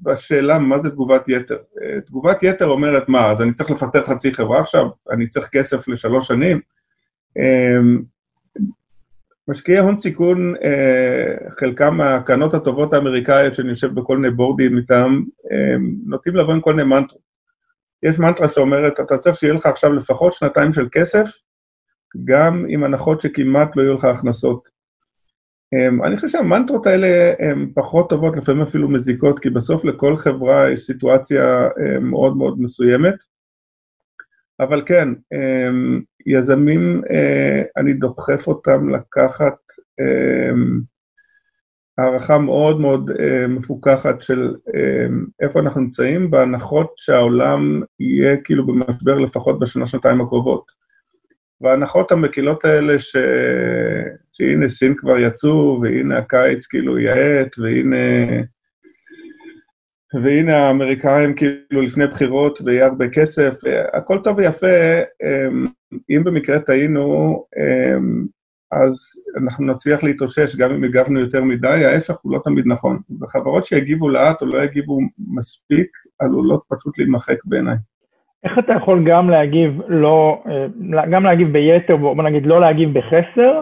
בשאלה 0.04 0.60
מה 0.60 0.80
זה 0.80 0.90
תגובת 0.90 1.30
יתר. 1.30 1.58
אה, 1.82 2.02
תגובת 2.02 2.44
יתר 2.44 2.66
אומרת 2.66 3.10
מה, 3.10 3.32
אז 3.32 3.42
אני 3.42 3.54
צריך 3.54 3.72
לפטר 3.72 4.04
חצי 4.04 4.34
חברה 4.34 4.60
עכשיו? 4.60 4.86
אני 5.12 5.28
צריך 5.30 5.50
כסף 5.50 5.88
לשלוש 5.88 6.28
שנים? 6.28 6.60
אמ, 7.38 8.02
משקיעי 9.48 9.80
הון 9.80 10.00
סיכון, 10.00 10.56
אה, 10.56 11.50
חלקם 11.60 11.98
מהקרנות 11.98 12.54
הטובות 12.54 12.94
האמריקאיות 12.94 13.56
שאני 13.56 13.70
יושב 13.70 13.94
בכל 13.94 14.18
מיני 14.18 14.36
בורדים 14.36 14.78
איתם, 14.78 15.22
נוטים 16.06 16.36
לבוא 16.36 16.54
עם 16.54 16.62
כל 16.62 16.74
מיני 16.74 16.90
מנטרות. 16.90 17.22
יש 18.04 18.20
מנטרה 18.20 18.48
שאומרת, 18.48 19.00
אתה 19.00 19.18
צריך 19.18 19.36
שיהיה 19.36 19.54
לך 19.54 19.66
עכשיו 19.66 19.94
לפחות 19.94 20.34
שנתיים 20.34 20.74
של 20.74 20.88
כסף, 20.92 21.30
גם 22.24 22.66
עם 22.70 22.84
הנחות 22.84 23.22
שכמעט 23.22 23.76
לא 23.76 23.82
יהיו 23.82 23.94
לך 23.94 24.04
הכנסות. 24.04 24.68
אמ, 25.74 26.04
אני 26.04 26.16
חושב 26.16 26.28
שהמנטרות 26.28 26.88
האלה 26.88 27.34
הן 27.40 27.72
פחות 27.76 28.10
טובות, 28.10 28.38
לפעמים 28.38 28.62
אפילו 28.62 28.90
מזיקות, 28.90 29.40
כי 29.40 29.50
בסוף 29.50 29.86
לכל 29.86 30.18
חברה 30.18 30.72
יש 30.72 30.80
סיטואציה 30.80 31.68
אמ, 31.68 32.10
מאוד 32.10 32.38
מאוד 32.38 32.62
מסוימת. 32.62 33.16
אבל 34.60 34.84
כן, 34.86 35.10
אמ, 35.34 36.02
יזמים, 36.26 37.02
אה, 37.12 37.62
אני 37.78 37.94
דוחף 37.94 38.48
אותם 38.48 38.90
לקחת 38.90 39.58
הערכה 41.98 42.38
מאוד 42.38 42.80
מאוד 42.80 43.12
אה, 43.20 43.48
מפוקחת 43.48 44.22
של 44.22 44.56
איפה 45.42 45.60
אנחנו 45.60 45.82
נמצאים, 45.82 46.32
בהנחות 46.32 46.94
שהעולם 46.98 47.82
יהיה 48.00 48.38
כאילו 48.44 48.68
במשבר 48.68 49.20
לפחות 49.20 49.60
בשנה-שנתיים 49.60 50.22
הקרובות. 50.22 50.85
וההנחות 51.62 52.12
המקילות 52.12 52.66
האלה 52.66 53.00
ש... 53.00 53.16
שהנה 54.32 54.70
סין 54.70 54.96
כבר 54.98 55.18
יצאו, 55.20 55.80
והנה 55.82 56.18
הקיץ 56.18 56.68
כאילו 56.68 57.00
יעט, 57.00 57.60
והנה... 57.60 57.96
והנה 60.24 60.58
האמריקאים 60.58 61.36
כאילו 61.36 61.82
לפני 61.82 62.08
בחירות 62.08 62.60
ויהיה 62.66 62.86
הרבה 62.86 63.10
כסף, 63.10 63.54
הכל 63.94 64.20
טוב 64.24 64.38
ויפה, 64.38 64.68
אמ, 65.24 65.66
אם 66.10 66.24
במקרה 66.24 66.60
טעינו, 66.60 67.44
אמ, 67.58 68.26
אז 68.72 68.96
אנחנו 69.38 69.66
נצליח 69.66 70.04
להתאושש 70.04 70.56
גם 70.56 70.72
אם 70.72 70.84
הגבנו 70.84 71.20
יותר 71.20 71.44
מדי, 71.44 71.86
ההפך 71.86 72.16
הוא 72.22 72.32
לא 72.34 72.40
תמיד 72.44 72.68
נכון. 72.68 73.00
וחברות 73.22 73.66
שיגיבו 73.66 74.10
לאט 74.10 74.42
או 74.42 74.48
לא 74.48 74.64
יגיבו 74.64 75.00
מספיק, 75.18 75.88
עלולות 76.20 76.64
פשוט 76.70 76.98
להימחק 76.98 77.38
בעיניי. 77.46 77.76
איך 78.46 78.60
אתה 78.60 78.74
יכול 78.74 79.04
גם 79.06 79.30
להגיב 79.30 79.82
לא, 79.88 80.44
אה, 80.48 81.06
גם 81.12 81.24
להגיב 81.24 81.54
ביתר, 81.54 81.98
בוא 81.98 82.24
נגיד 82.24 82.46
לא 82.46 82.62
להגיב 82.62 83.00
בחסר, 83.00 83.62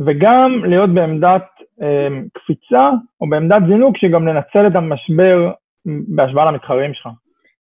וגם 0.00 0.64
להיות 0.64 0.94
בעמדת 0.94 1.44
אה, 1.82 2.08
קפיצה 2.34 2.90
או 3.20 3.28
בעמדת 3.30 3.62
זינוק 3.68 3.96
שגם 3.96 4.28
לנצל 4.28 4.66
את 4.66 4.76
המשבר 4.76 5.50
בהשוואה 5.86 6.44
למתחרים 6.44 6.94
שלך? 6.94 7.08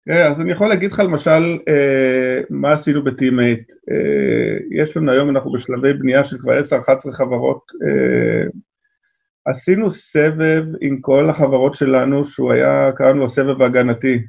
כן, 0.05 0.27
אז 0.31 0.41
אני 0.41 0.51
יכול 0.51 0.67
להגיד 0.67 0.91
לך 0.91 0.99
למשל 0.99 1.57
אה, 1.69 2.41
מה 2.49 2.71
עשינו 2.71 3.03
בטימייט. 3.03 3.71
יש 4.71 4.97
לנו 4.97 5.11
היום, 5.11 5.29
אנחנו 5.29 5.51
בשלבי 5.51 5.93
בנייה 5.93 6.23
של 6.23 6.37
כבר 6.37 6.59
10-11 6.59 7.11
חברות. 7.11 7.61
עשינו 9.45 9.91
סבב 9.91 10.63
עם 10.81 10.97
כל 11.01 11.29
החברות 11.29 11.75
שלנו, 11.75 12.25
שהוא 12.25 12.53
היה, 12.53 12.91
קראנו 12.95 13.19
לו 13.19 13.29
סבב 13.29 13.61
הגנתי. 13.61 14.19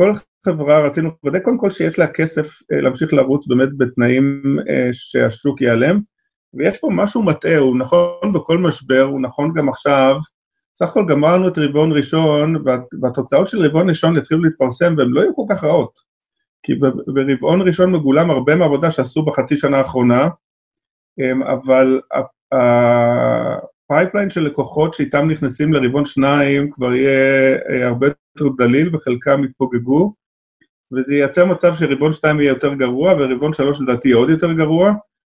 כל 0.00 0.12
חברה 0.46 0.86
רצינו 0.86 1.10
לוודא 1.24 1.38
קודם 1.38 1.58
כל 1.58 1.70
שיש 1.70 1.98
לה 1.98 2.06
כסף 2.06 2.46
אה, 2.72 2.80
להמשיך 2.80 3.12
לרוץ 3.12 3.46
באמת 3.46 3.68
בתנאים 3.76 4.56
אה, 4.68 4.88
שהשוק 4.92 5.60
ייעלם, 5.60 6.00
ויש 6.54 6.80
פה 6.80 6.88
משהו 6.92 7.22
מטעה, 7.22 7.58
הוא 7.58 7.78
נכון 7.78 8.32
בכל 8.34 8.58
משבר, 8.58 9.02
הוא 9.02 9.20
נכון 9.20 9.52
גם 9.54 9.68
עכשיו, 9.68 10.16
סך 10.78 10.88
הכל 10.88 11.06
גמרנו 11.08 11.48
את 11.48 11.58
רבעון 11.58 11.92
ראשון, 11.92 12.56
והתוצאות 13.02 13.48
של 13.48 13.66
רבעון 13.66 13.88
ראשון 13.88 14.16
התחילו 14.16 14.42
להתפרסם 14.42 14.94
והן 14.98 15.08
לא 15.08 15.20
היו 15.20 15.36
כל 15.36 15.44
כך 15.48 15.64
רעות, 15.64 15.92
כי 16.62 16.72
ברבעון 17.06 17.62
ראשון 17.62 17.92
מגולם 17.92 18.30
הרבה 18.30 18.56
מהעבודה 18.56 18.90
שעשו 18.90 19.22
בחצי 19.22 19.56
שנה 19.56 19.78
האחרונה, 19.78 20.28
אמ, 21.20 21.42
אבל 21.42 22.00
ה 23.90 23.94
pipeline 23.94 24.30
של 24.30 24.40
לקוחות 24.40 24.94
שאיתם 24.94 25.30
נכנסים 25.30 25.72
לרבעון 25.72 26.06
שניים 26.06 26.70
כבר 26.70 26.94
יהיה 26.94 27.56
אה, 27.70 27.86
הרבה 27.86 28.06
יותר 28.36 28.64
דליל 28.64 28.96
וחלקם 28.96 29.44
יתפוגגו, 29.44 30.14
וזה 30.92 31.14
ייצר 31.14 31.44
מצב 31.44 31.74
שרבעון 31.74 32.12
2 32.12 32.40
יהיה 32.40 32.48
יותר 32.48 32.74
גרוע, 32.74 33.12
ורבעון 33.12 33.52
3 33.52 33.80
לדעתי 33.80 34.08
יהיה 34.08 34.16
עוד 34.16 34.30
יותר 34.30 34.52
גרוע, 34.52 34.92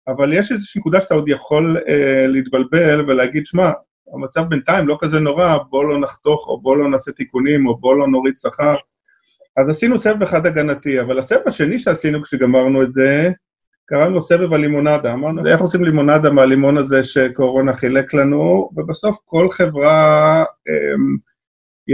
אבל 0.08 0.32
יש 0.32 0.52
איזושהי 0.52 0.78
נקודה 0.78 1.00
שאתה 1.00 1.14
עוד 1.14 1.28
יכול 1.28 1.76
אה, 1.88 2.26
להתבלבל 2.26 3.00
ולהגיד, 3.00 3.46
שמע, 3.46 3.70
המצב 4.14 4.42
בינתיים 4.48 4.88
לא 4.88 4.98
כזה 5.00 5.20
נורא, 5.20 5.58
בוא 5.70 5.84
לא 5.84 6.00
נחתוך, 6.00 6.48
או 6.48 6.60
בוא 6.60 6.76
לא 6.76 6.90
נעשה 6.90 7.12
תיקונים, 7.12 7.66
או 7.66 7.76
בוא 7.76 7.96
לא 7.96 8.08
נוריד 8.08 8.34
שכר. 8.38 8.76
אז 9.56 9.68
עשינו 9.68 9.98
סבב 9.98 10.22
אחד 10.22 10.46
הגנתי, 10.46 11.00
אבל 11.00 11.18
הסבב 11.18 11.40
השני 11.46 11.78
שעשינו 11.78 12.22
כשגמרנו 12.22 12.82
את 12.82 12.92
זה, 12.92 13.30
קראנו 13.86 14.10
לו 14.10 14.20
סבב 14.20 14.52
הלימונדה. 14.52 15.12
אמרנו, 15.12 15.46
איך 15.46 15.60
עושים 15.60 15.84
לימונדה 15.84 16.30
מהלימון 16.30 16.78
הזה 16.78 17.02
שקורונה 17.02 17.72
חילק 17.72 18.14
לנו, 18.14 18.70
ובסוף 18.76 19.18
כל 19.24 19.48
חברה, 19.48 20.44
אה, 20.68 20.94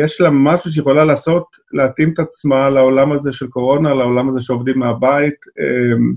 יש 0.05 0.21
לה 0.21 0.31
משהו 0.31 0.71
שיכולה 0.71 1.05
לעשות, 1.05 1.45
להתאים 1.73 2.13
את 2.13 2.19
עצמה 2.19 2.71
לעולם 2.71 3.13
הזה 3.13 3.33
של 3.33 3.49
קורונה, 3.49 3.95
לעולם 3.95 4.29
הזה 4.29 4.41
שעובדים 4.41 4.79
מהבית, 4.79 5.35
אמ, 5.59 6.15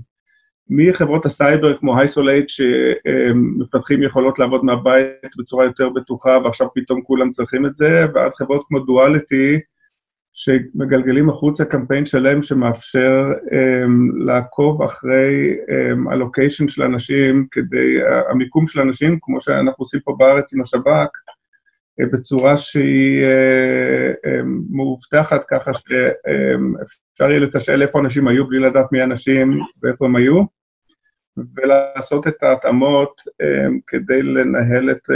מחברות 0.70 1.26
הסייבר 1.26 1.76
כמו 1.76 1.98
Hysolate, 1.98 2.48
שמפתחים 2.48 4.02
יכולות 4.02 4.38
לעבוד 4.38 4.64
מהבית 4.64 5.36
בצורה 5.38 5.64
יותר 5.64 5.88
בטוחה, 5.88 6.38
ועכשיו 6.44 6.66
פתאום 6.74 7.02
כולם 7.02 7.30
צריכים 7.30 7.66
את 7.66 7.76
זה, 7.76 8.06
ועד 8.14 8.34
חברות 8.34 8.64
כמו 8.68 8.78
Duality, 8.78 9.58
שמגלגלים 10.32 11.30
החוצה 11.30 11.64
קמפיין 11.64 12.06
שלם 12.06 12.42
שמאפשר 12.42 13.32
um, 13.32 14.24
לעקוב 14.26 14.82
אחרי 14.82 15.56
um, 15.60 16.12
הלוקיישן 16.12 16.68
של 16.68 16.82
אנשים, 16.82 17.46
כדי, 17.50 17.98
המיקום 18.30 18.66
של 18.66 18.80
אנשים, 18.80 19.18
כמו 19.22 19.40
שאנחנו 19.40 19.82
עושים 19.82 20.00
פה 20.04 20.14
בארץ 20.18 20.54
עם 20.54 20.60
השב"כ, 20.60 21.10
בצורה 22.06 22.56
שהיא 22.56 23.24
אה, 23.24 24.12
אה, 24.26 24.40
מאובטחת 24.70 25.44
ככה 25.48 25.70
שאפשר 25.74 27.30
יהיה 27.30 27.40
לתשאל 27.40 27.82
איפה 27.82 28.00
אנשים 28.00 28.28
היו 28.28 28.46
בלי 28.46 28.58
לדעת 28.58 28.92
מי 28.92 29.00
האנשים 29.00 29.60
ואיפה 29.82 30.04
הם 30.04 30.16
היו, 30.16 30.42
ולעשות 31.56 32.26
את 32.28 32.42
ההתאמות 32.42 33.20
כדי 33.86 34.22
לנהל 34.22 34.90
את, 34.90 35.10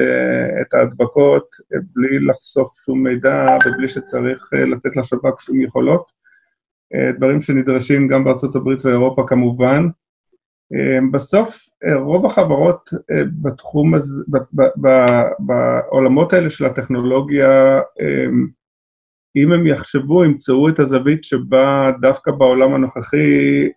את 0.60 0.74
ההדבקות 0.74 1.46
בלי 1.94 2.18
לחשוף 2.18 2.70
שום 2.84 3.02
מידע 3.02 3.46
ובלי 3.66 3.88
שצריך 3.88 4.48
לתת 4.52 4.96
לשב"כ 4.96 5.40
שום 5.40 5.60
יכולות. 5.60 6.12
דברים 7.16 7.40
שנדרשים 7.40 8.08
גם 8.08 8.24
בארצות 8.24 8.56
הברית 8.56 8.84
ואירופה 8.84 9.24
כמובן. 9.26 9.88
בסוף 11.12 11.68
רוב 11.96 12.26
החברות 12.26 12.90
בתחום 13.42 13.94
הזה, 13.94 14.22
בעולמות 15.38 16.32
האלה 16.32 16.50
של 16.50 16.64
הטכנולוגיה, 16.64 17.80
אם 19.36 19.52
הם 19.52 19.66
יחשבו, 19.66 20.24
ימצאו 20.24 20.68
את 20.68 20.78
הזווית 20.78 21.24
שבה 21.24 21.90
דווקא 22.00 22.32
בעולם 22.32 22.74
הנוכחי 22.74 23.68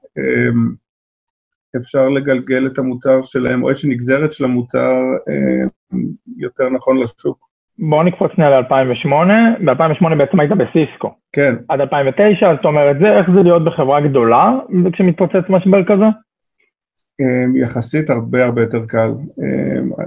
אפשר 1.78 2.10
לגלגל 2.10 2.68
את 2.68 2.80
המוצר 2.80 3.22
שלהם, 3.22 3.64
או 3.64 3.70
איזושהי 3.70 3.90
נגזרת 3.90 4.34
של 4.34 4.46
המוצר 4.46 4.94
יותר 6.38 6.70
נכון 6.70 6.98
לשוק. 6.98 7.48
בואו 7.80 8.04
נקפוץ 8.04 8.32
שנייה 8.36 8.50
ל-2008, 8.50 9.10
ב-2008 9.66 10.16
בעצם 10.18 10.40
היית 10.40 10.52
בסיסקו. 10.52 11.14
כן. 11.34 11.56
עד 11.70 11.82
2009, 11.82 12.56
זאת 12.56 12.66
אומרת, 12.66 12.96
זה, 13.00 13.18
איך 13.18 13.28
זה 13.36 13.44
להיות 13.44 13.66
בחברה 13.66 14.02
גדולה 14.02 14.54
כשמתפוצץ 14.94 15.50
משבר 15.50 15.84
כזה? 15.84 16.06
יחסית 17.56 18.10
הרבה 18.10 18.46
הרבה 18.46 18.62
יותר 18.62 18.86
קל. 18.86 19.12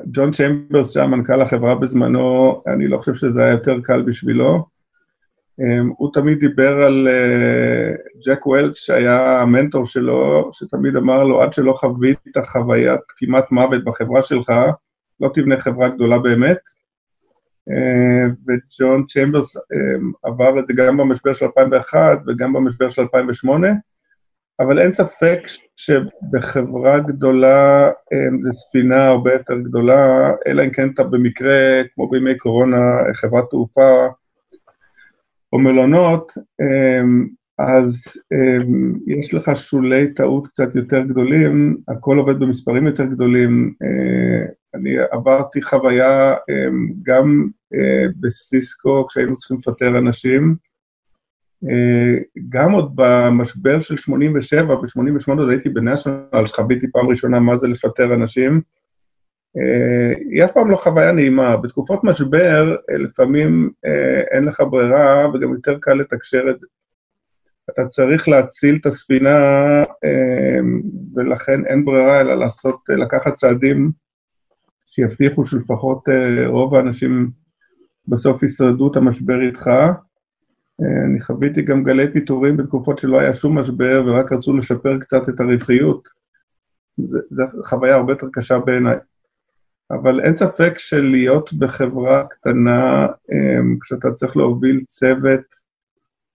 ג'ון 0.07 0.31
צ'יימברס 0.33 0.95
שהיה 0.95 1.07
מנכ"ל 1.07 1.43
החברה 1.43 1.75
בזמנו, 1.75 2.63
אני 2.67 2.89
לא 2.89 2.99
חושב 2.99 3.15
שזה 3.15 3.43
היה 3.43 3.51
יותר 3.51 3.81
קל 3.83 4.03
בשבילו. 4.03 4.65
הוא 5.97 6.11
תמיד 6.13 6.39
דיבר 6.39 6.83
על 6.83 7.09
ג'ק 8.27 8.47
וולש 8.47 8.77
שהיה 8.77 9.41
המנטור 9.41 9.87
שלו, 9.87 10.51
שתמיד 10.53 10.97
אמר 10.97 11.25
לו, 11.25 11.43
עד 11.43 11.53
שלא 11.53 11.73
חווית 11.73 12.19
את 12.29 12.37
החוויית 12.37 13.01
כמעט 13.09 13.51
מוות 13.51 13.85
בחברה 13.85 14.23
שלך, 14.23 14.53
לא 15.21 15.31
תבנה 15.35 15.61
חברה 15.61 15.89
גדולה 15.89 16.19
באמת. 16.19 16.59
וג'ון 18.47 19.05
צ'יימברס 19.07 19.57
עבר 20.23 20.59
את 20.59 20.67
זה 20.67 20.75
גם 20.75 20.97
במשבר 20.97 21.33
של 21.33 21.47
2001 21.47 22.19
וגם 22.27 22.53
במשבר 22.53 22.89
של 22.89 23.03
2008, 23.03 23.69
אבל 24.61 24.79
אין 24.79 24.93
ספק 24.93 25.39
שבחברה 25.77 26.99
גדולה 26.99 27.91
זו 28.41 28.53
ספינה 28.53 29.07
הרבה 29.07 29.33
יותר 29.33 29.59
גדולה, 29.59 30.33
אלא 30.47 30.63
אם 30.63 30.71
כן 30.71 30.89
אתה 30.95 31.05
במקרה, 31.05 31.83
כמו 31.95 32.11
בימי 32.11 32.37
קורונה, 32.37 32.77
חברת 33.15 33.45
תעופה 33.51 34.07
או 35.53 35.59
מלונות, 35.59 36.33
אז 37.59 38.23
יש 39.07 39.35
לך 39.35 39.51
שולי 39.55 40.15
טעות 40.15 40.47
קצת 40.47 40.75
יותר 40.75 41.01
גדולים, 41.01 41.77
הכל 41.89 42.19
עובד 42.19 42.39
במספרים 42.39 42.87
יותר 42.87 43.05
גדולים. 43.05 43.75
אני 44.75 44.91
עברתי 45.11 45.63
חוויה 45.63 46.35
גם 47.03 47.47
בסיסקו 48.21 49.07
כשהיינו 49.07 49.37
צריכים 49.37 49.57
לפטר 49.57 49.99
אנשים, 49.99 50.55
גם 52.49 52.73
עוד 52.73 52.93
במשבר 52.95 53.81
של 53.81 53.97
87, 53.97 54.75
ב-88 54.75 55.39
עוד 55.39 55.51
הייתי 55.51 55.69
בנשיונל, 55.69 56.47
שחוויתי 56.47 56.87
פעם 56.93 57.09
ראשונה 57.09 57.41
מה 57.41 57.57
זה 57.57 57.69
לפטר 57.69 58.15
אנשים. 58.15 58.61
היא 60.31 60.45
אף 60.45 60.53
פעם 60.53 60.71
לא 60.71 60.77
חוויה 60.77 61.13
נעימה. 61.13 61.57
בתקופות 61.57 62.05
משבר, 62.05 62.77
לפעמים 62.99 63.71
אין 64.31 64.45
לך 64.45 64.63
ברירה 64.71 65.29
וגם 65.35 65.53
יותר 65.53 65.79
קל 65.81 65.95
לתקשר 65.95 66.43
את 66.51 66.61
זה. 66.61 66.67
אתה 67.71 67.87
צריך 67.87 68.29
להציל 68.29 68.77
את 68.81 68.87
הספינה, 68.87 69.39
ולכן 71.17 71.67
אין 71.67 71.85
ברירה 71.85 72.21
אלא 72.21 72.35
לעשות, 72.35 72.81
לקחת 72.89 73.35
צעדים 73.35 73.91
שיבטיחו 74.87 75.45
שלפחות 75.45 76.05
רוב 76.47 76.75
האנשים 76.75 77.31
בסוף 78.09 78.43
ישרדו 78.43 78.91
את 78.91 78.97
המשבר 78.97 79.41
איתך. 79.43 79.71
אני 80.81 81.21
חוויתי 81.21 81.63
גם 81.63 81.85
גלי 81.85 82.13
פיטורים 82.13 82.57
בתקופות 82.57 82.99
שלא 82.99 83.21
היה 83.21 83.35
שום 83.35 83.59
משבר 83.59 84.03
ורק 84.07 84.33
רצו 84.33 84.57
לשפר 84.57 84.99
קצת 84.99 85.29
את 85.29 85.41
הרווחיות. 85.41 86.09
זו 87.31 87.45
חוויה 87.65 87.95
הרבה 87.95 88.13
יותר 88.13 88.27
קשה 88.33 88.59
בעיניי. 88.59 88.97
אבל 89.91 90.21
אין 90.21 90.37
ספק 90.37 90.79
שלהיות 90.79 91.53
בחברה 91.53 92.25
קטנה, 92.31 93.07
כשאתה 93.81 94.13
צריך 94.13 94.37
להוביל 94.37 94.85
צוות, 94.89 95.71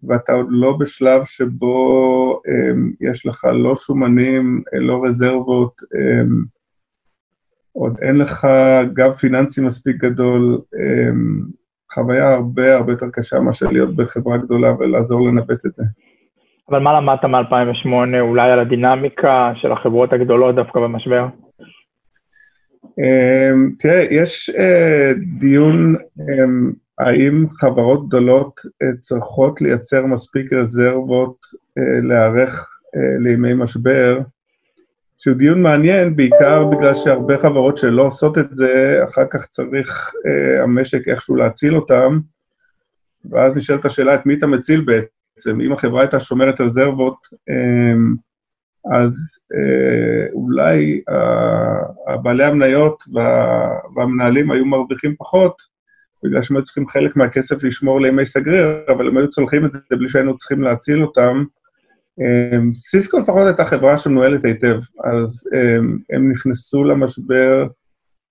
ואתה 0.04 0.34
עוד 0.34 0.48
לא 0.50 0.78
בשלב 0.80 1.26
שבו 1.26 2.42
יש 3.02 3.26
לך 3.26 3.46
לא 3.46 3.76
שומנים, 3.76 4.64
לא 4.74 5.06
רזרבות, 5.06 5.82
עוד 7.72 7.98
אין 8.02 8.18
לך 8.18 8.48
גב 8.94 9.12
פיננסי 9.12 9.62
מספיק 9.62 9.96
גדול, 9.96 10.62
חוויה 11.94 12.34
הרבה 12.34 12.76
הרבה 12.76 12.92
יותר 12.92 13.10
קשה 13.14 13.40
מאשר 13.40 13.66
להיות 13.72 13.96
בחברה 13.96 14.38
גדולה 14.38 14.74
ולעזור 14.80 15.28
לנווט 15.28 15.66
את 15.66 15.76
זה. 15.76 15.84
אבל 16.70 16.80
מה 16.80 17.00
למדת 17.00 17.26
מ-2008, 17.26 18.20
אולי 18.20 18.52
על 18.52 18.60
הדינמיקה 18.60 19.52
של 19.56 19.72
החברות 19.72 20.14
הגדולות 20.14 20.56
דווקא 20.56 20.80
במשבר? 20.80 21.28
תראה, 23.80 24.06
יש 24.12 24.50
דיון 25.40 25.96
האם 27.00 27.46
חברות 27.50 28.08
גדולות 28.08 28.60
צריכות 29.00 29.62
לייצר 29.62 30.06
מספיק 30.06 30.54
רזרבות 30.54 31.38
להיערך 32.04 32.70
לימי 33.20 33.54
משבר, 33.54 34.20
שהוא 35.18 35.36
דיון 35.36 35.62
מעניין, 35.62 36.16
בעיקר 36.16 36.64
בגלל 36.64 36.94
שהרבה 36.94 37.38
חברות 37.38 37.78
שלא 37.78 38.06
עושות 38.06 38.38
את 38.38 38.56
זה, 38.56 39.00
אחר 39.10 39.26
כך 39.32 39.46
צריך 39.46 40.12
המשק 40.64 41.08
איכשהו 41.08 41.36
להציל 41.36 41.76
אותם, 41.76 42.20
ואז 43.32 43.58
נשאלת 43.58 43.86
השאלה 43.86 44.16
את 44.16 44.26
מי 44.26 44.34
אתה 44.34 44.48
מציל 44.48 44.82
בעצם. 44.82 45.62
אם 45.62 45.72
החברה 45.72 46.02
הייתה 46.02 46.20
שומרת 46.20 46.62
רזרבות, 46.62 47.18
אז 48.96 49.14
אולי 50.34 51.02
הבעלי 52.08 52.44
המניות 52.44 53.04
והמנהלים 53.96 54.52
היו 54.52 54.66
מרוויחים 54.66 55.16
פחות, 55.18 55.76
בגלל 56.26 56.42
שהם 56.42 56.58
היו 56.58 56.64
צריכים 56.64 56.88
חלק 56.88 57.16
מהכסף 57.16 57.64
לשמור 57.64 58.02
לימי 58.02 58.26
סגריר, 58.26 58.68
אבל 58.88 59.08
הם 59.08 59.18
היו 59.18 59.30
צולחים 59.30 59.66
את 59.66 59.74
זה 59.74 59.80
בלי 59.92 60.10
שהיינו 60.10 60.38
צריכים 60.38 60.62
להציל 60.62 61.04
אותם. 61.04 61.44
סיסקו 62.74 63.20
לפחות 63.20 63.48
הייתה 63.48 63.66
חברה 63.66 63.98
שמנוהלת 63.98 64.46
היטב, 64.46 64.80
אז 65.04 65.50
הם 66.10 66.32
נכנסו 66.32 66.84
למשבר 66.84 67.68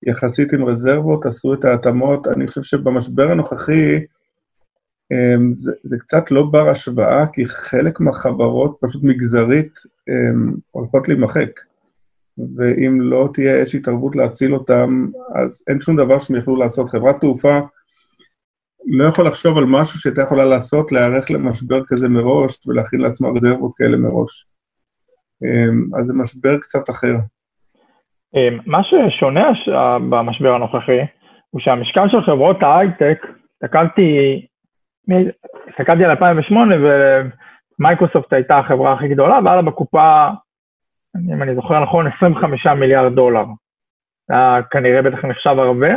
יחסית 0.07 0.53
עם 0.53 0.65
רזרבות, 0.65 1.27
עשו 1.27 1.55
את 1.55 1.65
ההתאמות. 1.65 2.29
אני 2.29 2.47
חושב 2.47 2.63
שבמשבר 2.63 3.31
הנוכחי 3.31 4.01
זה, 5.53 5.73
זה 5.83 5.99
קצת 5.99 6.31
לא 6.31 6.43
בר 6.43 6.71
השוואה, 6.71 7.27
כי 7.33 7.47
חלק 7.47 8.01
מהחברות 8.01 8.77
פשוט 8.81 9.05
מגזרית 9.05 9.79
הולכות 10.71 11.09
להימחק. 11.09 11.51
ואם 12.57 13.01
לא 13.01 13.29
תהיה 13.35 13.57
איזושהי 13.57 13.81
התערבות 13.81 14.17
להציל 14.17 14.55
אותם, 14.55 15.07
אז 15.35 15.63
אין 15.69 15.81
שום 15.81 15.97
דבר 15.97 16.19
שהם 16.19 16.37
יכלו 16.37 16.57
לעשות. 16.57 16.91
חברת 16.91 17.21
תעופה 17.21 17.59
לא 18.87 19.05
יכול 19.09 19.27
לחשוב 19.27 19.59
על 19.59 19.65
משהו 19.65 20.01
שהייתה 20.01 20.23
יכולה 20.23 20.45
לעשות, 20.45 20.93
להיערך 20.93 21.31
למשבר 21.31 21.81
כזה 21.87 22.09
מראש 22.09 22.67
ולהכין 22.67 23.01
לעצמה 23.01 23.29
רזרבות 23.29 23.73
כאלה 23.77 23.97
מראש. 23.97 24.47
אמ, 25.43 25.99
אז 25.99 26.07
זה 26.07 26.15
משבר 26.15 26.59
קצת 26.59 26.91
אחר. 26.91 27.15
אמ, 28.37 28.59
מה 28.67 28.81
ששונה 28.85 29.51
במשבר 30.11 30.55
הנוכחי, 30.55 31.01
הוא 31.51 31.61
שהמשקל 31.61 32.09
של 32.09 32.23
חברות 32.23 32.63
ההייטק, 32.63 33.27
הסתכלתי, 33.55 34.41
הסתכלתי 35.69 36.05
על 36.05 36.11
2008 36.11 36.75
ומייקרוסופט 37.79 38.33
הייתה 38.33 38.59
החברה 38.59 38.93
הכי 38.93 39.09
גדולה, 39.09 39.39
והיה 39.45 39.57
לה 39.57 39.63
בקופה, 39.63 40.29
אם 41.35 41.43
אני 41.43 41.55
זוכר 41.55 41.83
נכון, 41.83 42.07
25 42.07 42.67
מיליארד 42.67 43.15
דולר. 43.15 43.45
זה 44.29 44.35
כנראה 44.71 45.03
בטח 45.03 45.25
נחשב 45.25 45.59
הרבה, 45.59 45.89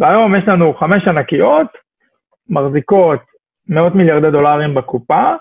והיום 0.00 0.36
יש 0.36 0.44
לנו 0.46 0.74
חמש 0.74 1.08
ענקיות, 1.08 1.85
מחזיקות 2.48 3.20
מאות 3.68 3.94
מיליארדי 3.94 4.30
דולרים 4.30 4.74
בקופה, 4.74 5.34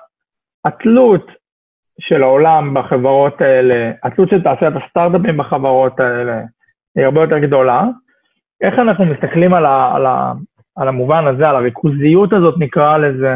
התלות 0.65 1.25
של 1.99 2.23
העולם 2.23 2.73
בחברות 2.73 3.41
האלה, 3.41 3.91
התלות 4.03 4.29
של 4.29 4.43
תעשיית 4.43 4.73
הסטארט-אפים 4.75 5.37
בחברות 5.37 5.99
האלה 5.99 6.41
היא 6.95 7.05
הרבה 7.05 7.21
יותר 7.21 7.39
גדולה. 7.39 7.83
איך 8.61 8.79
אנחנו 8.79 9.05
מסתכלים 9.05 9.53
על, 9.53 9.65
ה, 9.65 9.95
על, 9.95 10.05
ה, 10.05 10.33
על 10.75 10.87
המובן 10.87 11.27
הזה, 11.27 11.49
על 11.49 11.55
הריכוזיות 11.55 12.33
הזאת 12.33 12.55
נקרא 12.57 12.97
לזה, 12.97 13.35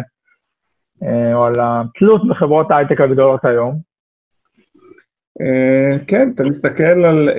אה, 1.04 1.34
או 1.34 1.46
על 1.46 1.60
התלות 1.62 2.28
בחברות 2.28 2.72
ההייטק 2.72 3.02
הגדולות 3.02 3.46
היום? 3.46 3.89
Uh, 5.42 6.00
כן, 6.08 6.32
אתה 6.36 6.44
מסתכל 6.44 6.84
על 6.84 7.30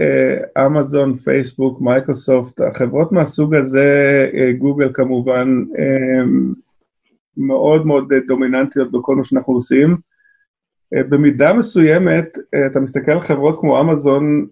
אמזון, 0.67 1.15
פייסבוק, 1.15 1.81
מייקרוסופט, 1.81 2.61
החברות 2.61 3.13
מהסוג 3.13 3.55
הזה, 3.55 4.29
גוגל 4.59 4.89
uh, 4.89 4.93
כמובן, 4.93 5.65
מאוד 7.37 7.87
מאוד 7.87 8.13
דומיננטיות 8.27 8.93
בכל 8.93 9.17
מה 9.17 9.25
שאנחנו 9.25 9.55
עושים. 9.55 9.97
במידה 10.95 11.53
מסוימת, 11.55 12.39
אתה 12.67 12.81
מסתכל 12.81 13.13
על 13.13 13.21
חברות 13.21 13.61
כמו 13.61 13.81
אמזון, 13.81 14.47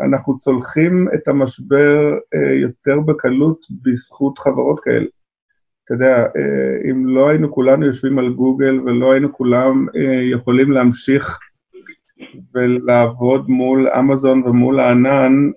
אנחנו 0.00 0.38
צולחים 0.38 1.08
את 1.14 1.28
המשבר 1.28 2.18
יותר 2.62 3.00
בקלות 3.00 3.60
בזכות 3.82 4.38
חברות 4.38 4.80
כאלה. 4.80 5.06
אתה 5.84 5.94
יודע, 5.94 6.26
אם 6.90 7.06
לא 7.06 7.28
היינו 7.28 7.52
כולנו 7.52 7.86
יושבים 7.86 8.18
על 8.18 8.32
גוגל 8.32 8.80
ולא 8.80 9.12
היינו 9.12 9.32
כולם 9.32 9.86
יכולים 10.32 10.70
להמשיך 10.70 11.38
ולעבוד 12.54 13.50
מול 13.50 13.88
אמזון 13.88 14.42
ומול 14.46 14.80
הענן, 14.80 15.50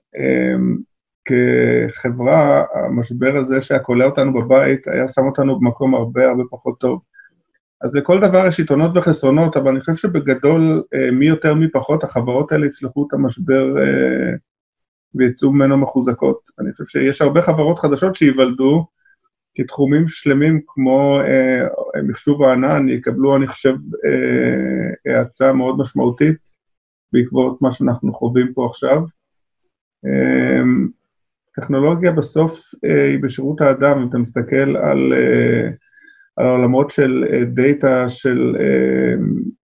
כחברה, 1.26 2.64
המשבר 2.74 3.38
הזה 3.38 3.62
שהיה 3.62 3.80
כולא 3.80 4.06
אותנו 4.06 4.34
בבית, 4.34 4.88
היה 4.88 5.08
שם 5.08 5.26
אותנו 5.26 5.60
במקום 5.60 5.96
הרבה 5.96 6.28
הרבה 6.28 6.44
פחות 6.52 6.80
טוב. 6.80 7.02
אז 7.82 7.96
לכל 7.96 8.20
דבר 8.20 8.48
יש 8.48 8.60
יתרונות 8.60 8.92
וחסרונות, 8.96 9.58
אבל 9.58 9.72
אני 9.72 9.80
חושב 9.80 9.96
שבגדול, 9.96 10.84
אה, 10.94 11.12
מי 11.12 11.26
יותר 11.26 11.54
מי 11.54 11.72
פחות, 11.72 12.04
החברות 12.04 12.52
האלה 12.52 12.66
יצלחו 12.66 13.08
את 13.08 13.14
המשבר 13.14 13.78
אה, 13.82 14.34
ויצאו 15.16 15.52
ממנו 15.52 15.78
מחוזקות. 15.78 16.40
אני 16.60 16.72
חושב 16.72 16.86
שיש 16.86 17.22
הרבה 17.22 17.42
חברות 17.42 17.80
חדשות 17.80 18.16
שייוולדו, 18.16 18.86
כי 19.54 19.64
תחומים 19.64 20.08
שלמים 20.08 20.62
כמו 20.68 21.20
אה, 21.22 22.02
מחשוב 22.04 22.44
הענן 22.44 22.90
יקבלו, 22.90 23.36
אני 23.38 23.48
חושב, 23.48 23.74
האצה 25.06 25.54
מאוד 25.54 25.78
משמעותית 25.80 26.62
בעקבות 27.14 27.62
מה 27.62 27.72
שאנחנו 27.72 28.14
חווים 28.14 28.54
פה 28.54 28.66
עכשיו. 28.66 29.02
טכנולוגיה 31.56 32.12
בסוף 32.12 32.60
היא 32.84 33.20
בשירות 33.22 33.62
האדם, 33.62 34.00
אם 34.00 34.10
אתה 34.10 34.18
מסתכל 34.18 34.78
על... 34.78 35.14
על 36.36 36.46
העולמות 36.46 36.92
של 36.92 37.26
אה, 37.34 37.46
דאטה, 37.46 38.10
של 38.10 38.56
אה, 38.60 39.14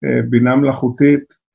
אה, 0.05 0.23
בינה 0.23 0.57
מלאכותית, 0.57 1.48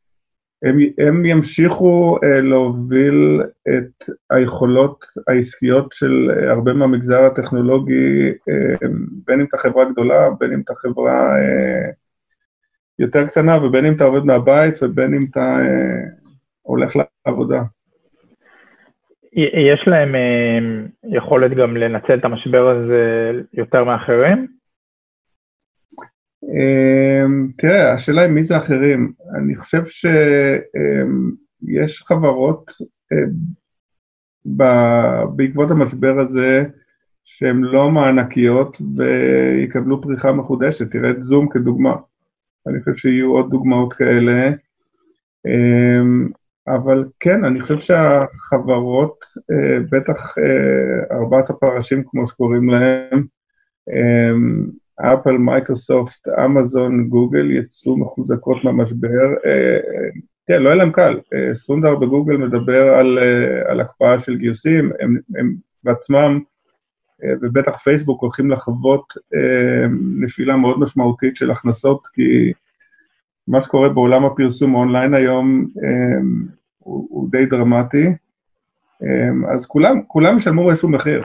הם, 0.64 0.78
הם 0.97 1.26
ימשיכו 1.26 2.20
להוביל 2.41 3.41
את 3.70 4.09
היכולות 4.30 5.05
העסקיות 5.28 5.93
של 5.93 6.32
הרבה 6.49 6.74
מהמגזר 6.74 7.24
הטכנולוגי, 7.24 8.32
בין 9.28 9.39
אם 9.39 9.45
אתה 9.45 9.57
חברה 9.57 9.86
גדולה, 9.86 10.30
בין 10.39 10.53
אם 10.53 10.61
אתה 10.66 10.74
חברה 10.76 11.36
יותר 12.99 13.28
קטנה, 13.28 13.66
ובין 13.66 13.86
אם 13.86 13.93
אתה 13.93 14.03
עובד 14.03 14.26
מהבית, 14.26 14.84
ובין 14.84 15.14
אם 15.14 15.20
אתה 15.32 15.57
הולך 16.61 16.93
לעבודה. 17.26 17.61
יש 19.36 19.84
להם 19.88 20.16
יכולת 21.03 21.51
גם 21.51 21.78
לנצל 21.78 22.14
את 22.14 22.26
המשבר 22.26 22.70
הזה 22.70 23.32
יותר 23.53 23.84
מאחרים? 23.84 24.47
אמ, 26.50 27.52
תראה, 27.58 27.94
השאלה 27.94 28.22
היא 28.22 28.32
מי 28.32 28.44
זה 28.44 28.58
אחרים. 28.58 29.14
אני 29.36 29.56
חושב 29.56 29.86
שיש 29.86 30.74
חברות 32.08 32.72
אמ, 33.14 33.64
בעקבות 35.36 35.72
המשבר 35.72 36.20
הזה 36.20 36.64
שהן 37.24 37.62
לא 37.62 37.91
מענקיות 37.91 38.78
ויקבלו 38.98 40.02
פריחה 40.02 40.32
מחודשת, 40.32 40.91
תראה 40.91 41.10
את 41.10 41.24
זום 41.24 41.50
כדוגמה. 41.50 41.96
אני 42.68 42.80
חושב 42.80 42.96
שיהיו 42.96 43.32
עוד 43.32 43.50
דוגמאות 43.50 43.94
כאלה. 43.94 44.50
אמ, 45.46 46.30
אבל 46.68 47.06
כן, 47.20 47.46
אני 47.46 47.62
חושב 47.62 47.78
שהחברות, 47.78 49.18
אה, 49.52 49.80
בטח 49.91 50.38
אה, 50.38 51.18
ארבעת 51.18 51.50
הפרשים 51.50 52.04
כמו 52.08 52.28
שקוראים 52.28 52.70
להם, 52.70 53.26
אפל, 55.04 55.38
מייקרוסופט, 55.38 56.28
אמזון, 56.45 57.10
גוגל 57.10 57.51
יצאו 57.51 57.97
מחוזקות 57.97 58.64
מהמשבר. 58.64 59.34
כן, 60.47 60.62
לא 60.62 60.70
היה 60.70 60.76
להם 60.76 60.91
קל. 60.91 61.20
אה, 61.34 61.56
סונדר 61.56 61.95
בגוגל 61.95 62.38
מדבר 62.38 62.93
על, 62.93 63.20
על 63.68 63.82
הקפאה 63.82 64.20
של 64.20 64.38
גיוסים, 64.38 64.91
הם, 64.99 65.18
הם 65.36 65.56
בעצמם, 65.84 66.39
ובטח 67.41 67.78
פייסבוק, 67.78 68.22
הולכים 68.22 68.51
לחוות 68.51 69.14
נפילה 70.20 70.56
מאוד 70.56 70.80
משמעותית 70.80 71.38
של 71.38 71.51
הכנסות, 71.51 72.08
כי 72.08 72.54
מה 73.47 73.62
שקורה 73.62 73.89
בעולם 73.89 74.26
הפרסום 74.26 74.76
אונליין 74.76 75.14
היום 75.14 75.68
הוא, 76.80 77.08
הוא 77.10 77.32
די 77.32 77.45
דרמטי. 77.45 78.08
אז 79.54 79.66
כולם, 79.66 80.01
כולם 80.08 80.38
ישלמו 80.38 80.70
איזשהו 80.70 80.89
מחיר, 80.89 81.22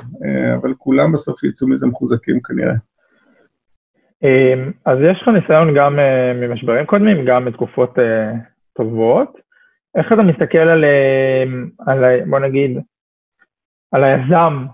אבל 0.54 0.74
כולם 0.74 1.12
בסוף 1.12 1.44
יצאו 1.44 1.68
מזה 1.68 1.86
מחוזקים 1.86 2.40
כנראה. 2.40 2.74
אמ, 4.22 4.72
אז 4.84 4.98
יש 5.10 5.22
לך 5.22 5.28
ניסיון 5.28 5.74
גם 5.74 5.98
אה, 5.98 6.32
ממשברים 6.34 6.86
קודמים, 6.86 7.24
גם 7.24 7.44
מתקופות 7.44 7.98
אה, 7.98 8.32
טובות. 8.76 9.38
איך 9.94 10.12
אתה 10.12 10.22
מסתכל 10.22 10.58
על, 10.58 10.84
אה, 10.84 11.44
על 11.86 12.24
בוא 12.30 12.38
נגיד, 12.38 12.78
על 13.92 14.04
היזם? 14.04 14.66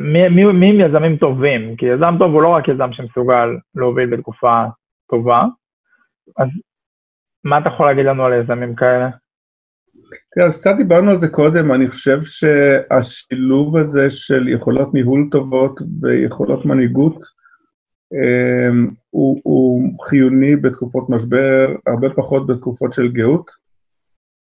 מי, 0.00 0.28
מי, 0.28 0.44
מי 0.44 0.70
הם 0.70 0.80
יזמים 0.80 1.16
טובים? 1.16 1.76
כי 1.76 1.86
יזם 1.86 2.14
טוב 2.18 2.32
הוא 2.32 2.42
לא 2.42 2.48
רק 2.48 2.68
יזם 2.68 2.92
שמסוגל 2.92 3.48
להוביל 3.74 4.16
בתקופה 4.16 4.64
טובה, 5.10 5.44
אז 6.38 6.48
מה 7.44 7.58
אתה 7.58 7.68
יכול 7.68 7.86
להגיד 7.86 8.06
לנו 8.06 8.24
על 8.24 8.32
יזמים 8.32 8.74
כאלה? 8.74 9.08
תראה, 10.34 10.46
אז 10.46 10.60
קצת 10.60 10.76
דיברנו 10.76 11.10
על 11.10 11.16
זה 11.16 11.28
קודם, 11.28 11.72
אני 11.72 11.88
חושב 11.88 12.18
שהשילוב 12.22 13.76
הזה 13.76 14.10
של 14.10 14.48
יכולות 14.48 14.94
ניהול 14.94 15.28
טובות 15.30 15.80
ויכולות 16.02 16.66
מנהיגות, 16.66 17.16
אמ, 17.16 17.22
הוא, 19.10 19.40
הוא 19.42 20.04
חיוני 20.04 20.56
בתקופות 20.56 21.10
משבר, 21.10 21.76
הרבה 21.86 22.10
פחות 22.10 22.46
בתקופות 22.46 22.92
של 22.92 23.12
גאות. 23.12 23.50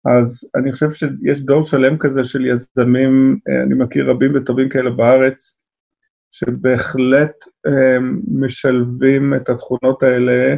אז 0.04 0.50
אני 0.54 0.72
חושב 0.72 0.90
שיש 0.90 1.42
דור 1.42 1.62
שלם 1.62 1.98
כזה 1.98 2.24
של 2.24 2.46
יזמים, 2.46 3.38
אה, 3.48 3.62
אני 3.62 3.74
מכיר 3.74 4.10
רבים 4.10 4.32
וטובים 4.34 4.68
כאלה 4.68 4.90
בארץ, 4.90 5.58
שבהחלט 6.32 7.34
הם, 7.64 8.22
משלבים 8.40 9.34
את 9.34 9.48
התכונות 9.48 10.02
האלה 10.02 10.56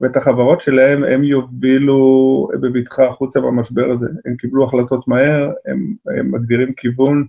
ואת 0.00 0.16
החברות 0.16 0.60
שלהם, 0.60 1.04
הם 1.04 1.24
יובילו 1.24 2.48
בבטחה 2.60 3.08
החוצה 3.08 3.40
במשבר 3.40 3.90
הזה. 3.90 4.06
הם 4.24 4.36
קיבלו 4.36 4.64
החלטות 4.64 5.08
מהר, 5.08 5.50
הם, 5.66 5.94
הם 6.18 6.34
מגדירים 6.34 6.74
כיוון. 6.74 7.26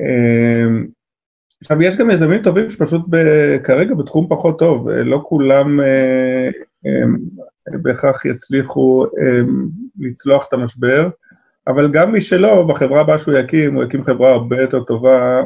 אמ, 0.00 0.86
עכשיו, 1.60 1.82
יש 1.82 1.96
גם 1.96 2.10
יזמים 2.10 2.42
טובים 2.42 2.70
שפשוט 2.70 3.02
ב, 3.10 3.16
כרגע 3.64 3.94
בתחום 3.94 4.26
פחות 4.28 4.58
טוב, 4.58 4.88
לא 4.88 5.20
כולם 5.24 5.80
אה, 5.80 6.48
אה, 6.86 7.78
בהכרח 7.82 8.24
יצליחו 8.24 9.04
אה, 9.04 9.40
לצלוח 9.98 10.46
את 10.48 10.52
המשבר, 10.52 11.08
אבל 11.66 11.92
גם 11.92 12.12
מי 12.12 12.20
שלא, 12.20 12.66
בחברה 12.68 13.00
הבאה 13.00 13.18
שהוא 13.18 13.38
יקים, 13.38 13.74
הוא 13.74 13.84
יקים 13.84 14.04
חברה 14.04 14.30
הרבה 14.30 14.60
יותר 14.60 14.84
טובה, 14.84 15.42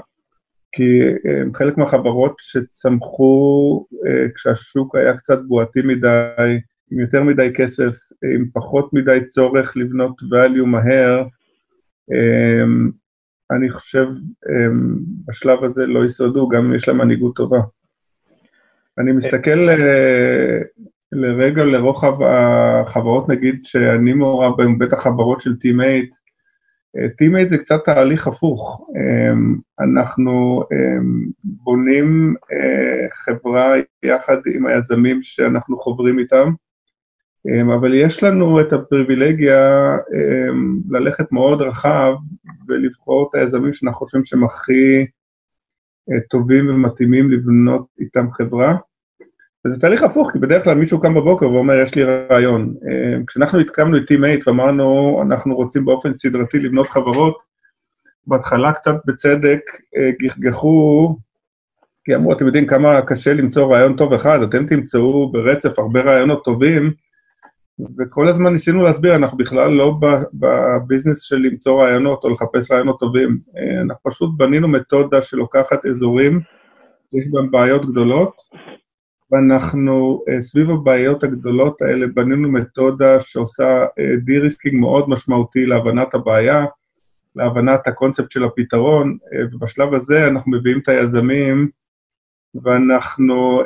כי 0.73 1.01
אה, 1.03 1.43
חלק 1.55 1.79
מהחברות 1.79 2.35
שצמחו 2.39 3.87
אה, 4.07 4.27
כשהשוק 4.35 4.97
היה 4.97 5.17
קצת 5.17 5.39
בועתי 5.47 5.81
מדי, 5.83 6.59
עם 6.91 7.01
יותר 7.01 7.23
מדי 7.23 7.51
כסף, 7.55 7.93
עם 8.35 8.45
פחות 8.53 8.93
מדי 8.93 9.19
צורך 9.29 9.77
לבנות 9.77 10.23
value 10.23 10.67
מהר, 10.67 11.23
אה, 12.13 12.65
אני 13.57 13.71
חושב 13.71 14.07
בשלב 15.27 15.65
הזה 15.65 15.87
לא 15.87 16.05
ישרדו, 16.05 16.49
גם 16.49 16.65
אם 16.65 16.75
יש 16.75 16.89
להם 16.89 16.99
מנהיגות 16.99 17.37
טובה. 17.37 17.61
אני 18.99 19.13
מסתכל 19.13 19.69
אה, 19.71 20.59
לרגע 21.13 21.65
לרוחב 21.65 22.23
החברות, 22.23 23.29
נגיד, 23.29 23.65
שאני 23.65 24.13
מעורב 24.13 24.57
בהן, 24.57 24.79
בטח 24.79 25.03
חברות 25.03 25.41
של 25.41 25.57
Team8, 25.57 26.17
Team8 27.17 27.51
זה 27.51 27.59
קצת 27.59 27.85
תהליך 27.85 28.27
הפוך. 28.27 28.87
אנחנו 29.81 30.63
בונים 31.45 32.35
אה, 32.53 33.07
חברה 33.13 33.75
יחד 34.03 34.37
עם 34.55 34.67
היזמים 34.67 35.23
שאנחנו 35.23 35.79
חוברים 35.79 36.19
איתם, 36.19 36.49
אמ, 36.49 36.55
אבל 37.77 37.95
יש 37.95 38.23
לנו 38.23 38.61
את 38.61 38.73
הפריבילגיה 38.73 39.95
אמ, 40.15 40.81
ללכת 40.91 41.33
מאוד 41.33 41.63
רחב 41.63 42.15
ולבחור 42.69 43.29
את 43.31 43.35
היזמים 43.35 43.73
שאנחנו 43.73 43.99
חושבים 43.99 44.25
שהם 44.25 44.45
הכי 44.45 45.07
אה, 46.11 46.21
טובים 46.31 46.69
ומתאימים 46.69 47.31
לבנות 47.31 47.87
איתם 48.01 48.31
חברה. 48.31 48.75
וזה 49.67 49.81
תהליך 49.81 50.03
הפוך, 50.03 50.31
כי 50.33 50.39
בדרך 50.39 50.65
כלל 50.65 50.75
מישהו 50.75 51.01
קם 51.01 51.15
בבוקר 51.15 51.51
ואומר, 51.51 51.75
יש 51.83 51.95
לי 51.95 52.03
רעיון. 52.05 52.75
אמ, 52.85 53.25
כשאנחנו 53.27 53.59
התקמנו 53.61 53.97
את 53.97 54.03
Teammate 54.03 54.43
ואמרנו, 54.47 55.19
אנחנו 55.23 55.55
רוצים 55.55 55.85
באופן 55.85 56.15
סדרתי 56.15 56.59
לבנות 56.59 56.87
חברות, 56.87 57.43
בהתחלה 58.27 58.73
קצת 58.73 58.95
בצדק 59.07 59.61
אה, 59.97 60.11
גחגחו, 60.23 61.17
כי 62.05 62.15
אמרו, 62.15 62.33
אתם 62.33 62.47
יודעים 62.47 62.67
כמה 62.67 63.03
קשה 63.03 63.33
למצוא 63.33 63.75
רעיון 63.75 63.97
טוב 63.97 64.13
אחד, 64.13 64.43
אתם 64.43 64.67
תמצאו 64.67 65.33
ברצף 65.33 65.79
הרבה 65.79 66.01
רעיונות 66.01 66.45
טובים, 66.45 66.93
וכל 67.99 68.29
הזמן 68.29 68.53
ניסינו 68.53 68.83
להסביר, 68.83 69.17
אנחנו 69.17 69.39
בכלל 69.39 69.71
לא 69.71 69.99
בביזנס 70.35 71.21
של 71.23 71.37
למצוא 71.37 71.83
רעיונות 71.83 72.25
או 72.25 72.31
לחפש 72.31 72.71
רעיונות 72.71 73.01
טובים. 73.01 73.39
אה, 73.57 73.81
אנחנו 73.81 74.11
פשוט 74.11 74.31
בנינו 74.37 74.69
מתודה 74.69 75.23
שלוקחת 75.23 75.87
אזורים, 75.87 76.41
יש 77.13 77.29
בהם 77.33 77.51
בעיות 77.51 77.91
גדולות, 77.91 78.33
ואנחנו 79.31 80.25
אה, 80.29 80.41
סביב 80.41 80.71
הבעיות 80.71 81.25
הגדולות 81.25 81.83
האלה 81.83 82.07
בנינו 82.15 82.49
מתודה 82.49 83.21
שעושה 83.21 83.85
de-risking 84.25 84.75
אה, 84.75 84.81
מאוד 84.81 85.11
משמעותי 85.11 85.67
להבנת 85.67 86.15
הבעיה, 86.15 86.65
להבנת 87.37 87.87
הקונספט 87.87 88.31
של 88.31 88.45
הפתרון, 88.45 89.17
ובשלב 89.53 89.95
הזה 89.95 90.29
אנחנו 90.29 90.53
מביאים 90.53 90.79
את 90.79 90.89
היזמים 90.89 91.69
ואנחנו 92.55 93.63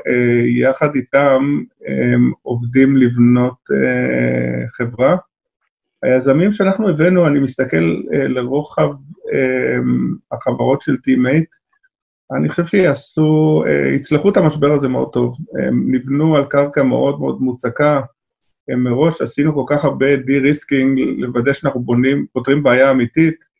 יחד 0.47 0.95
איתם 0.95 1.63
עובדים 2.43 2.97
לבנות 2.97 3.57
חברה. 4.73 5.17
היזמים 6.03 6.53
שאנחנו 6.53 6.89
הבאנו, 6.89 7.27
אני 7.27 7.41
מסתכל 7.41 7.97
לרוחב 8.11 8.91
החברות 10.33 10.83
של 10.83 10.97
Team8, 10.97 11.49
אני 12.37 12.49
חושב 12.49 12.65
שיעשו, 12.65 13.65
יצלחו 13.97 14.29
את 14.29 14.37
המשבר 14.37 14.73
הזה 14.73 14.89
מאוד 14.89 15.09
טוב. 15.13 15.37
הם 15.67 15.95
נבנו 15.95 16.37
על 16.37 16.45
קרקע 16.45 16.83
מאוד 16.83 17.21
מאוד 17.21 17.41
מוצקה, 17.41 18.01
מראש 18.69 19.23
עשינו 19.23 19.55
כל 19.55 19.75
כך 19.75 19.85
הרבה 19.85 20.17
de-risking, 20.17 21.01
לוודא 21.19 21.53
שאנחנו 21.53 21.81
בונים, 21.81 22.27
פותרים 22.33 22.63
בעיה 22.63 22.91
אמיתית. 22.91 23.56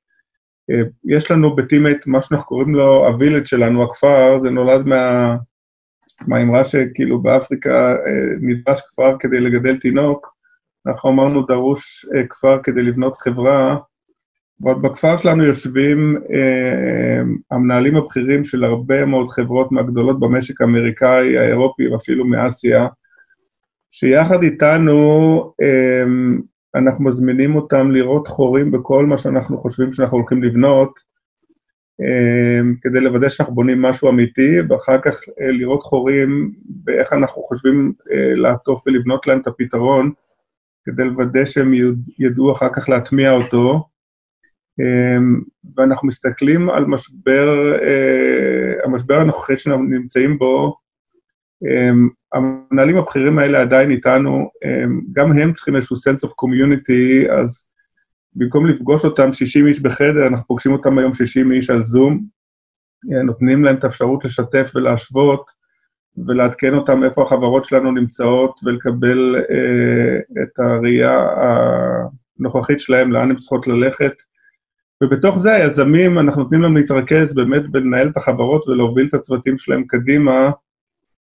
יש 1.05 1.31
לנו 1.31 1.57
ב-Team8 1.57 2.07
מה 2.07 2.21
שאנחנו 2.21 2.47
קוראים 2.47 2.75
לו 2.75 3.07
ה-village 3.07 3.47
שלנו, 3.47 3.85
הכפר, 3.85 4.39
זה 4.39 4.51
נולד 4.51 4.87
מה... 4.87 5.37
מהאמרה 6.29 6.65
שכאילו 6.65 7.23
באפריקה 7.23 7.95
נדרש 8.41 8.81
כפר 8.81 9.17
כדי 9.19 9.41
לגדל 9.41 9.77
תינוק, 9.77 10.37
אנחנו 10.87 11.11
אמרנו 11.11 11.43
דרוש 11.43 12.07
כפר 12.31 12.59
כדי 12.63 12.83
לבנות 12.83 13.17
חברה, 13.17 13.77
בכפר 14.61 15.17
שלנו 15.17 15.45
יושבים 15.45 16.17
אה, 16.17 17.23
המנהלים 17.51 17.97
הבכירים 17.97 18.45
של 18.45 18.65
הרבה 18.65 19.05
מאוד 19.05 19.29
חברות 19.29 19.73
מהגדולות 19.73 20.21
במשק 20.21 20.61
האמריקאי, 20.61 21.39
האירופי 21.39 21.89
ואפילו 21.89 22.25
מאסיה, 22.25 22.87
שיחד 23.91 24.43
איתנו 24.43 25.53
אה, 25.63 26.05
אנחנו 26.77 27.05
מזמינים 27.05 27.57
אותם 27.57 27.91
לראות 27.91 28.29
חורים 28.29 28.71
בכל 28.71 29.07
מה 29.07 29.19
שאנחנו 29.19 29.59
חושבים 29.59 29.93
שאנחנו 29.93 30.19
הולכים 30.19 30.43
לבנות, 30.43 31.01
אה, 32.01 32.61
כדי 32.83 33.01
לוודא 33.01 33.29
שאנחנו 33.29 33.55
בונים 33.55 33.83
משהו 33.83 34.09
אמיתי, 34.09 34.61
ואחר 34.69 35.01
כך 35.01 35.15
אה, 35.41 35.51
לראות 35.51 35.83
חורים 35.83 36.53
באיך 36.65 37.13
אנחנו 37.13 37.43
חושבים 37.43 37.93
אה, 38.13 38.35
לעטוף 38.35 38.87
ולבנות 38.87 39.27
להם 39.27 39.41
את 39.41 39.47
הפתרון, 39.47 40.13
כדי 40.85 41.05
לוודא 41.05 41.45
שהם 41.45 41.73
ידעו 42.19 42.53
אחר 42.53 42.69
כך 42.73 42.89
להטמיע 42.89 43.33
אותו. 43.33 43.85
אמ, 44.81 45.41
ואנחנו 45.77 46.09
מסתכלים 46.09 46.71
על 46.71 46.85
משבר, 46.85 47.75
אה, 47.83 48.85
המשבר 48.85 49.21
הנוכחי 49.21 49.57
שאנחנו 49.57 49.85
נמצאים 49.85 50.39
בו, 50.39 50.67
אמ, 50.67 50.73
המנהלים 52.33 52.97
הבכירים 52.97 53.39
האלה 53.39 53.61
עדיין 53.61 53.91
איתנו, 53.91 54.51
אמ, 54.65 55.01
גם 55.13 55.33
הם 55.33 55.53
צריכים 55.53 55.77
איזשהו 55.77 55.97
sense 55.97 56.29
of 56.29 56.31
community, 56.31 57.33
אז 57.33 57.67
במקום 58.35 58.67
לפגוש 58.67 59.05
אותם 59.05 59.33
60 59.33 59.67
איש 59.67 59.81
בחדר, 59.81 60.27
אנחנו 60.27 60.47
פוגשים 60.47 60.73
אותם 60.73 60.99
היום 60.99 61.13
60 61.13 61.53
איש 61.53 61.71
על 61.71 61.85
זום, 61.85 62.25
אה, 63.13 63.23
נותנים 63.23 63.65
להם 63.65 63.77
את 63.77 63.85
האפשרות 63.85 64.25
לשתף 64.25 64.73
ולהשוות, 64.75 65.51
ולעדכן 66.27 66.75
אותם 66.75 67.05
איפה 67.05 67.23
החברות 67.23 67.65
שלנו 67.65 67.93
נמצאות, 67.93 68.61
ולקבל 68.65 69.37
אה, 69.37 70.43
את 70.43 70.59
הראייה 70.59 71.27
הנוכחית 72.39 72.81
שלהם, 72.81 73.13
לאן 73.13 73.31
הן 73.31 73.37
צריכות 73.37 73.67
ללכת. 73.67 74.13
ובתוך 75.03 75.39
זה 75.39 75.53
היזמים, 75.53 76.19
אנחנו 76.19 76.43
נותנים 76.43 76.63
להם 76.63 76.77
להתרכז 76.77 77.35
באמת 77.35 77.71
בלנהל 77.71 78.09
את 78.09 78.17
החברות 78.17 78.69
ולהוביל 78.69 79.07
את 79.07 79.15
הצוותים 79.15 79.59
שלהם 79.59 79.85
קדימה. 79.87 80.51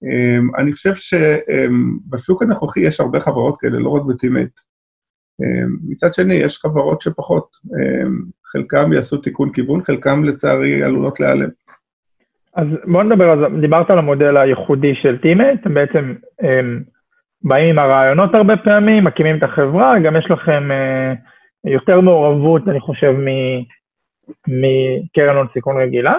אמ, 0.04 0.56
אני 0.58 0.72
חושב 0.72 0.94
שבשוק 0.96 2.44
הנוכחי 2.44 2.80
יש 2.80 3.00
הרבה 3.00 3.20
חברות 3.20 3.58
כאלה, 3.60 3.80
לא 3.80 3.90
רק 3.90 4.02
בטימייט. 4.02 4.52
אמ, 5.42 5.78
מצד 5.90 6.08
שני, 6.14 6.34
יש 6.34 6.58
חברות 6.58 7.02
שפחות. 7.02 7.48
אמ, 7.66 8.22
חלקם 8.46 8.94
יעשו 8.94 9.18
תיקון 9.18 9.54
כיוון, 9.54 9.84
חלקם 9.84 10.24
לצערי 10.24 10.84
עלולות 10.84 11.20
להיעלם. 11.20 11.50
אז 12.56 12.68
בוא 12.86 13.04
נדבר 13.04 13.38
זה, 13.38 13.62
דיברת 13.62 13.90
על 13.90 13.98
המודל 13.98 14.38
הייחודי 14.38 14.96
של 14.96 15.18
Team8, 15.18 15.66
הם 15.66 15.74
בעצם 15.74 16.14
הם, 16.40 16.84
באים 17.44 17.70
עם 17.70 17.80
הרעיונות 17.80 18.36
הרבה 18.36 18.58
פעמים, 18.58 19.04
מקימים 19.04 19.38
את 19.38 19.44
החברה, 19.44 20.00
גם 20.00 20.16
יש 20.16 20.26
לכם... 20.32 20.72
אה, 20.72 21.14
יותר 21.66 22.02
מעורבות, 22.02 22.62
אני 22.68 22.80
חושב, 22.80 23.16
מקרן 24.48 25.36
הון 25.36 25.48
סיכון 25.54 25.82
רגילה. 25.82 26.18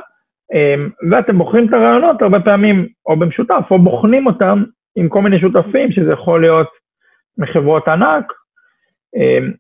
אמ, 0.53 0.91
ואתם 1.11 1.39
בוחרים 1.39 1.69
את 1.69 1.73
הרעיונות 1.73 2.23
הרבה 2.23 2.41
פעמים 2.41 2.87
או 3.07 3.17
במשותף, 3.19 3.65
או 3.71 3.79
בוחנים 3.79 4.27
אותם 4.27 4.63
עם 4.97 5.09
כל 5.09 5.23
מיני 5.23 5.41
שותפים, 5.41 5.93
שזה 5.93 6.13
יכול 6.13 6.41
להיות 6.41 6.69
מחברות 7.39 7.89
ענק. 7.89 8.33
אמ, 9.17 9.53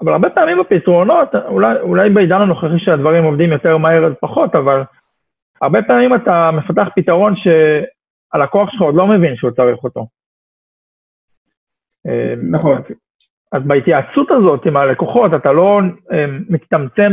אבל 0.00 0.12
הרבה 0.12 0.30
פעמים 0.30 0.58
בפתרונות, 0.60 1.34
אולי, 1.34 1.80
אולי 1.80 2.10
בעידן 2.10 2.40
הנוכחי 2.40 2.78
שהדברים 2.78 3.24
עובדים 3.24 3.52
יותר 3.52 3.76
מהר 3.76 4.06
אז 4.06 4.12
פחות, 4.20 4.54
אבל 4.54 4.82
הרבה 5.62 5.82
פעמים 5.82 6.14
אתה 6.14 6.50
מפתח 6.52 6.88
פתרון 6.96 7.34
שהלקוח 7.36 8.70
שלך 8.70 8.80
עוד 8.80 8.94
לא 8.94 9.06
מבין 9.06 9.36
שהוא 9.36 9.50
צריך 9.50 9.84
אותו. 9.84 10.06
אמ, 12.06 12.50
נכון. 12.50 12.82
אז 13.52 13.62
בהתייעצות 13.66 14.30
הזאת 14.30 14.66
עם 14.66 14.76
הלקוחות, 14.76 15.30
אתה 15.34 15.52
לא 15.52 15.80
um, 15.80 16.14
מצטמצם. 16.48 17.12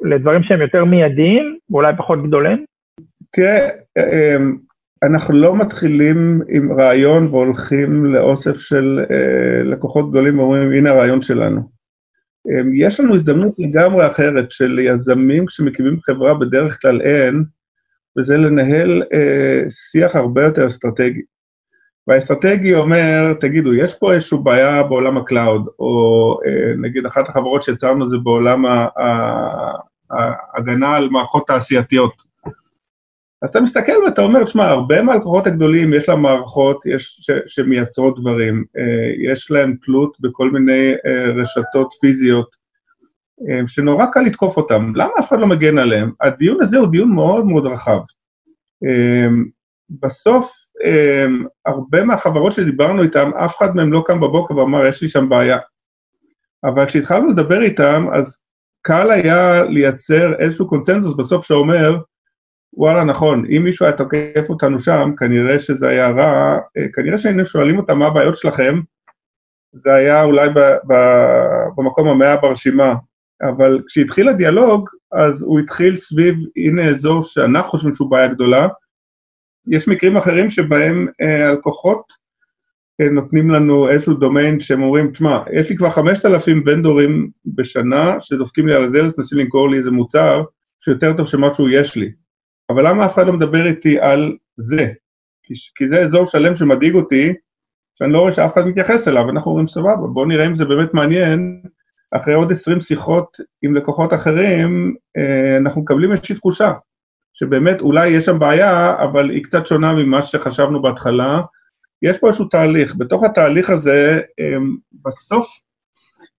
לדברים 0.00 0.42
שהם 0.42 0.60
יותר 0.60 0.84
מיידיים 0.84 1.56
ואולי 1.70 1.92
פחות 1.96 2.22
גדולים? 2.26 2.64
תראה, 3.32 3.68
אמ, 3.98 4.56
אנחנו 5.02 5.34
לא 5.34 5.56
מתחילים 5.56 6.40
עם 6.48 6.80
רעיון 6.80 7.26
והולכים 7.26 8.04
לאוסף 8.04 8.56
של 8.56 9.00
לקוחות 9.64 10.10
גדולים 10.10 10.38
ואומרים, 10.38 10.72
הנה 10.72 10.90
הרעיון 10.90 11.22
שלנו. 11.22 11.60
יש 12.74 13.00
לנו 13.00 13.14
הזדמנות 13.14 13.54
לגמרי 13.58 14.06
אחרת 14.06 14.52
של 14.52 14.78
יזמים 14.78 15.46
כשמקימים 15.46 16.00
חברה 16.00 16.34
בדרך 16.34 16.80
כלל 16.82 17.00
אין, 17.00 17.44
וזה 18.18 18.36
לנהל 18.36 19.02
שיח 19.68 20.16
הרבה 20.16 20.44
יותר 20.44 20.66
אסטרטגי. 20.66 21.22
והאסטרטגי 22.06 22.74
אומר, 22.74 23.34
תגידו, 23.40 23.74
יש 23.74 23.98
פה 23.98 24.14
איזושהי 24.14 24.38
בעיה 24.42 24.82
בעולם 24.82 25.18
ה-cloud, 25.18 25.68
או 25.78 26.38
אה, 26.46 26.74
נגיד 26.76 27.06
אחת 27.06 27.28
החברות 27.28 27.62
שיצרנו 27.62 28.06
זה 28.06 28.16
בעולם 28.18 28.64
ההגנה 30.10 30.96
על 30.96 31.08
מערכות 31.08 31.46
תעשייתיות. 31.46 32.32
אז 33.42 33.48
אתה 33.48 33.60
מסתכל 33.60 33.92
ואתה 34.04 34.22
אומר, 34.22 34.44
תשמע, 34.44 34.64
הרבה 34.64 35.02
מהלקוחות 35.02 35.46
הגדולים 35.46 35.94
יש 35.94 36.08
להם 36.08 36.22
מערכות 36.22 36.86
יש, 36.86 37.20
ש, 37.20 37.30
שמייצרות 37.46 38.20
דברים, 38.20 38.64
אה, 38.78 39.32
יש 39.32 39.50
להם 39.50 39.76
תלות 39.82 40.16
בכל 40.20 40.50
מיני 40.50 40.92
אה, 41.06 41.42
רשתות 41.42 41.92
פיזיות, 42.00 42.62
שנורא 43.66 44.06
קל 44.12 44.20
לתקוף 44.20 44.56
אותם. 44.56 44.92
למה 44.96 45.10
אף 45.20 45.28
אחד 45.28 45.38
לא 45.40 45.46
מגן 45.46 45.78
עליהם? 45.78 46.10
הדיון 46.20 46.62
הזה 46.62 46.78
הוא 46.78 46.88
דיון 46.88 47.12
מאוד 47.12 47.46
מאוד 47.46 47.66
רחב. 47.66 47.98
בסוף, 50.00 50.52
um, 50.84 51.46
הרבה 51.66 52.04
מהחברות 52.04 52.52
שדיברנו 52.52 53.02
איתן, 53.02 53.30
אף 53.44 53.56
אחד 53.56 53.76
מהם 53.76 53.92
לא 53.92 54.02
קם 54.06 54.20
בבוקר 54.20 54.56
ואמר, 54.56 54.86
יש 54.86 55.02
לי 55.02 55.08
שם 55.08 55.28
בעיה. 55.28 55.58
אבל 56.64 56.86
כשהתחלנו 56.86 57.28
לדבר 57.28 57.62
איתם, 57.62 58.06
אז 58.12 58.42
קל 58.82 59.10
היה 59.10 59.62
לייצר 59.62 60.34
איזשהו 60.38 60.68
קונצנזוס 60.68 61.14
בסוף 61.16 61.46
שאומר, 61.46 61.96
וואלה, 62.74 63.04
נכון, 63.04 63.44
אם 63.56 63.64
מישהו 63.64 63.86
היה 63.86 63.96
תוקף 63.96 64.50
אותנו 64.50 64.78
שם, 64.78 65.10
כנראה 65.18 65.58
שזה 65.58 65.88
היה 65.88 66.10
רע, 66.10 66.58
אה, 66.76 66.92
כנראה 66.92 67.18
שהיינו 67.18 67.44
שואלים 67.44 67.78
אותם 67.78 67.98
מה 67.98 68.06
הבעיות 68.06 68.36
שלכם, 68.36 68.80
זה 69.72 69.94
היה 69.94 70.22
אולי 70.22 70.48
ב, 70.48 70.58
ב, 70.58 70.94
במקום 71.76 72.08
המאה 72.08 72.36
ברשימה. 72.36 72.94
אבל 73.42 73.82
כשהתחיל 73.86 74.28
הדיאלוג, 74.28 74.88
אז 75.12 75.42
הוא 75.42 75.60
התחיל 75.60 75.96
סביב, 75.96 76.36
הנה 76.56 76.90
אזור 76.90 77.22
שאנחנו 77.22 77.70
חושבים 77.70 77.94
שהוא 77.94 78.10
בעיה 78.10 78.28
גדולה, 78.28 78.68
יש 79.66 79.88
מקרים 79.88 80.16
אחרים 80.16 80.50
שבהם 80.50 81.06
אה, 81.22 81.48
הלקוחות 81.48 82.12
אה, 83.00 83.08
נותנים 83.08 83.50
לנו 83.50 83.88
איזשהו 83.88 84.14
דומיין 84.14 84.60
שהם 84.60 84.82
אומרים, 84.82 85.10
תשמע, 85.10 85.38
יש 85.52 85.70
לי 85.70 85.76
כבר 85.76 85.90
5,000 85.90 86.62
ונדורים 86.66 87.30
בשנה 87.46 88.20
שדופקים 88.20 88.68
לי 88.68 88.74
על 88.74 88.84
הדלת, 88.84 89.18
מנסים 89.18 89.38
למכור 89.38 89.70
לי 89.70 89.76
איזה 89.76 89.90
מוצר 89.90 90.42
שיותר 90.84 91.16
טוב 91.16 91.26
שמשהו 91.26 91.68
יש 91.68 91.96
לי. 91.96 92.12
אבל 92.70 92.88
למה 92.88 93.06
אף 93.06 93.14
אחד 93.14 93.26
לא 93.26 93.32
מדבר 93.32 93.66
איתי 93.66 94.00
על 94.00 94.36
זה? 94.56 94.88
כי, 95.42 95.54
כי 95.74 95.88
זה 95.88 96.02
אזור 96.02 96.26
שלם 96.26 96.54
שמדאיג 96.54 96.94
אותי, 96.94 97.32
שאני 97.94 98.12
לא 98.12 98.18
רואה 98.18 98.32
שאף 98.32 98.52
אחד 98.52 98.66
מתייחס 98.66 99.08
אליו, 99.08 99.30
אנחנו 99.30 99.50
אומרים, 99.50 99.68
סבבה, 99.68 100.06
בואו 100.12 100.24
נראה 100.24 100.46
אם 100.46 100.54
זה 100.54 100.64
באמת 100.64 100.94
מעניין. 100.94 101.62
אחרי 102.10 102.34
עוד 102.34 102.52
20 102.52 102.80
שיחות 102.80 103.36
עם 103.62 103.74
לקוחות 103.74 104.14
אחרים, 104.14 104.94
אה, 105.16 105.56
אנחנו 105.56 105.82
מקבלים 105.82 106.12
איזושהי 106.12 106.34
תחושה 106.34 106.72
שבאמת 107.34 107.80
אולי 107.80 108.08
יש 108.08 108.24
שם 108.24 108.38
בעיה, 108.38 108.94
אבל 109.04 109.30
היא 109.30 109.44
קצת 109.44 109.66
שונה 109.66 109.94
ממה 109.94 110.22
שחשבנו 110.22 110.82
בהתחלה. 110.82 111.40
יש 112.02 112.18
פה 112.18 112.26
איזשהו 112.26 112.48
תהליך. 112.48 112.94
בתוך 112.98 113.24
התהליך 113.24 113.70
הזה, 113.70 114.20
אמ, 114.40 114.76
בסוף, 115.04 115.46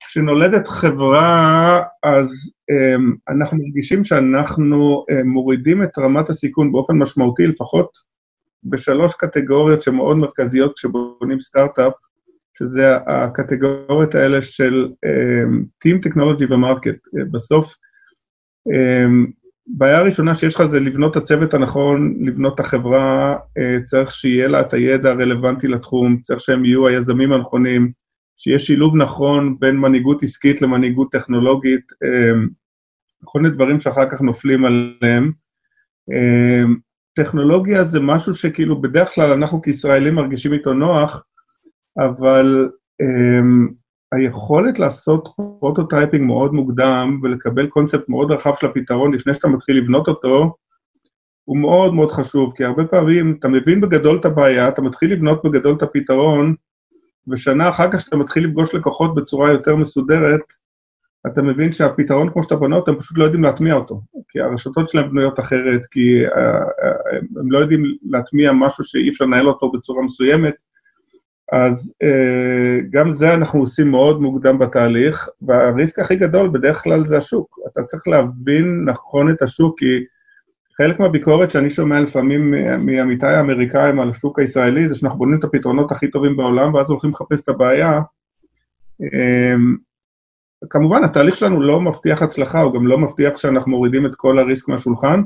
כשנולדת 0.07 0.67
חברה, 0.67 1.81
אז 2.03 2.53
אמ, 2.71 3.13
אנחנו 3.29 3.57
מרגישים 3.57 4.03
שאנחנו 4.03 5.05
אמ, 5.11 5.27
מורידים 5.27 5.83
את 5.83 5.97
רמת 5.97 6.29
הסיכון 6.29 6.71
באופן 6.71 6.97
משמעותי, 6.97 7.47
לפחות 7.47 7.89
בשלוש 8.63 9.13
קטגוריות 9.13 9.81
שמאוד 9.81 10.17
מרכזיות 10.17 10.73
כשבונים 10.75 11.39
סטארט-אפ, 11.39 11.93
שזה 12.57 12.95
הקטגוריות 13.07 14.15
האלה 14.15 14.41
של 14.41 14.87
Team 15.85 16.07
Technology 16.07 16.45
ו-Market. 16.49 17.25
בסוף, 17.31 17.75
בעיה 19.67 19.97
הראשונה 19.97 20.35
שיש 20.35 20.55
לך 20.55 20.63
זה 20.63 20.79
לבנות 20.79 21.17
את 21.17 21.23
הצוות 21.23 21.53
הנכון, 21.53 22.15
לבנות 22.21 22.55
את 22.55 22.59
החברה, 22.59 23.37
צריך 23.83 24.11
שיהיה 24.11 24.47
לה 24.47 24.61
את 24.61 24.73
הידע 24.73 25.09
הרלוונטי 25.09 25.67
לתחום, 25.67 26.17
צריך 26.21 26.39
שהם 26.39 26.65
יהיו 26.65 26.87
היזמים 26.87 27.33
הנכונים, 27.33 27.91
שיהיה 28.37 28.59
שילוב 28.59 28.97
נכון 28.97 29.59
בין 29.59 29.77
מנהיגות 29.77 30.23
עסקית 30.23 30.61
למנהיגות 30.61 31.11
טכנולוגית, 31.11 31.91
כל 33.23 33.41
מיני 33.41 33.55
דברים 33.55 33.79
שאחר 33.79 34.09
כך 34.11 34.21
נופלים 34.21 34.65
עליהם. 34.65 35.31
טכנולוגיה 37.15 37.83
זה 37.83 37.99
משהו 37.99 38.33
שכאילו 38.33 38.81
בדרך 38.81 39.09
כלל 39.15 39.31
אנחנו 39.31 39.61
כישראלים 39.61 40.15
מרגישים 40.15 40.53
איתו 40.53 40.73
נוח, 40.73 41.25
אבל 41.97 42.69
היכולת 44.13 44.79
לעשות 44.79 45.29
prototyping 45.59 46.23
מאוד 46.23 46.53
מוקדם 46.53 47.19
ולקבל 47.23 47.67
קונספט 47.67 48.09
מאוד 48.09 48.31
רחב 48.31 48.53
של 48.55 48.67
הפתרון 48.67 49.13
לפני 49.13 49.33
שאתה 49.33 49.47
מתחיל 49.47 49.77
לבנות 49.77 50.07
אותו, 50.07 50.55
הוא 51.45 51.57
מאוד 51.57 51.93
מאוד 51.93 52.11
חשוב, 52.11 52.53
כי 52.55 52.63
הרבה 52.63 52.85
פעמים 52.85 53.35
אתה 53.39 53.47
מבין 53.47 53.81
בגדול 53.81 54.19
את 54.19 54.25
הבעיה, 54.25 54.69
אתה 54.69 54.81
מתחיל 54.81 55.13
לבנות 55.13 55.45
בגדול 55.45 55.75
את 55.77 55.81
הפתרון, 55.81 56.55
ושנה 57.27 57.69
אחר 57.69 57.91
כך 57.91 58.01
שאתה 58.01 58.17
מתחיל 58.17 58.45
לפגוש 58.45 58.75
לקוחות 58.75 59.15
בצורה 59.15 59.51
יותר 59.51 59.75
מסודרת, 59.75 60.41
אתה 61.27 61.41
מבין 61.41 61.71
שהפתרון 61.71 62.29
כמו 62.29 62.43
שאתה 62.43 62.55
בונה 62.55 62.75
אותו, 62.75 62.91
הם 62.91 62.99
פשוט 62.99 63.17
לא 63.17 63.23
יודעים 63.23 63.43
להטמיע 63.43 63.73
אותו, 63.73 64.01
כי 64.29 64.39
הרשתות 64.39 64.89
שלהם 64.89 65.09
בנויות 65.09 65.39
אחרת, 65.39 65.85
כי 65.85 66.27
uh, 66.27 66.31
uh, 66.31 67.39
הם 67.39 67.51
לא 67.51 67.57
יודעים 67.57 67.83
להטמיע 68.09 68.51
משהו 68.51 68.83
שאי 68.83 69.09
אפשר 69.09 69.25
לנהל 69.25 69.47
אותו 69.47 69.71
בצורה 69.71 70.03
מסוימת, 70.03 70.53
אז 71.53 71.95
uh, 72.03 72.85
גם 72.89 73.11
זה 73.11 73.33
אנחנו 73.33 73.59
עושים 73.59 73.91
מאוד 73.91 74.21
מוקדם 74.21 74.59
בתהליך, 74.59 75.29
והריסק 75.41 75.99
הכי 75.99 76.15
גדול 76.15 76.49
בדרך 76.49 76.83
כלל 76.83 77.03
זה 77.03 77.17
השוק. 77.17 77.59
אתה 77.71 77.83
צריך 77.83 78.07
להבין 78.07 78.85
נכון 78.85 79.31
את 79.31 79.41
השוק, 79.41 79.79
כי 79.79 79.85
חלק 80.77 80.99
מהביקורת 80.99 81.51
שאני 81.51 81.69
שומע 81.69 81.99
לפעמים 81.99 82.53
מעמיתיי 82.85 83.35
האמריקאים 83.35 83.99
על 83.99 84.09
השוק 84.09 84.39
הישראלי, 84.39 84.87
זה 84.87 84.95
שאנחנו 84.95 85.19
בונים 85.19 85.39
את 85.39 85.43
הפתרונות 85.43 85.91
הכי 85.91 86.11
טובים 86.11 86.37
בעולם, 86.37 86.73
ואז 86.73 86.89
הולכים 86.89 87.09
לחפש 87.09 87.43
את 87.43 87.49
הבעיה. 87.49 88.01
כמובן, 90.69 91.03
התהליך 91.03 91.35
שלנו 91.35 91.61
לא 91.61 91.81
מבטיח 91.81 92.21
הצלחה, 92.21 92.61
הוא 92.61 92.73
גם 92.73 92.87
לא 92.87 92.97
מבטיח 92.97 93.37
שאנחנו 93.37 93.71
מורידים 93.71 94.05
את 94.05 94.15
כל 94.15 94.39
הריסק 94.39 94.69
מהשולחן, 94.69 95.21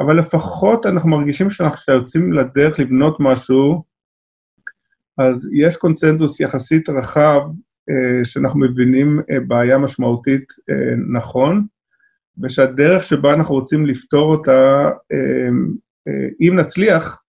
אבל 0.00 0.18
לפחות 0.18 0.86
אנחנו 0.86 1.10
מרגישים 1.10 1.50
שאנחנו 1.50 1.94
יוצאים 1.94 2.32
לדרך 2.32 2.80
לבנות 2.80 3.16
משהו, 3.20 3.84
אז 5.18 5.50
יש 5.54 5.76
קונצנזוס 5.76 6.40
יחסית 6.40 6.88
רחב 6.88 7.40
אה, 7.90 8.24
שאנחנו 8.24 8.60
מבינים 8.60 9.20
אה, 9.30 9.40
בעיה 9.40 9.78
משמעותית 9.78 10.44
אה, 10.70 10.94
נכון, 11.12 11.66
ושהדרך 12.42 13.02
שבה 13.02 13.34
אנחנו 13.34 13.54
רוצים 13.54 13.86
לפתור 13.86 14.32
אותה, 14.32 14.90
אה, 15.12 15.48
אה, 16.08 16.28
אם 16.40 16.56
נצליח, 16.56 17.22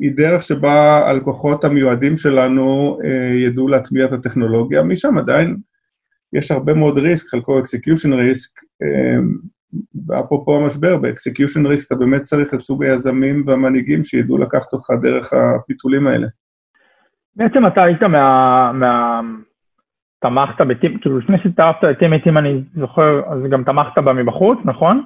היא 0.00 0.12
דרך 0.16 0.42
שבה 0.42 1.02
הלקוחות 1.06 1.64
המיועדים 1.64 2.16
שלנו 2.16 2.98
אה, 3.04 3.34
ידעו 3.34 3.68
להטמיע 3.68 4.04
את 4.04 4.12
הטכנולוגיה, 4.12 4.82
משם 4.82 5.18
עדיין 5.18 5.56
יש 6.32 6.50
הרבה 6.50 6.74
מאוד 6.74 6.98
risk, 6.98 7.28
חלקו 7.28 7.58
execution 7.58 8.12
risk, 8.12 8.50
ואפרופו 10.08 10.56
המשבר, 10.56 10.96
ב-execution 10.96 11.66
risk 11.66 11.86
אתה 11.86 11.94
באמת 11.94 12.22
צריך 12.22 12.54
את 12.54 12.60
סוג 12.60 12.84
היזמים 12.84 13.44
והמנהיגים 13.46 14.04
שידעו 14.04 14.38
לקחת 14.38 14.72
אותך 14.72 14.86
דרך 15.02 15.32
הפיתולים 15.32 16.06
האלה. 16.06 16.26
בעצם 17.36 17.66
אתה 17.66 17.82
היית 17.82 18.02
מה... 18.02 18.72
מה... 18.72 19.20
תמכת 20.24 20.60
בטים, 20.60 20.98
כאילו 20.98 21.18
לפני 21.18 21.36
שהצטרפת 21.42 21.82
לטימט, 21.82 22.26
אם 22.26 22.38
אני 22.38 22.62
זוכר, 22.74 23.22
אז 23.32 23.50
גם 23.50 23.64
תמכת 23.64 23.98
בה 23.98 24.12
מבחוץ, 24.12 24.58
נכון? 24.64 25.04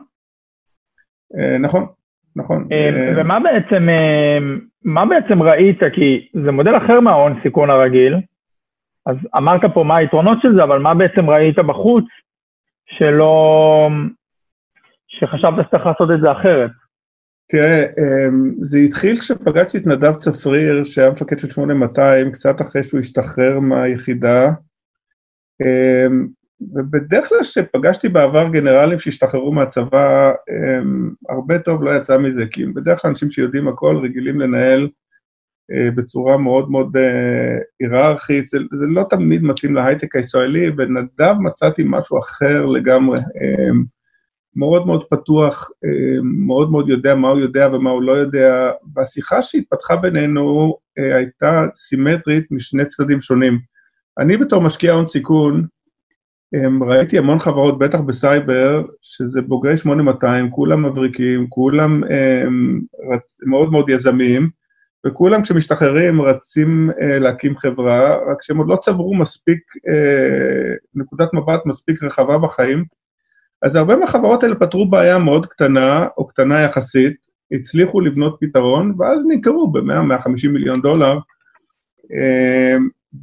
אה, 1.39 1.59
נכון, 1.59 1.87
נכון. 2.37 2.69
אה, 2.73 2.89
אה, 2.89 3.13
ומה 3.17 3.41
בעצם, 3.41 3.89
מה 4.85 5.07
בעצם 5.07 5.43
ראית, 5.43 5.79
כי 5.95 6.29
זה 6.45 6.53
מודל 6.53 6.77
אחר 6.77 7.01
מההון 7.01 7.41
סיכון 7.43 7.71
הרגיל, 7.71 8.15
אז 9.07 9.17
אמרת 9.37 9.61
פה 9.75 9.85
מה 9.85 9.97
היתרונות 9.97 10.39
של 10.43 10.55
זה, 10.55 10.65
אבל 10.65 10.79
מה 10.79 10.95
בעצם 10.95 11.31
ראית 11.31 11.59
בחוץ 11.59 12.05
שלא... 12.87 13.89
שחשבת 15.09 15.67
שצריך 15.67 15.87
לעשות 15.87 16.11
את 16.11 16.21
זה 16.21 16.33
אחרת? 16.33 16.71
תראה, 17.51 17.85
אמ, 17.85 18.55
זה 18.63 18.79
התחיל 18.79 19.19
כשפגשתי 19.19 19.79
את 19.79 19.87
נדב 19.87 20.15
צפריר, 20.15 20.85
שהיה 20.85 21.11
מפקד 21.11 21.39
של 21.39 21.51
8200, 21.51 22.33
קצת 22.33 22.61
אחרי 22.61 22.83
שהוא 22.83 23.01
השתחרר 23.01 23.61
מהיחידה, 23.61 24.51
אמ, 25.63 26.27
ובדרך 26.75 27.29
כלל 27.29 27.39
כשפגשתי 27.43 28.09
בעבר 28.09 28.49
גנרלים 28.49 28.99
שהשתחררו 28.99 29.53
מהצבא, 29.53 30.33
אמ, 30.51 31.11
הרבה 31.29 31.59
טוב 31.59 31.83
לא 31.83 31.97
יצא 31.97 32.19
מזה, 32.19 32.43
כי 32.51 32.67
בדרך 32.67 33.03
כלל 33.03 33.09
אנשים 33.09 33.31
שיודעים 33.31 33.69
הכל 33.69 33.97
רגילים 33.97 34.41
לנהל 34.41 34.89
אה, 35.73 35.91
בצורה 35.91 36.37
מאוד 36.37 36.71
מאוד 36.71 36.97
אה, 36.97 37.59
היררכית, 37.81 38.49
זה, 38.49 38.59
זה 38.73 38.87
לא 38.87 39.05
תמיד 39.11 39.43
מתאים 39.43 39.75
להייטק 39.75 40.17
הישראלי, 40.17 40.71
ונדב 40.77 41.35
מצאתי 41.41 41.83
משהו 41.87 42.19
אחר 42.19 42.67
לגמרי, 42.67 43.17
מאוד 44.59 44.87
מאוד 44.87 45.05
פתוח, 45.11 45.71
מאוד 46.23 46.71
מאוד 46.71 46.89
יודע 46.89 47.15
מה 47.15 47.29
הוא 47.29 47.41
יודע 47.41 47.69
ומה 47.73 47.91
הוא 47.91 48.03
לא 48.03 48.13
יודע, 48.13 48.71
והשיחה 48.95 49.43
שהתפתחה 49.43 49.97
בינינו 49.97 50.77
הייתה 50.97 51.67
סימטרית 51.77 52.45
משני 52.51 52.87
צדדים 52.87 53.21
שונים. 53.21 53.59
אני 54.19 54.37
בתור 54.37 54.63
משקיע 54.63 54.93
הון 54.93 55.07
סיכון, 55.07 55.67
ראיתי 56.89 57.19
המון 57.19 57.39
חברות, 57.39 57.79
בטח 57.79 58.01
בסייבר, 58.01 58.83
שזה 59.03 59.43
בוגרי 59.43 59.77
8200, 59.77 60.51
כולם 60.51 60.87
מבריקים, 60.87 61.47
כולם 61.49 62.03
מאוד 63.47 63.73
מאוד 63.73 63.91
יזמים, 63.91 64.49
וכולם 65.07 65.43
כשמשתחררים 65.43 66.23
רצים 66.23 66.91
אה, 67.01 67.19
להקים 67.19 67.59
חברה, 67.59 68.17
רק 68.33 68.43
שהם 68.43 68.57
עוד 68.57 68.69
לא 68.69 68.77
צברו 68.77 69.15
מספיק, 69.15 69.61
אה, 69.89 70.75
נקודת 70.95 71.35
מבט 71.35 71.67
מספיק 71.67 72.03
רחבה 72.03 72.39
בחיים. 72.39 72.85
אז 73.63 73.77
הרבה 73.77 73.97
מהחברות 73.97 74.43
האלה 74.43 74.55
פתרו 74.55 74.91
בעיה 74.91 75.19
מאוד 75.19 75.47
קטנה, 75.47 76.07
או 76.19 76.27
קטנה 76.27 76.61
יחסית, 76.61 77.17
הצליחו 77.53 78.01
לבנות 78.01 78.37
פתרון, 78.41 78.95
ואז 78.99 79.19
נמכרו 79.29 79.73
ב-100-150 79.73 80.49
מיליון 80.53 80.83
דולר, 80.83 81.19
אה, 82.13 82.77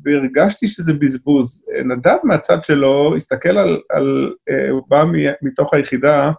והרגשתי 0.03 0.67
שזה 0.67 0.93
בזבוז. 0.93 1.65
נדב 1.85 2.17
מהצד 2.23 2.63
שלו 2.63 3.15
הסתכל 3.15 3.57
על, 3.57 3.81
על 3.89 4.33
אה, 4.49 4.69
הוא 4.69 4.81
בא 4.87 5.03
מתוך 5.41 5.73
היחידה, 5.73 6.31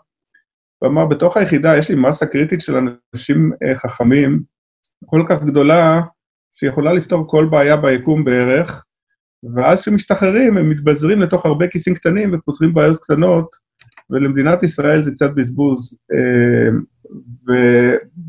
ואמר, 0.83 1.07
בתוך 1.07 1.37
היחידה 1.37 1.77
יש 1.79 1.89
לי 1.89 1.97
מסה 1.97 2.27
קריטית 2.27 2.61
של 2.61 2.77
אנשים 2.77 3.53
אה, 3.63 3.79
חכמים, 3.79 4.43
כל 5.07 5.23
כך 5.29 5.43
גדולה, 5.43 6.01
שיכולה 6.53 6.93
לפתור 6.93 7.25
כל 7.29 7.47
בעיה 7.51 7.77
ביקום 7.77 8.25
בערך, 8.25 8.85
ואז 9.57 9.83
כשמשתחררים 9.83 10.57
הם 10.57 10.71
מתבזרים 10.71 11.21
לתוך 11.21 11.47
הרבה 11.47 11.69
כיסים 11.69 11.95
קטנים 11.95 12.35
ופותרים 12.35 12.75
בעיות 12.75 13.03
קטנות, 13.03 13.66
ולמדינת 14.11 14.63
ישראל 14.63 15.03
זה 15.03 15.11
קצת 15.11 15.31
בזבוז. 15.35 16.01
אה, 16.13 16.71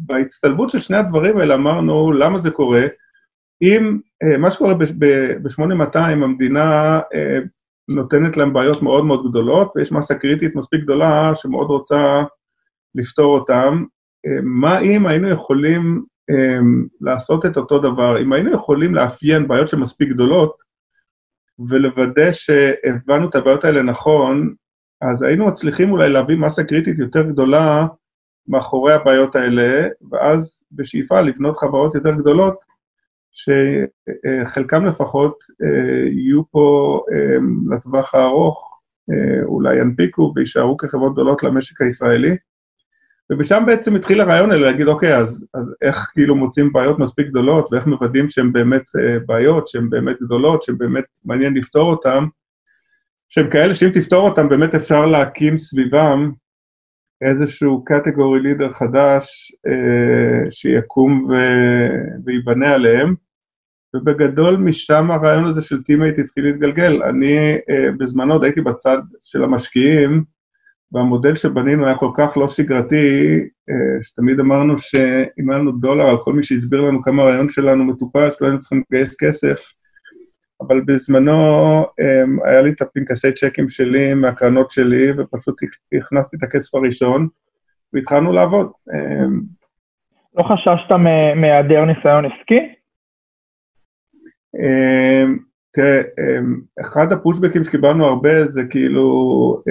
ובהצטלבות 0.07 0.69
של 0.69 0.79
שני 0.79 0.97
הדברים 0.97 1.37
האלה 1.37 1.55
אמרנו, 1.55 2.11
למה 2.11 2.39
זה 2.39 2.51
קורה? 2.51 2.83
אם 3.61 3.99
אה, 4.23 4.37
מה 4.37 4.51
שקורה 4.51 4.73
ב-8200, 4.73 5.99
המדינה 5.99 6.99
אה, 7.13 7.39
נותנת 7.89 8.37
להם 8.37 8.53
בעיות 8.53 8.81
מאוד 8.81 9.05
מאוד 9.05 9.29
גדולות, 9.29 9.73
ויש 9.75 9.91
מסה 9.91 10.15
קריטית 10.15 10.55
מספיק 10.55 10.81
גדולה 10.81 11.31
שמאוד 11.35 11.67
רוצה 11.67 12.23
לפתור 12.95 13.39
אותם, 13.39 13.83
מה 14.43 14.79
אם 14.79 15.07
היינו 15.07 15.29
יכולים 15.29 16.03
לעשות 17.01 17.45
את 17.45 17.57
אותו 17.57 17.79
דבר. 17.79 18.21
אם 18.21 18.33
היינו 18.33 18.53
יכולים 18.53 18.95
לאפיין 18.95 19.47
בעיות 19.47 19.67
שמספיק 19.67 20.09
גדולות, 20.09 20.63
ולוודא 21.69 22.31
שהבנו 22.31 23.29
את 23.29 23.35
הבעיות 23.35 23.65
האלה 23.65 23.81
נכון, 23.81 24.53
אז 25.01 25.23
היינו 25.23 25.47
מצליחים 25.47 25.91
אולי 25.91 26.09
להביא 26.09 26.37
מסה 26.37 26.63
קריטית 26.63 26.99
יותר 26.99 27.21
גדולה 27.21 27.87
מאחורי 28.47 28.93
הבעיות 28.93 29.35
האלה, 29.35 29.87
ואז 30.11 30.63
בשאיפה 30.71 31.21
לבנות 31.21 31.57
חברות 31.57 31.95
יותר 31.95 32.11
גדולות, 32.11 32.55
שחלקם 33.31 34.85
לפחות 34.85 35.37
אה, 35.63 36.09
יהיו 36.09 36.51
פה 36.51 36.99
אה, 37.13 37.37
לטווח 37.75 38.15
הארוך, 38.15 38.79
אה, 39.11 39.43
אולי 39.43 39.81
ינפיקו 39.81 40.33
ויישארו 40.35 40.77
כחברות 40.77 41.13
גדולות 41.13 41.43
למשק 41.43 41.81
הישראלי. 41.81 42.35
ומשם 43.29 43.63
בעצם 43.65 43.95
התחיל 43.95 44.21
הרעיון 44.21 44.51
האלה 44.51 44.71
להגיד, 44.71 44.87
אוקיי, 44.87 45.17
אז, 45.17 45.47
אז 45.53 45.75
איך 45.81 46.11
כאילו 46.13 46.35
מוצאים 46.35 46.73
בעיות 46.73 46.99
מספיק 46.99 47.27
גדולות, 47.27 47.73
ואיך 47.73 47.87
מוודאים 47.87 48.29
שהן 48.29 48.53
באמת 48.53 48.83
בעיות, 49.25 49.67
שהן 49.67 49.89
באמת 49.89 50.15
גדולות, 50.21 50.63
שבאמת 50.63 51.03
מעניין 51.25 51.53
לפתור 51.53 51.91
אותן, 51.91 52.23
שהן 53.29 53.49
כאלה 53.51 53.75
שאם 53.75 53.89
תפתור 53.93 54.29
אותן, 54.29 54.49
באמת 54.49 54.75
אפשר 54.75 55.05
להקים 55.05 55.57
סביבם 55.57 56.31
איזשהו 57.21 57.83
category 57.85 58.39
leader 58.39 58.71
חדש 58.71 59.51
אה, 59.67 60.51
שיקום 60.51 61.27
ו... 61.29 61.33
וייבנה 62.25 62.73
עליהם. 62.73 63.15
ובגדול 63.95 64.57
משם 64.57 65.11
הרעיון 65.11 65.45
הזה 65.45 65.61
של 65.61 65.83
Team8 65.83 66.19
התחיל 66.19 66.45
להתגלגל. 66.45 67.03
אני 67.03 67.37
אה, 67.69 67.91
בזמנו 67.99 68.33
עוד 68.33 68.43
הייתי 68.43 68.61
בצד 68.61 68.97
של 69.19 69.43
המשקיעים, 69.43 70.23
והמודל 70.91 71.35
שבנינו 71.35 71.85
היה 71.85 71.97
כל 71.97 72.11
כך 72.17 72.37
לא 72.37 72.47
שגרתי, 72.47 72.95
שתמיד 74.01 74.39
אמרנו 74.39 74.77
שאם 74.77 75.49
היה 75.49 75.59
לנו 75.59 75.71
דולר 75.71 76.05
על 76.05 76.17
כל 76.21 76.33
מי 76.33 76.43
שהסביר 76.43 76.81
לנו 76.81 77.01
כמה 77.01 77.23
הרעיון 77.23 77.49
שלנו 77.49 77.83
מטופש, 77.83 78.41
לא 78.41 78.47
היינו 78.47 78.59
צריכים 78.59 78.83
לגייס 78.91 79.15
כסף, 79.19 79.73
אבל 80.61 80.81
בזמנו 80.81 81.33
היה 82.45 82.61
לי 82.61 82.71
את 82.71 82.81
הפנקסי 82.81 83.31
צ'קים 83.31 83.69
שלי 83.69 84.13
מהקרנות 84.13 84.71
שלי, 84.71 85.11
ופשוט 85.11 85.55
הכנסתי 85.93 86.37
את 86.37 86.43
הכסף 86.43 86.75
הראשון, 86.75 87.27
והתחלנו 87.93 88.31
לעבוד. 88.31 88.71
לא 90.37 90.43
חששת 90.43 90.91
מהיעדר 91.35 91.85
ניסיון 91.85 92.25
עסקי? 92.25 92.59
תראה, 95.71 96.01
אחד 96.81 97.11
הפושבקים 97.11 97.63
שקיבלנו 97.63 98.05
הרבה 98.05 98.45
זה 98.45 98.63
כאילו, 98.69 99.61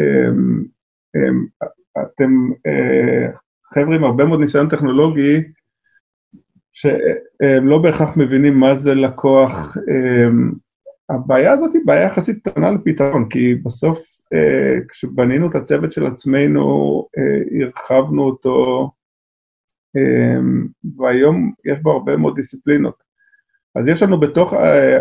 אתם 2.03 2.30
חבר'ה 3.74 3.97
עם 3.97 4.05
הרבה 4.05 4.24
מאוד 4.24 4.41
ניסיון 4.41 4.68
טכנולוגי, 4.68 5.43
שהם 6.72 7.68
לא 7.68 7.78
בהכרח 7.78 8.16
מבינים 8.16 8.61
מה 8.61 8.74
זה 8.74 8.95
לקוח, 8.95 9.76
הבעיה 11.11 11.52
הזאת 11.52 11.74
היא 11.74 11.82
בעיה 11.84 12.02
יחסית 12.02 12.48
קטנה 12.48 12.70
לפתרון, 12.70 13.28
כי 13.28 13.54
בסוף 13.54 13.98
כשבנינו 14.88 15.50
את 15.50 15.54
הצוות 15.54 15.92
של 15.92 16.07
עצמנו, 16.07 17.07
הרחבנו 17.62 18.22
אותו, 18.22 18.90
והיום 20.98 21.52
יש 21.64 21.80
בו 21.80 21.92
הרבה 21.92 22.16
מאוד 22.16 22.36
דיסציפלינות. 22.36 23.07
אז 23.74 23.88
יש 23.88 24.02
לנו 24.02 24.20
בתוך 24.20 24.54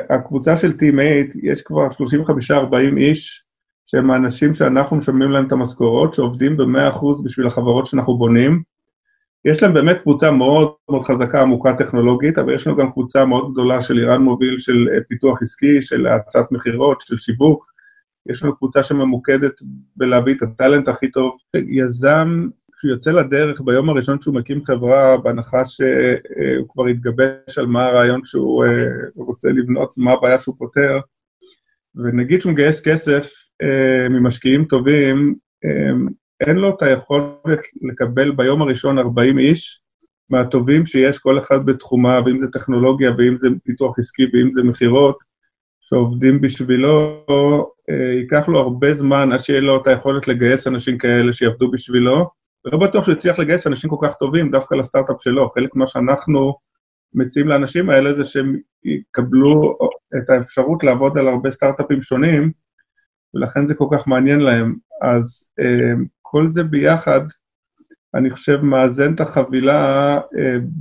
הקבוצה 0.10 0.58
של 0.58 0.72
Team8, 0.72 1.40
יש 1.44 1.62
כבר 1.62 1.88
35-40 1.88 2.98
איש, 2.98 3.46
שהם 3.86 4.12
האנשים 4.12 4.54
שאנחנו 4.54 4.98
משלמים 4.98 5.32
להם 5.32 5.48
את 5.48 5.52
המשכורות, 5.52 6.14
שעובדים 6.14 6.58
ב-100% 6.58 7.24
בשביל 7.26 7.48
החברות 7.48 7.86
שאנחנו 7.86 8.18
בונים. 8.18 8.75
יש 9.46 9.64
להם 9.64 9.74
באמת 9.74 10.00
קבוצה 10.00 10.32
מאוד 10.32 10.74
מאוד 10.90 11.04
חזקה, 11.04 11.42
עמוקה 11.42 11.74
טכנולוגית, 11.78 12.38
אבל 12.38 12.54
יש 12.54 12.68
לנו 12.68 12.78
גם 12.78 12.92
קבוצה 12.92 13.26
מאוד 13.26 13.52
גדולה 13.52 13.82
של 13.82 14.00
איראן 14.00 14.22
מוביל, 14.22 14.60
של 14.60 14.88
פיתוח 15.10 15.42
עסקי, 15.42 15.82
של 15.82 16.08
האצת 16.08 16.52
מכירות, 16.52 17.02
של 17.02 17.18
שיווק. 17.18 17.66
יש 18.30 18.44
לנו 18.44 18.56
קבוצה 18.56 18.84
שממוקדת 18.84 19.54
בלהביא 19.96 20.34
את 20.34 20.42
הטאלנט 20.42 20.88
הכי 20.88 21.12
טוב. 21.12 21.40
יזם 21.68 22.48
כשהוא 22.74 22.92
יוצא 22.92 23.12
לדרך 23.12 23.62
ביום 23.62 23.90
הראשון 23.90 24.22
שהוא 24.22 24.36
מקים 24.36 24.66
חברה, 24.66 25.18
בהנחה 25.18 25.66
שהוא 25.66 26.68
כבר 26.70 26.88
התגבש 26.88 27.58
על 27.58 27.66
מה 27.66 27.86
הרעיון 27.86 28.22
שהוא 28.24 28.66
רוצה 29.16 29.50
לבנות, 29.50 29.98
מה 29.98 30.12
הבעיה 30.12 30.40
שהוא 30.40 30.56
פותר, 30.58 31.00
ונגיד 31.96 32.42
שהוא 32.42 32.52
מגייס 32.54 32.88
כסף 32.88 33.30
ממשקיעים 34.10 34.66
טובים, 34.66 35.36
אין 36.42 36.56
לו 36.56 36.70
את 36.70 36.82
היכולת 36.82 37.60
לקבל 37.82 38.32
ביום 38.32 38.62
הראשון 38.62 39.00
40 39.00 39.40
איש 39.40 39.82
מהטובים 40.30 40.86
שיש 40.86 41.20
כל 41.20 41.40
אחד 41.40 41.66
בתחומה, 41.66 42.20
ואם 42.26 42.40
זה 42.40 42.48
טכנולוגיה, 42.54 43.12
ואם 43.18 43.38
זה 43.38 43.48
פיתוח 43.64 44.00
עסקי, 44.00 44.24
ואם 44.34 44.52
זה 44.52 44.64
מכירות, 44.64 45.18
שעובדים 45.82 46.42
בשבילו, 46.42 47.26
ייקח 48.20 48.48
לו 48.48 48.60
הרבה 48.60 48.94
זמן 48.94 49.32
עד 49.32 49.40
שיהיה 49.40 49.60
לו 49.60 49.82
את 49.82 49.88
היכולת 49.88 50.28
לגייס 50.28 50.68
אנשים 50.68 50.98
כאלה 50.98 51.34
שיעבדו 51.34 51.72
בשבילו, 51.72 52.30
ולא 52.66 52.78
בטוח 52.78 53.04
שהוא 53.06 53.14
יצליח 53.14 53.40
לגייס 53.40 53.68
אנשים 53.68 53.90
כל 53.90 54.08
כך 54.08 54.16
טובים 54.16 54.52
דווקא 54.52 54.76
לסטארט-אפ 54.76 55.22
שלו. 55.22 55.50
חלק 55.50 55.76
ממה 55.76 55.88
שאנחנו 55.88 56.56
מציעים 57.14 57.48
לאנשים 57.48 57.90
האלה 57.90 58.14
זה 58.14 58.24
שהם 58.24 58.58
יקבלו 58.84 59.78
את 60.18 60.30
האפשרות 60.30 60.84
לעבוד 60.84 61.18
על 61.18 61.28
הרבה 61.28 61.52
סטארט-אפים 61.52 62.02
שונים, 62.02 62.52
ולכן 63.34 63.68
זה 63.68 63.76
כל 63.76 63.88
כך 63.92 64.08
מעניין 64.08 64.40
להם. 64.40 64.76
אז 65.02 65.50
כל 66.36 66.48
זה 66.48 66.64
ביחד, 66.64 67.22
אני 68.16 68.30
חושב, 68.30 68.60
מאזן 68.64 69.14
את 69.14 69.20
החבילה 69.20 70.20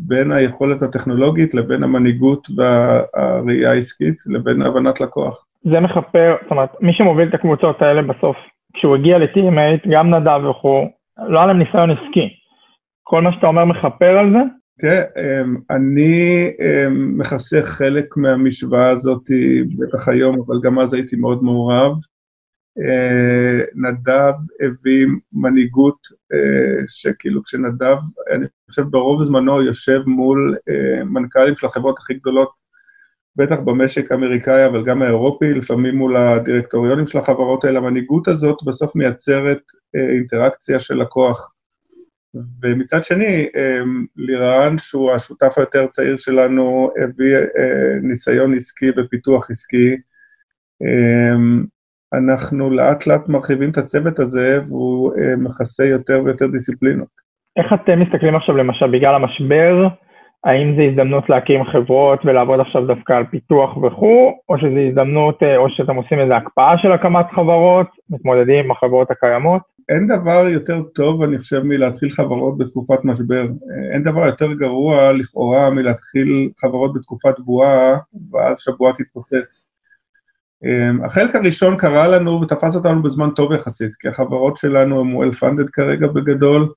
בין 0.07 0.33
היכולת 0.33 0.83
הטכנולוגית 0.83 1.55
לבין 1.55 1.83
המנהיגות 1.83 2.49
והראייה 2.57 3.71
העסקית 3.71 4.15
לבין 4.27 4.63
הבנת 4.63 5.01
לקוח. 5.01 5.47
זה 5.65 5.81
מכפר, 5.81 6.37
זאת 6.43 6.51
אומרת, 6.51 6.69
מי 6.81 6.93
שמוביל 6.93 7.29
את 7.29 7.35
הקבוצות 7.35 7.83
האלה 7.83 8.03
בסוף, 8.03 8.37
כשהוא 8.75 8.97
הגיע 8.97 9.19
ל-TMA, 9.19 9.89
גם 9.91 10.15
נדב 10.15 10.41
וכו', 10.51 10.89
לא 11.29 11.39
היה 11.39 11.47
להם 11.47 11.59
ניסיון 11.59 11.91
עסקי. 11.91 12.29
כל 13.03 13.23
מה 13.23 13.33
שאתה 13.33 13.47
אומר 13.47 13.65
מכפר 13.65 14.19
על 14.19 14.33
זה? 14.33 14.39
תראה, 14.81 15.03
אני 15.71 16.51
מכסה 16.91 17.61
חלק 17.65 18.17
מהמשוואה 18.17 18.91
הזאת, 18.91 19.23
בטח 19.79 20.09
היום, 20.09 20.37
אבל 20.47 20.57
גם 20.63 20.79
אז 20.79 20.95
הייתי 20.95 21.17
מאוד 21.17 21.43
מעורב. 21.43 21.93
נדב 23.75 24.33
הביא 24.61 25.07
מנהיגות 25.33 25.99
שכאילו 26.89 27.43
כשנדב, 27.43 27.97
אני 28.31 28.47
חושב 28.71 28.83
ברוב 28.83 29.25
זמנו 29.25 29.63
יושב 29.63 30.01
מול 30.07 30.57
מנכ"לים 31.05 31.57
של 31.57 31.67
החברות 31.67 31.99
הכי 31.99 32.15
גדולות, 32.15 32.65
בטח 33.37 33.61
במשק 33.61 34.13
האמריקאי, 34.13 34.67
אבל 34.67 34.85
גם 34.85 35.03
האירופי, 35.03 35.55
לפעמים 35.55 35.97
מול 35.97 36.17
הדירקטוריונים 36.17 37.07
של 37.07 37.19
החברות 37.19 37.65
האלה, 37.65 37.79
המנהיגות 37.79 38.29
הזאת 38.29 38.59
בסוף 38.67 38.97
מייצרת 38.97 39.61
אינטראקציה 39.95 40.79
של 40.79 40.95
לקוח. 40.95 41.51
ומצד 42.63 43.05
שני, 43.05 43.49
לירן, 44.17 44.79
שהוא 44.79 45.13
השותף 45.13 45.55
היותר 45.57 45.87
צעיר 45.87 46.17
שלנו, 46.17 46.91
הביא 47.05 47.37
ניסיון 48.03 48.55
עסקי 48.55 48.91
ופיתוח 48.97 49.51
עסקי. 49.51 49.97
אנחנו 52.19 52.71
לאט 52.71 53.07
לאט 53.07 53.29
מרחיבים 53.29 53.71
את 53.71 53.79
הצוות 53.79 54.19
הזה, 54.19 54.59
והוא 54.69 55.13
מכסה 55.39 55.85
יותר 55.85 56.23
ויותר 56.25 56.47
דיסציפלינות. 56.47 57.09
איך 57.57 57.73
אתם 57.73 58.01
מסתכלים 58.01 58.37
עכשיו, 58.37 58.57
למשל, 58.57 58.91
בגלל 58.91 59.15
המשבר, 59.15 59.89
האם 60.45 60.77
זו 60.77 60.83
הזדמנות 60.83 61.31
להקים 61.31 61.65
חברות 61.65 62.21
ולעבוד 62.25 62.61
עכשיו 62.61 62.87
דווקא 62.87 63.13
על 63.13 63.25
פיתוח 63.25 63.77
וכו', 63.77 64.33
או 64.49 64.59
שזו 64.59 64.79
הזדמנות, 64.89 65.43
או 65.57 65.71
שאתם 65.71 65.97
עושים 65.97 66.19
איזו 66.21 66.35
הקפאה 66.35 66.79
של 66.79 66.93
הקמת 66.93 67.27
חברות, 67.31 67.87
מתמודדים 68.11 68.65
עם 68.65 68.71
החברות 68.71 69.11
הקיימות? 69.11 69.63
אין 69.89 70.07
דבר 70.07 70.49
יותר 70.49 70.83
טוב, 70.83 71.23
אני 71.23 71.39
חושב, 71.39 71.63
מלהתחיל 71.63 72.09
חברות 72.09 72.59
בתקופת 72.59 73.05
משבר. 73.05 73.47
אין 73.93 74.03
דבר 74.03 74.27
יותר 74.27 74.53
גרוע, 74.53 75.13
לכאורה, 75.13 75.71
מלהתחיל 75.71 76.51
חברות 76.61 76.95
בתקופת 76.95 77.39
בועה, 77.39 77.97
ואז 78.33 78.61
שהבועה 78.61 78.93
תתפוצץ. 78.93 79.74
החלק 81.05 81.37
הראשון 81.37 81.77
קרה 81.77 82.09
לנו 82.09 82.41
ותפס 82.41 82.77
אותנו 82.77 83.03
בזמן 83.03 83.31
טוב 83.31 83.53
יחסית, 83.53 83.97
כי 83.97 84.09
החברות 84.09 84.57
שלנו 84.57 85.01
הן 85.01 85.17
well 85.17 85.35
funded 85.35 85.71
כרגע 85.73 86.07
בגדול, 86.07 86.69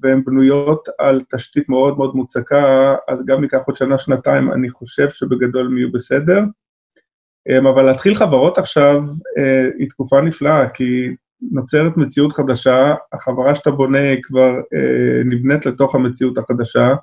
והן 0.00 0.24
בנויות 0.24 0.88
על 0.98 1.22
תשתית 1.34 1.68
מאוד 1.68 1.96
מאוד 1.98 2.16
מוצקה, 2.16 2.94
אז 3.08 3.18
גם 3.26 3.40
ניקח 3.40 3.58
עוד 3.66 3.76
שנה-שנתיים, 3.76 4.52
אני 4.52 4.70
חושב 4.70 5.10
שבגדול 5.10 5.66
הם 5.66 5.78
יהיו 5.78 5.92
בסדר. 5.92 6.44
אבל 7.60 7.82
להתחיל 7.82 8.14
חברות 8.14 8.58
עכשיו 8.58 9.02
היא 9.78 9.88
תקופה 9.88 10.20
נפלאה, 10.20 10.68
כי 10.68 11.08
נוצרת 11.52 11.96
מציאות 11.96 12.32
חדשה, 12.32 12.94
החברה 13.12 13.54
שאתה 13.54 13.70
בונה 13.70 13.98
היא 13.98 14.22
כבר 14.22 14.52
נבנית 15.24 15.66
לתוך 15.66 15.94
המציאות 15.94 16.38
החדשה, 16.38 16.94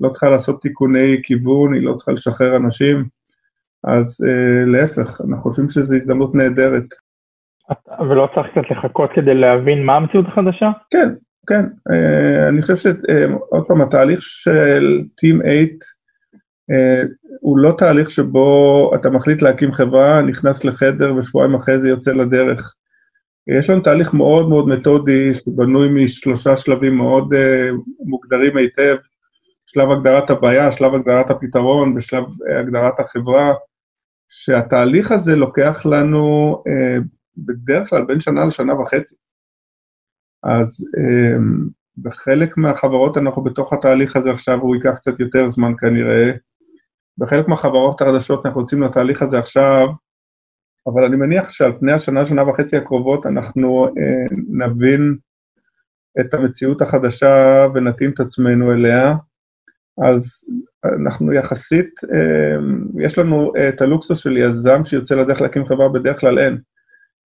לא 0.00 0.08
צריכה 0.08 0.30
לעשות 0.30 0.62
תיקוני 0.62 1.20
כיוון, 1.22 1.74
היא 1.74 1.82
לא 1.82 1.94
צריכה 1.94 2.12
לשחרר 2.12 2.56
אנשים, 2.56 3.04
אז 3.86 4.26
להפך, 4.66 5.20
אנחנו 5.20 5.36
חושבים 5.36 5.68
שזו 5.68 5.96
הזדמנות 5.96 6.34
נהדרת. 6.34 6.84
ולא 8.10 8.28
צריך 8.34 8.46
קצת 8.46 8.70
לחכות 8.70 9.10
כדי 9.14 9.34
להבין 9.34 9.86
מה 9.86 9.96
המציאות 9.96 10.26
החדשה? 10.28 10.70
כן, 10.90 11.08
כן. 11.46 11.64
אני 12.48 12.62
חושב 12.62 12.76
שעוד 12.76 13.66
פעם, 13.66 13.80
התהליך 13.80 14.22
של 14.22 15.00
Team 15.02 15.42
8 15.42 15.52
הוא 17.40 17.58
לא 17.58 17.74
תהליך 17.78 18.10
שבו 18.10 18.90
אתה 18.94 19.10
מחליט 19.10 19.42
להקים 19.42 19.72
חברה, 19.72 20.22
נכנס 20.22 20.64
לחדר 20.64 21.14
ושבועיים 21.14 21.54
אחרי 21.54 21.78
זה 21.78 21.88
יוצא 21.88 22.12
לדרך. 22.12 22.74
יש 23.58 23.70
לנו 23.70 23.82
תהליך 23.82 24.14
מאוד 24.14 24.48
מאוד 24.48 24.68
מתודי, 24.68 25.34
שבנוי 25.34 26.04
משלושה 26.04 26.56
שלבים 26.56 26.96
מאוד 26.96 27.34
מוגדרים 28.00 28.56
היטב, 28.56 28.96
שלב 29.66 29.90
הגדרת 29.90 30.30
הבעיה, 30.30 30.72
שלב 30.72 30.94
הגדרת 30.94 31.30
הפתרון 31.30 31.96
ושלב 31.96 32.24
הגדרת 32.60 33.00
החברה, 33.00 33.54
שהתהליך 34.36 35.12
הזה 35.12 35.36
לוקח 35.36 35.86
לנו 35.86 36.56
בדרך 37.36 37.88
כלל 37.90 38.04
בין 38.04 38.20
שנה 38.20 38.44
לשנה 38.44 38.80
וחצי. 38.80 39.14
אז 40.42 40.86
בחלק 41.98 42.56
מהחברות 42.56 43.16
אנחנו 43.18 43.44
בתוך 43.44 43.72
התהליך 43.72 44.16
הזה 44.16 44.30
עכשיו, 44.30 44.60
הוא 44.60 44.76
ייקח 44.76 44.96
קצת 44.96 45.20
יותר 45.20 45.48
זמן 45.48 45.72
כנראה. 45.78 46.32
בחלק 47.18 47.48
מהחברות 47.48 48.00
החדשות 48.00 48.46
אנחנו 48.46 48.60
יוצאים 48.60 48.82
לתהליך 48.82 49.22
הזה 49.22 49.38
עכשיו, 49.38 49.86
אבל 50.86 51.04
אני 51.04 51.16
מניח 51.16 51.50
שעל 51.50 51.72
פני 51.80 51.92
השנה, 51.92 52.26
שנה 52.26 52.48
וחצי 52.48 52.76
הקרובות 52.76 53.26
אנחנו 53.26 53.88
נבין 54.48 55.16
את 56.20 56.34
המציאות 56.34 56.82
החדשה 56.82 57.66
ונתאים 57.74 58.10
את 58.10 58.20
עצמנו 58.20 58.72
אליה. 58.72 59.14
אז 60.08 60.22
אנחנו 60.84 61.32
יחסית, 61.32 61.90
יש 62.98 63.18
לנו 63.18 63.52
את 63.68 63.82
הלוקסוס 63.82 64.22
של 64.22 64.36
יזם 64.36 64.84
שיוצא 64.84 65.14
לדרך 65.14 65.40
להקים 65.40 65.66
חברה, 65.66 65.88
בדרך 65.88 66.20
כלל 66.20 66.38
אין. 66.38 66.58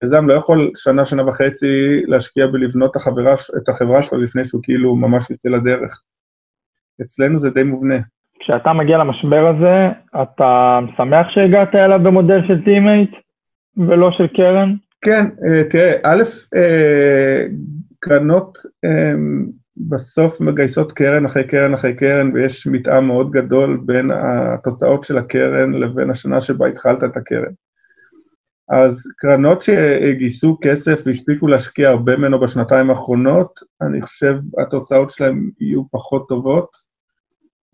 יזם 0.03 0.27
לא 0.27 0.33
יכול 0.33 0.71
שנה, 0.75 1.05
שנה 1.05 1.27
וחצי 1.27 2.01
להשקיע 2.07 2.47
בלבנות 2.47 2.95
החברה, 2.95 3.33
את 3.57 3.69
החברה 3.69 4.03
שלו 4.03 4.21
לפני 4.21 4.45
שהוא 4.45 4.61
כאילו 4.63 4.95
ממש 4.95 5.29
יוצא 5.29 5.49
לדרך. 5.49 6.01
אצלנו 7.01 7.39
זה 7.39 7.49
די 7.49 7.63
מובנה. 7.63 7.97
כשאתה 8.39 8.73
מגיע 8.73 8.97
למשבר 8.97 9.47
הזה, 9.47 9.87
אתה 10.21 10.79
שמח 10.97 11.27
שהגעת 11.29 11.75
אליו 11.75 11.99
במודל 12.03 12.47
של 12.47 12.63
Team8 12.63 13.11
ולא 13.77 14.11
של 14.11 14.27
קרן? 14.27 14.75
כן, 15.01 15.25
אה, 15.25 15.63
תראה, 15.63 15.93
א', 16.03 16.23
אה, 16.55 17.45
קרנות 17.99 18.57
אה, 18.85 19.13
בסוף 19.79 20.41
מגייסות 20.41 20.91
קרן 20.91 21.25
אחרי 21.25 21.47
קרן 21.47 21.73
אחרי 21.73 21.95
קרן, 21.95 22.31
ויש 22.33 22.67
מתאם 22.67 23.07
מאוד 23.07 23.31
גדול 23.31 23.81
בין 23.85 24.11
התוצאות 24.11 25.03
של 25.03 25.17
הקרן 25.17 25.73
לבין 25.73 26.09
השנה 26.09 26.41
שבה 26.41 26.67
התחלת 26.67 27.03
את 27.03 27.17
הקרן. 27.17 27.51
אז 28.69 29.03
קרנות 29.17 29.61
שגייסו 29.61 30.57
כסף 30.61 31.03
והספיקו 31.05 31.47
להשקיע 31.47 31.89
הרבה 31.89 32.17
ממנו 32.17 32.39
בשנתיים 32.39 32.89
האחרונות, 32.89 33.59
אני 33.81 34.01
חושב 34.01 34.35
התוצאות 34.61 35.09
שלהם 35.09 35.49
יהיו 35.59 35.83
פחות 35.91 36.27
טובות, 36.27 36.69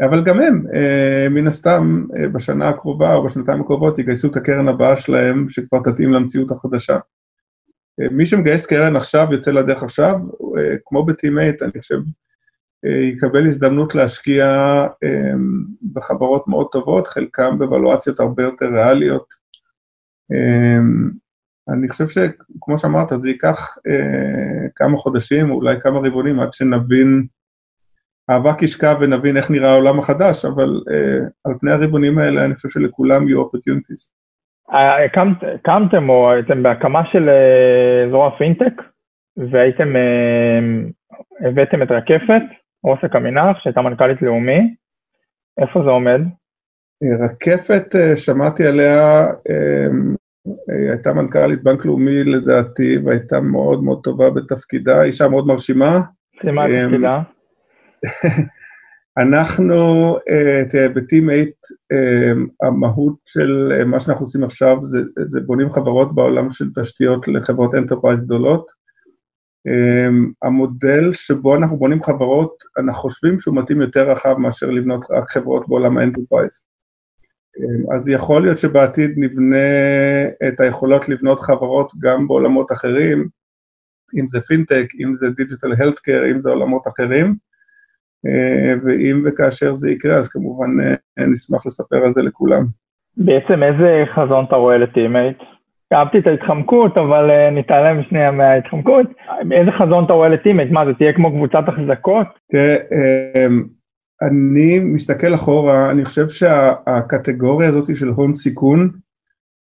אבל 0.01 0.23
גם 0.23 0.41
הם, 0.41 0.63
אה, 0.75 1.29
מן 1.29 1.47
הסתם, 1.47 2.05
אה, 2.17 2.27
בשנה 2.27 2.69
הקרובה 2.69 3.13
או 3.13 3.23
בשנתיים 3.25 3.61
הקרובות 3.61 3.99
יגייסו 3.99 4.27
את 4.27 4.35
הקרן 4.35 4.67
הבאה 4.67 4.95
שלהם, 4.95 5.49
שכבר 5.49 5.79
תתאים 5.83 6.13
למציאות 6.13 6.51
החדשה. 6.51 6.97
אה, 8.01 8.07
מי 8.11 8.25
שמגייס 8.25 8.65
קרן 8.65 8.95
עכשיו, 8.95 9.27
יוצא 9.31 9.51
לדרך 9.51 9.83
עכשיו, 9.83 10.15
כמו 10.85 11.05
בטימייט, 11.05 11.61
אני 11.61 11.71
חושב, 11.79 11.99
יקבל 13.13 13.47
הזדמנות 13.47 13.95
להשקיע 13.95 14.45
בחברות 15.93 16.47
מאוד 16.47 16.67
טובות, 16.71 17.07
חלקם 17.07 17.57
בוולואציות 17.57 18.19
הרבה 18.19 18.43
יותר 18.43 18.65
ריאליות. 18.65 19.25
אני 21.69 21.89
חושב 21.89 22.07
שכמו 22.07 22.77
שאמרת, 22.77 23.07
זה 23.15 23.29
ייקח 23.29 23.77
כמה 24.75 24.97
חודשים, 24.97 25.51
אולי 25.51 25.81
כמה 25.81 25.99
רבעונים, 25.99 26.39
עד 26.39 26.53
שנבין 26.53 27.25
האבק 28.29 28.61
ישקע 28.61 28.93
ונבין 29.01 29.37
איך 29.37 29.51
נראה 29.51 29.71
העולם 29.71 29.99
החדש, 29.99 30.45
אבל 30.45 30.83
על 31.43 31.53
פני 31.59 31.71
הריבונים 31.71 32.17
האלה 32.17 32.45
אני 32.45 32.55
חושב 32.55 32.69
שלכולם 32.69 33.27
יהיו 33.27 33.41
opportunities. 33.41 34.24
הקמתם 34.69 36.09
או 36.09 36.31
הייתם 36.31 36.63
בהקמה 36.63 37.01
של 37.11 37.29
uh, 37.29 38.09
זרוע 38.11 38.37
פינטק, 38.37 38.81
והייתם, 39.51 39.95
uh, 39.95 41.47
הבאתם 41.47 41.83
את 41.83 41.91
רקפת, 41.91 42.41
אוסק 42.83 43.15
עמינח, 43.15 43.59
שהייתה 43.59 43.81
מנכ"לית 43.81 44.21
לאומי, 44.21 44.75
איפה 45.61 45.83
זה 45.83 45.89
עומד? 45.89 46.21
רקפת, 47.25 47.95
שמעתי 48.15 48.67
עליה, 48.67 49.25
הייתה 50.89 51.13
מנכ"לית 51.13 51.63
בנק 51.63 51.85
לאומי 51.85 52.23
לדעתי, 52.23 52.97
והייתה 53.05 53.39
מאוד 53.39 53.83
מאוד 53.83 54.03
טובה 54.03 54.29
בתפקידה, 54.29 55.03
אישה 55.03 55.27
מאוד 55.27 55.47
מרשימה. 55.47 56.01
סיימה 56.41 56.65
את 56.65 56.71
תפקידה. 56.87 57.21
אנחנו, 59.17 59.75
אה, 60.29 60.69
תראה, 60.69 60.89
ב-Team8, 60.89 61.51
אה, 61.91 62.67
המהות 62.67 63.15
של 63.25 63.73
אה, 63.79 63.85
מה 63.85 63.99
שאנחנו 63.99 64.25
עושים 64.25 64.43
עכשיו 64.43 64.77
זה, 64.83 64.99
זה 65.25 65.41
בונים 65.41 65.71
חברות 65.71 66.15
בעולם 66.15 66.49
של 66.49 66.65
תשתיות 66.75 67.27
לחברות 67.27 67.75
enterprise 67.75 68.19
גדולות. 68.19 68.85
המודל 70.41 71.13
שבו 71.13 71.55
אנחנו 71.55 71.77
בונים 71.77 72.03
חברות, 72.03 72.51
אנחנו 72.77 73.01
חושבים 73.01 73.39
שהוא 73.39 73.55
מתאים 73.55 73.81
יותר 73.81 74.11
רחב 74.11 74.37
מאשר 74.37 74.69
לבנות 74.69 75.05
רק 75.09 75.29
חברות 75.29 75.67
בעולם 75.67 75.97
ה-enterprise. 75.97 76.63
אז 77.95 78.09
יכול 78.09 78.41
להיות 78.41 78.57
שבעתיד 78.57 79.11
נבנה 79.17 79.57
את 80.47 80.59
היכולות 80.59 81.09
לבנות 81.09 81.39
חברות 81.39 81.91
גם 81.99 82.27
בעולמות 82.27 82.71
אחרים, 82.71 83.27
אם 84.19 84.27
זה 84.27 84.41
פינטק, 84.41 84.87
אם 85.03 85.15
זה 85.17 85.29
digital 85.29 85.73
healthcare, 85.77 86.21
אם 86.31 86.41
זה 86.41 86.49
עולמות 86.49 86.87
אחרים. 86.87 87.35
אה, 88.27 88.73
ואם 88.83 89.23
וכאשר 89.25 89.73
זה 89.73 89.91
יקרה, 89.91 90.17
אז 90.17 90.29
כמובן 90.29 90.69
אה, 91.19 91.25
נשמח 91.25 91.65
לספר 91.65 92.05
על 92.05 92.13
זה 92.13 92.21
לכולם. 92.21 92.65
בעצם 93.17 93.63
איזה 93.63 94.03
חזון 94.15 94.45
אתה 94.47 94.55
רואה 94.55 94.77
לטימייט? 94.77 95.37
אהבתי 95.93 96.19
את 96.19 96.27
ההתחמקות, 96.27 96.97
אבל 96.97 97.31
אה, 97.31 97.49
נתעלם 97.49 98.03
שנייה 98.03 98.31
מההתחמקות. 98.31 99.05
איזה 99.51 99.71
חזון 99.71 100.05
אתה 100.05 100.13
רואה 100.13 100.29
ל-Team8? 100.29 100.71
מה, 100.71 100.85
זה 100.85 100.93
תהיה 100.93 101.13
כמו 101.13 101.31
קבוצת 101.31 101.63
החזקות? 101.67 102.27
תראה, 102.51 102.75
אני 104.21 104.79
מסתכל 104.79 105.33
אחורה, 105.33 105.91
אני 105.91 106.05
חושב 106.05 106.27
שהקטגוריה 106.27 107.69
הזאת 107.69 107.95
של 107.95 108.07
הון 108.07 108.35
סיכון, 108.35 108.89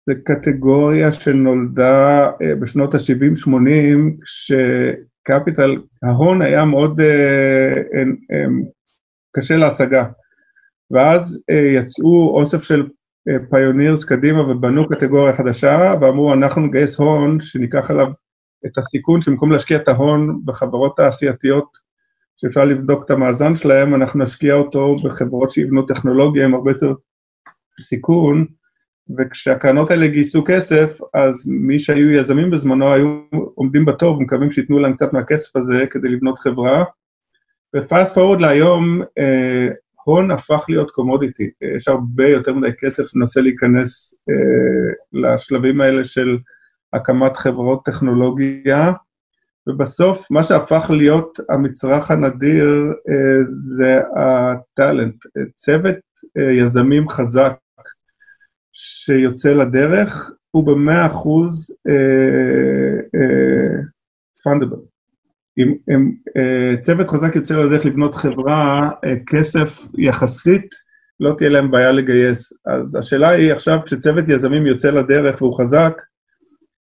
זה 0.06 0.14
קטגוריה 0.26 1.12
שנולדה 1.12 2.30
בשנות 2.62 2.94
ה-70-80, 2.96 4.26
קפיטל, 5.24 5.78
ההון 6.04 6.42
היה 6.42 6.66
מאוד 6.66 7.00
אה, 7.00 7.74
אה, 7.94 8.04
אה, 8.32 8.46
קשה 9.36 9.56
להשגה. 9.56 10.06
ואז 10.92 11.44
אה, 11.50 11.80
יצאו 11.80 12.40
אוסף 12.40 12.64
של 12.64 12.88
אה, 13.30 13.38
פיונירס 13.50 14.06
קדימה 14.06 14.42
ובנו 14.52 14.90
קטגוריה 14.90 15.34
חדשה, 15.34 15.94
ואמרו 16.02 16.34
אנחנו 16.34 16.62
נגייס 16.62 17.00
הון 17.00 17.40
שניקח 17.40 17.92
עליו 17.92 18.08
את 18.66 18.78
הסיכון, 18.78 19.22
שבמקום 19.22 19.52
להשקיע 19.52 19.78
את 19.78 19.88
ההון 19.88 20.42
בחברות 20.46 20.98
תעשייתיות 20.98 21.68
שאפשר 22.36 22.66
לבדוק 22.66 23.06
את 23.06 23.12
המאזן 23.12 23.56
שלהם, 23.56 23.96
אנחנו 23.96 24.24
נשקיע 24.24 24.54
אותו 24.54 24.96
בחברות 24.96 25.50
שיבנו 25.50 25.82
טכנולוגיה 25.82 26.46
עם 26.46 26.54
הרבה 26.54 26.72
יותר 26.72 26.94
סיכון, 27.82 28.46
וכשהקרנות 29.18 29.92
האלה 29.92 30.08
גייסו 30.08 30.44
כסף, 30.48 31.00
אז 31.14 31.48
מי 31.48 31.80
שהיו 31.80 32.12
יזמים 32.12 32.52
בזמנו 32.52 32.94
היו 32.94 33.20
עומדים 33.56 33.86
בתור 33.86 34.18
ומקווים 34.18 34.52
שייתנו 34.52 34.80
להם 34.80 34.94
קצת 34.94 35.14
מהכסף 35.14 35.56
הזה 35.56 35.86
כדי 35.90 36.10
לבנות 36.10 36.40
חברה. 36.40 36.84
ופאסט 37.76 38.16
פורוד 38.16 38.42
להיום, 38.42 39.02
אה, 39.02 39.68
הון 40.04 40.32
הפך 40.32 40.66
להיות 40.70 40.92
קומודיטי. 40.92 41.50
יש 41.76 41.88
הרבה 41.88 42.28
יותר 42.28 42.54
מדי 42.54 42.72
כסף 42.80 43.08
שמנסה 43.08 43.42
להיכנס 43.42 44.14
אה, 44.30 44.94
לשלבים 45.14 45.82
האלה 45.82 46.04
של 46.04 46.38
הקמת 46.94 47.38
חברות 47.38 47.86
טכנולוגיה, 47.86 48.92
ובסוף 49.68 50.32
מה 50.32 50.44
שהפך 50.44 50.92
להיות 50.94 51.40
המצרך 51.50 52.12
הנדיר 52.12 52.94
אה, 53.10 53.44
זה 53.46 54.00
הטאלנט. 54.16 55.16
צוות 55.56 55.96
אה, 56.38 56.52
יזמים 56.52 57.10
חזק 57.10 57.54
שיוצא 58.74 59.54
לדרך 59.54 60.32
הוא 60.52 60.68
במאה 60.68 61.06
אחוז 61.06 61.76
פונדבל. 64.44 64.78
אה, 64.78 64.84
אם, 65.58 65.74
אם 65.90 66.12
uh, 66.30 66.82
צוות 66.82 67.08
חזק 67.08 67.36
יוצא 67.36 67.56
לדרך 67.56 67.86
לבנות 67.86 68.16
חברה, 68.16 68.90
כסף 69.28 69.70
יחסית, 69.98 70.70
לא 71.20 71.34
תהיה 71.38 71.50
להם 71.50 71.72
בעיה 71.72 71.92
לגייס. 71.92 72.54
אז 72.66 72.96
השאלה 72.96 73.30
היא 73.30 73.54
עכשיו, 73.54 73.80
כשצוות 73.86 74.26
יזמים 74.28 74.68
יוצא 74.68 74.92
לדרך 74.92 75.42
והוא 75.42 75.58
חזק, 75.58 76.02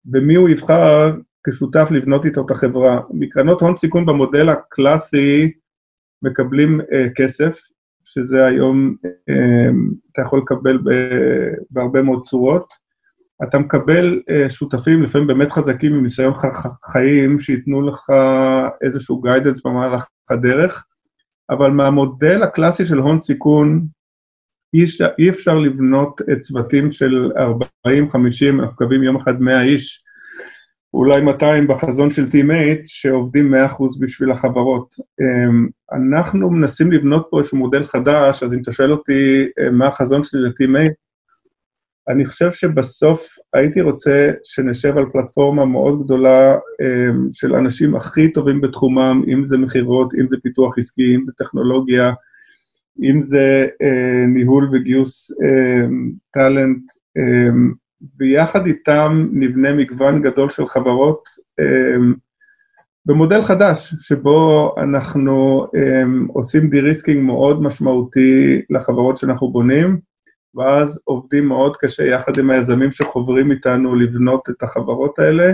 במי 0.04 0.34
הוא 0.34 0.48
יבחר 0.48 1.10
כשותף 1.46 1.88
לבנות 1.90 2.24
איתו 2.24 2.46
את 2.46 2.50
החברה? 2.50 3.00
מקרנות 3.10 3.60
הון 3.60 3.76
סיכון 3.76 4.06
במודל 4.06 4.48
הקלאסי 4.48 5.52
מקבלים 6.22 6.80
אה, 6.80 6.84
כסף, 7.14 7.58
שזה 8.16 8.46
היום 8.46 8.96
אמ, 9.04 9.90
אתה 10.12 10.22
יכול 10.22 10.38
לקבל 10.38 10.78
בהרבה 11.70 12.02
מאוד 12.02 12.22
צורות. 12.22 12.86
אתה 13.42 13.58
מקבל 13.58 14.20
אה, 14.30 14.48
שותפים, 14.48 15.02
לפעמים 15.02 15.26
באמת 15.26 15.52
חזקים 15.52 15.94
עם 15.94 16.02
ניסיון 16.02 16.34
חיים, 16.84 17.40
שייתנו 17.40 17.82
לך 17.88 18.10
איזשהו 18.82 19.20
guidance 19.22 19.66
במהלך 19.66 20.06
הדרך, 20.30 20.86
אבל 21.50 21.70
מהמודל 21.70 22.42
הקלאסי 22.42 22.84
של 22.84 22.98
הון 22.98 23.20
סיכון, 23.20 23.86
אי 25.18 25.30
אפשר 25.30 25.58
לבנות 25.58 26.20
צוותים 26.40 26.92
של 26.92 27.30
40-50, 27.86 27.88
אנחנו 27.88 28.72
מקווים 28.72 29.02
יום 29.02 29.16
אחד 29.16 29.40
100 29.40 29.62
איש, 29.62 30.04
אולי 30.94 31.20
200 31.20 31.66
בחזון 31.66 32.10
של 32.10 32.22
Teammate, 32.22 32.82
שעובדים 32.84 33.54
100% 33.54 33.82
בשביל 34.00 34.30
החברות. 34.30 34.94
אמ, 35.20 35.66
אנחנו 35.92 36.50
מנסים 36.50 36.92
לבנות 36.92 37.26
פה 37.30 37.38
איזשהו 37.38 37.58
מודל 37.58 37.84
חדש, 37.84 38.42
אז 38.42 38.54
אם 38.54 38.60
אתה 38.62 38.72
שואל 38.72 38.92
אותי 38.92 39.46
אה, 39.58 39.70
מה 39.70 39.86
החזון 39.86 40.22
שלי 40.22 40.40
ל-Teammate, 40.40 40.94
אני 42.08 42.24
חושב 42.24 42.52
שבסוף 42.52 43.26
הייתי 43.54 43.80
רוצה 43.80 44.30
שנשב 44.44 44.96
על 44.98 45.04
פלטפורמה 45.12 45.66
מאוד 45.66 46.04
גדולה 46.04 46.54
אמ, 46.54 47.26
של 47.30 47.54
אנשים 47.54 47.96
הכי 47.96 48.32
טובים 48.32 48.60
בתחומם, 48.60 49.22
אם 49.32 49.44
זה 49.44 49.56
מכירות, 49.56 50.14
אם 50.14 50.28
זה 50.28 50.36
פיתוח 50.42 50.78
עסקי, 50.78 51.16
אם 51.16 51.24
זה 51.24 51.32
טכנולוגיה, 51.38 52.12
אם 53.02 53.20
זה 53.20 53.66
אה, 53.82 54.26
ניהול 54.26 54.70
וגיוס 54.72 55.30
אה, 55.30 55.86
talent, 56.32 56.82
ויחד 58.18 58.66
איתם 58.66 59.28
נבנה 59.32 59.72
מגוון 59.72 60.22
גדול 60.22 60.50
של 60.50 60.66
חברות 60.66 61.22
אמ, 61.60 62.14
במודל 63.06 63.42
חדש, 63.42 63.94
שבו 63.98 64.74
אנחנו 64.82 65.66
אמ, 65.66 66.32
עושים 66.32 66.70
de-risking 66.70 67.22
מאוד 67.22 67.62
משמעותי 67.62 68.62
לחברות 68.70 69.16
שאנחנו 69.16 69.52
בונים, 69.52 70.00
ואז 70.54 71.00
עובדים 71.04 71.48
מאוד 71.48 71.76
קשה 71.76 72.04
יחד 72.04 72.38
עם 72.38 72.50
היזמים 72.50 72.92
שחוברים 72.92 73.50
איתנו 73.50 73.94
לבנות 73.94 74.50
את 74.50 74.62
החברות 74.62 75.18
האלה, 75.18 75.52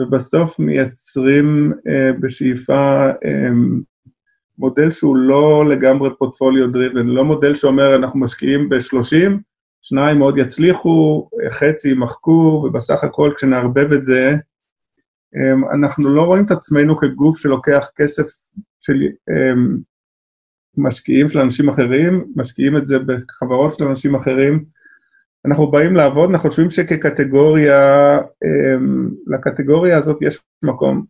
ובסוף 0.00 0.58
מייצרים 0.58 1.72
אה, 1.88 2.12
בשאיפה 2.20 3.06
אה, 3.24 3.50
מודל 4.58 4.90
שהוא 4.90 5.16
לא 5.16 5.68
לגמרי 5.68 6.10
פורטפוליו 6.18 6.70
דריבן, 6.70 7.06
לא 7.06 7.24
מודל 7.24 7.54
שאומר 7.54 7.96
אנחנו 7.96 8.20
משקיעים 8.20 8.68
ב-30, 8.68 9.32
שניים 9.86 10.18
מאוד 10.18 10.38
יצליחו, 10.38 11.28
חצי 11.50 11.88
יימחקו, 11.88 12.64
ובסך 12.64 13.04
הכל 13.04 13.32
כשנערבב 13.36 13.92
את 13.92 14.04
זה, 14.04 14.34
אמ, 15.34 15.64
אנחנו 15.64 16.14
לא 16.14 16.22
רואים 16.22 16.44
את 16.44 16.50
עצמנו 16.50 16.96
כגוף 16.96 17.38
שלוקח 17.38 17.90
כסף 17.96 18.26
של 18.80 18.94
אמ, 19.30 19.76
משקיעים 20.76 21.28
של 21.28 21.40
אנשים 21.40 21.68
אחרים, 21.68 22.24
משקיעים 22.36 22.76
את 22.76 22.86
זה 22.86 22.98
בחברות 22.98 23.74
של 23.74 23.84
אנשים 23.84 24.14
אחרים. 24.14 24.64
אנחנו 25.46 25.70
באים 25.70 25.96
לעבוד, 25.96 26.30
אנחנו 26.30 26.50
חושבים 26.50 26.70
שכקטגוריה, 26.70 28.18
אמ, 28.18 29.10
לקטגוריה 29.26 29.98
הזאת 29.98 30.18
יש 30.22 30.38
מקום. 30.64 31.04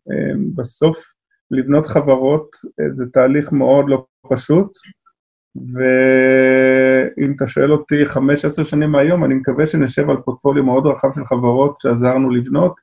בסוף 0.55 1.15
לבנות 1.51 1.87
חברות 1.87 2.49
אה, 2.81 2.93
זה 2.93 3.05
תהליך 3.13 3.53
מאוד 3.53 3.85
לא 3.89 4.07
פשוט, 4.33 4.73
ואם 5.57 7.33
אתה 7.37 7.47
שואל 7.47 7.73
אותי 7.73 8.07
חמש, 8.07 8.45
עשר 8.45 8.65
שנים 8.65 8.91
מהיום, 8.91 9.25
אני 9.25 9.35
מקווה 9.35 9.67
שנשב 9.67 10.11
על 10.11 10.17
פורטפוליו 10.17 10.65
מאוד 10.65 10.87
רחב 10.87 11.09
של 11.15 11.25
חברות 11.25 11.81
שעזרנו 11.81 12.31
לבנות, 12.31 12.75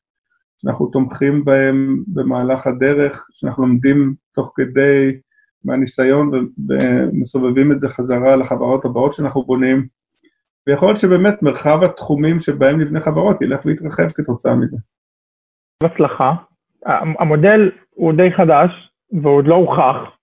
שאנחנו 0.61 0.85
תומכים 0.85 1.45
בהם 1.45 2.03
במהלך 2.07 2.67
הדרך, 2.67 3.27
שאנחנו 3.33 3.65
לומדים 3.65 4.13
תוך 4.33 4.53
כדי 4.55 5.17
מהניסיון 5.65 6.31
ומסובבים 6.69 7.71
את 7.71 7.81
זה 7.81 7.89
חזרה 7.89 8.35
לחברות 8.35 8.85
הבאות 8.85 9.13
שאנחנו 9.13 9.43
בונים, 9.43 9.87
ויכול 10.67 10.87
להיות 10.87 10.99
שבאמת 10.99 11.43
מרחב 11.43 11.83
התחומים 11.83 12.39
שבהם 12.39 12.81
נבנה 12.81 13.01
חברות 13.01 13.41
ילך 13.41 13.65
ויתרחב 13.65 14.07
כתוצאה 14.07 14.55
מזה. 14.55 14.77
בהצלחה. 15.83 16.33
המודל 17.19 17.71
הוא 17.89 18.13
די 18.13 18.31
חדש 18.37 18.91
והוא 19.11 19.37
עוד 19.37 19.47
לא 19.47 19.55
הוכח. 19.55 20.20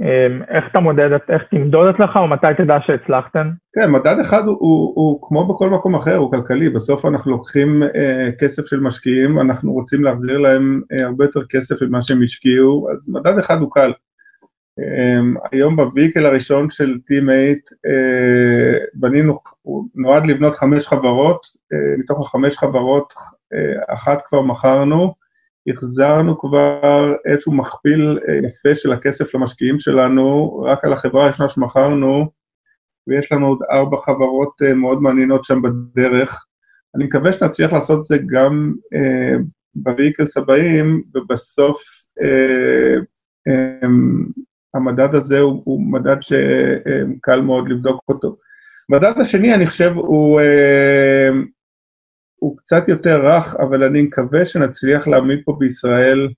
אמ, 0.00 0.42
איך 0.48 0.64
אתה 0.70 0.80
מודד, 0.80 1.12
איך 1.12 1.42
תמדוד 1.50 1.94
אצלך 1.94 2.16
או 2.16 2.28
מתי 2.28 2.46
תדע 2.58 2.78
שהצלחתם? 2.86 3.50
כן, 3.72 3.90
מדד 3.90 4.16
אחד 4.20 4.46
הוא, 4.46 4.56
הוא, 4.60 4.92
הוא 4.94 5.18
כמו 5.22 5.54
בכל 5.54 5.70
מקום 5.70 5.94
אחר, 5.94 6.16
הוא 6.16 6.30
כלכלי, 6.30 6.70
בסוף 6.70 7.06
אנחנו 7.06 7.30
לוקחים 7.30 7.82
אה, 7.82 8.28
כסף 8.38 8.66
של 8.66 8.80
משקיעים, 8.80 9.40
אנחנו 9.40 9.72
רוצים 9.72 10.04
להחזיר 10.04 10.38
להם 10.38 10.80
אה, 10.92 11.04
הרבה 11.04 11.24
יותר 11.24 11.40
כסף 11.48 11.82
ממה 11.82 12.02
שהם 12.02 12.22
השקיעו, 12.22 12.88
אז 12.92 13.08
מדד 13.08 13.38
אחד 13.38 13.60
הוא 13.60 13.70
קל. 13.70 13.92
אה, 14.78 15.20
היום 15.52 15.76
בוויקל 15.76 16.26
הראשון 16.26 16.70
של 16.70 16.94
Teammate 16.94 17.74
אה, 17.86 18.78
בנינו, 18.94 19.38
הוא 19.62 19.84
נועד 19.94 20.26
לבנות 20.26 20.54
חמש 20.54 20.86
חברות, 20.86 21.40
אה, 21.72 21.96
מתוך 21.98 22.20
החמש 22.20 22.58
חברות 22.58 23.12
אה, 23.54 23.94
אחת 23.94 24.22
כבר 24.26 24.42
מכרנו, 24.42 25.21
החזרנו 25.68 26.38
כבר 26.38 27.14
איזשהו 27.24 27.52
מכפיל 27.52 28.18
אה, 28.28 28.34
יפה 28.46 28.74
של 28.74 28.92
הכסף 28.92 29.34
למשקיעים 29.34 29.78
שלנו, 29.78 30.56
רק 30.66 30.84
על 30.84 30.92
החברה 30.92 31.24
הראשונה 31.24 31.48
שמכרנו, 31.48 32.30
ויש 33.06 33.32
לנו 33.32 33.46
עוד 33.46 33.58
ארבע 33.70 33.96
חברות 33.96 34.52
אה, 34.62 34.74
מאוד 34.74 35.02
מעניינות 35.02 35.44
שם 35.44 35.62
בדרך. 35.62 36.46
אני 36.96 37.04
מקווה 37.04 37.32
שנצליח 37.32 37.72
לעשות 37.72 37.98
את 37.98 38.04
זה 38.04 38.18
גם 38.26 38.72
אה, 38.94 39.36
בוויקלס 39.74 40.36
הבאים, 40.36 41.02
ובסוף 41.14 41.82
אה, 42.22 42.94
אה, 43.48 43.88
המדד 44.74 45.14
הזה 45.14 45.38
הוא, 45.38 45.62
הוא 45.64 45.80
מדד 45.92 46.16
שקל 46.20 47.40
מאוד 47.40 47.68
לבדוק 47.68 48.00
אותו. 48.08 48.36
המדד 48.90 49.12
השני, 49.20 49.54
אני 49.54 49.66
חושב, 49.66 49.92
הוא 49.96 50.40
אה, 50.40 51.28
הוא 52.42 52.56
קצת 52.56 52.88
יותר 52.88 53.26
רך, 53.26 53.56
אבל 53.56 53.84
אני 53.84 54.02
מקווה 54.02 54.44
שנצליח 54.44 55.08
להעמיד 55.08 55.42
פה 55.44 55.56
בישראל 55.58 56.28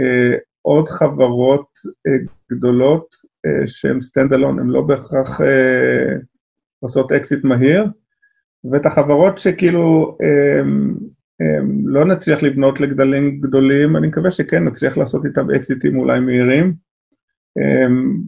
אה, 0.00 0.38
עוד 0.62 0.88
חברות 0.88 1.66
אה, 2.06 2.12
גדולות 2.52 3.06
אה, 3.46 3.66
שהן 3.66 4.00
stand 4.00 4.32
alone, 4.32 4.58
הן 4.58 4.66
לא 4.66 4.82
בהכרח 4.82 5.40
אה, 5.40 6.16
עושות 6.80 7.12
אקזיט 7.12 7.44
מהיר, 7.44 7.84
ואת 8.72 8.86
החברות 8.86 9.38
שכאילו 9.38 10.18
אה, 10.22 10.62
אה, 11.40 11.60
לא 11.84 12.04
נצליח 12.04 12.42
לבנות 12.42 12.80
לגדלים 12.80 13.40
גדולים, 13.40 13.96
אני 13.96 14.06
מקווה 14.06 14.30
שכן 14.30 14.64
נצליח 14.64 14.96
לעשות 14.96 15.24
איתם 15.24 15.50
אקזיטים 15.50 15.98
אולי 15.98 16.20
מהירים. 16.20 16.74
אה, 17.58 17.86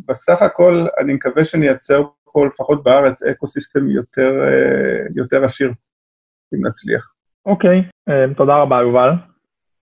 בסך 0.08 0.42
הכל 0.42 0.86
אני 1.00 1.12
מקווה 1.12 1.44
שנייצר 1.44 2.02
פה, 2.24 2.46
לפחות 2.46 2.84
בארץ, 2.84 3.22
ecosystem 3.22 3.88
יותר, 3.88 4.44
אה, 4.44 5.06
יותר 5.14 5.44
עשיר. 5.44 5.72
אם 6.54 6.66
נצליח. 6.66 7.04
אוקיי, 7.46 7.82
אה, 8.08 8.34
תודה 8.36 8.56
רבה 8.56 8.80
יובל, 8.80 9.10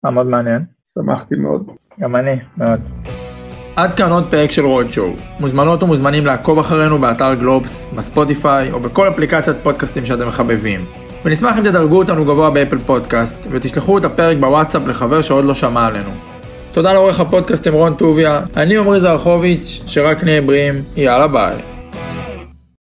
היה 0.04 0.10
מאוד 0.10 0.26
מעניין. 0.26 0.64
שמחתי 0.94 1.34
מאוד. 1.34 1.66
גם 2.00 2.16
אני, 2.16 2.36
מאוד. 2.56 2.80
עד 3.76 3.94
כאן 3.94 4.10
עוד 4.10 4.30
פרק 4.30 4.50
של 4.50 4.64
Road 4.64 4.90
Show. 4.90 5.12
מוזמנות 5.40 5.82
ומוזמנים 5.82 6.26
לעקוב 6.26 6.58
אחרינו 6.58 6.98
באתר 6.98 7.34
גלובס, 7.34 7.94
בספוטיפיי 7.96 8.72
או 8.72 8.80
בכל 8.80 9.08
אפליקציית 9.08 9.56
פודקאסטים 9.62 10.04
שאתם 10.04 10.28
מחבבים. 10.28 10.80
ונשמח 11.24 11.58
אם 11.58 11.62
תדרגו 11.62 11.98
אותנו 11.98 12.24
גבוה 12.24 12.50
באפל 12.50 12.78
פודקאסט, 12.78 13.46
ותשלחו 13.50 13.98
את 13.98 14.04
הפרק 14.04 14.36
בוואטסאפ 14.40 14.88
לחבר 14.88 15.22
שעוד 15.22 15.44
לא 15.44 15.54
שמע 15.54 15.86
עלינו. 15.86 16.10
תודה 16.72 16.92
לעורך 16.92 17.20
הפודקאסטים 17.20 17.72
רון 17.72 17.94
טוביה, 17.94 18.40
אני 18.56 18.76
עמרי 18.76 19.00
זרחוביץ', 19.00 19.82
שרק 19.86 20.24
נהיה 20.24 20.42
בריאים, 20.42 20.74
יאללה 20.96 21.28
ביי. 21.28 21.79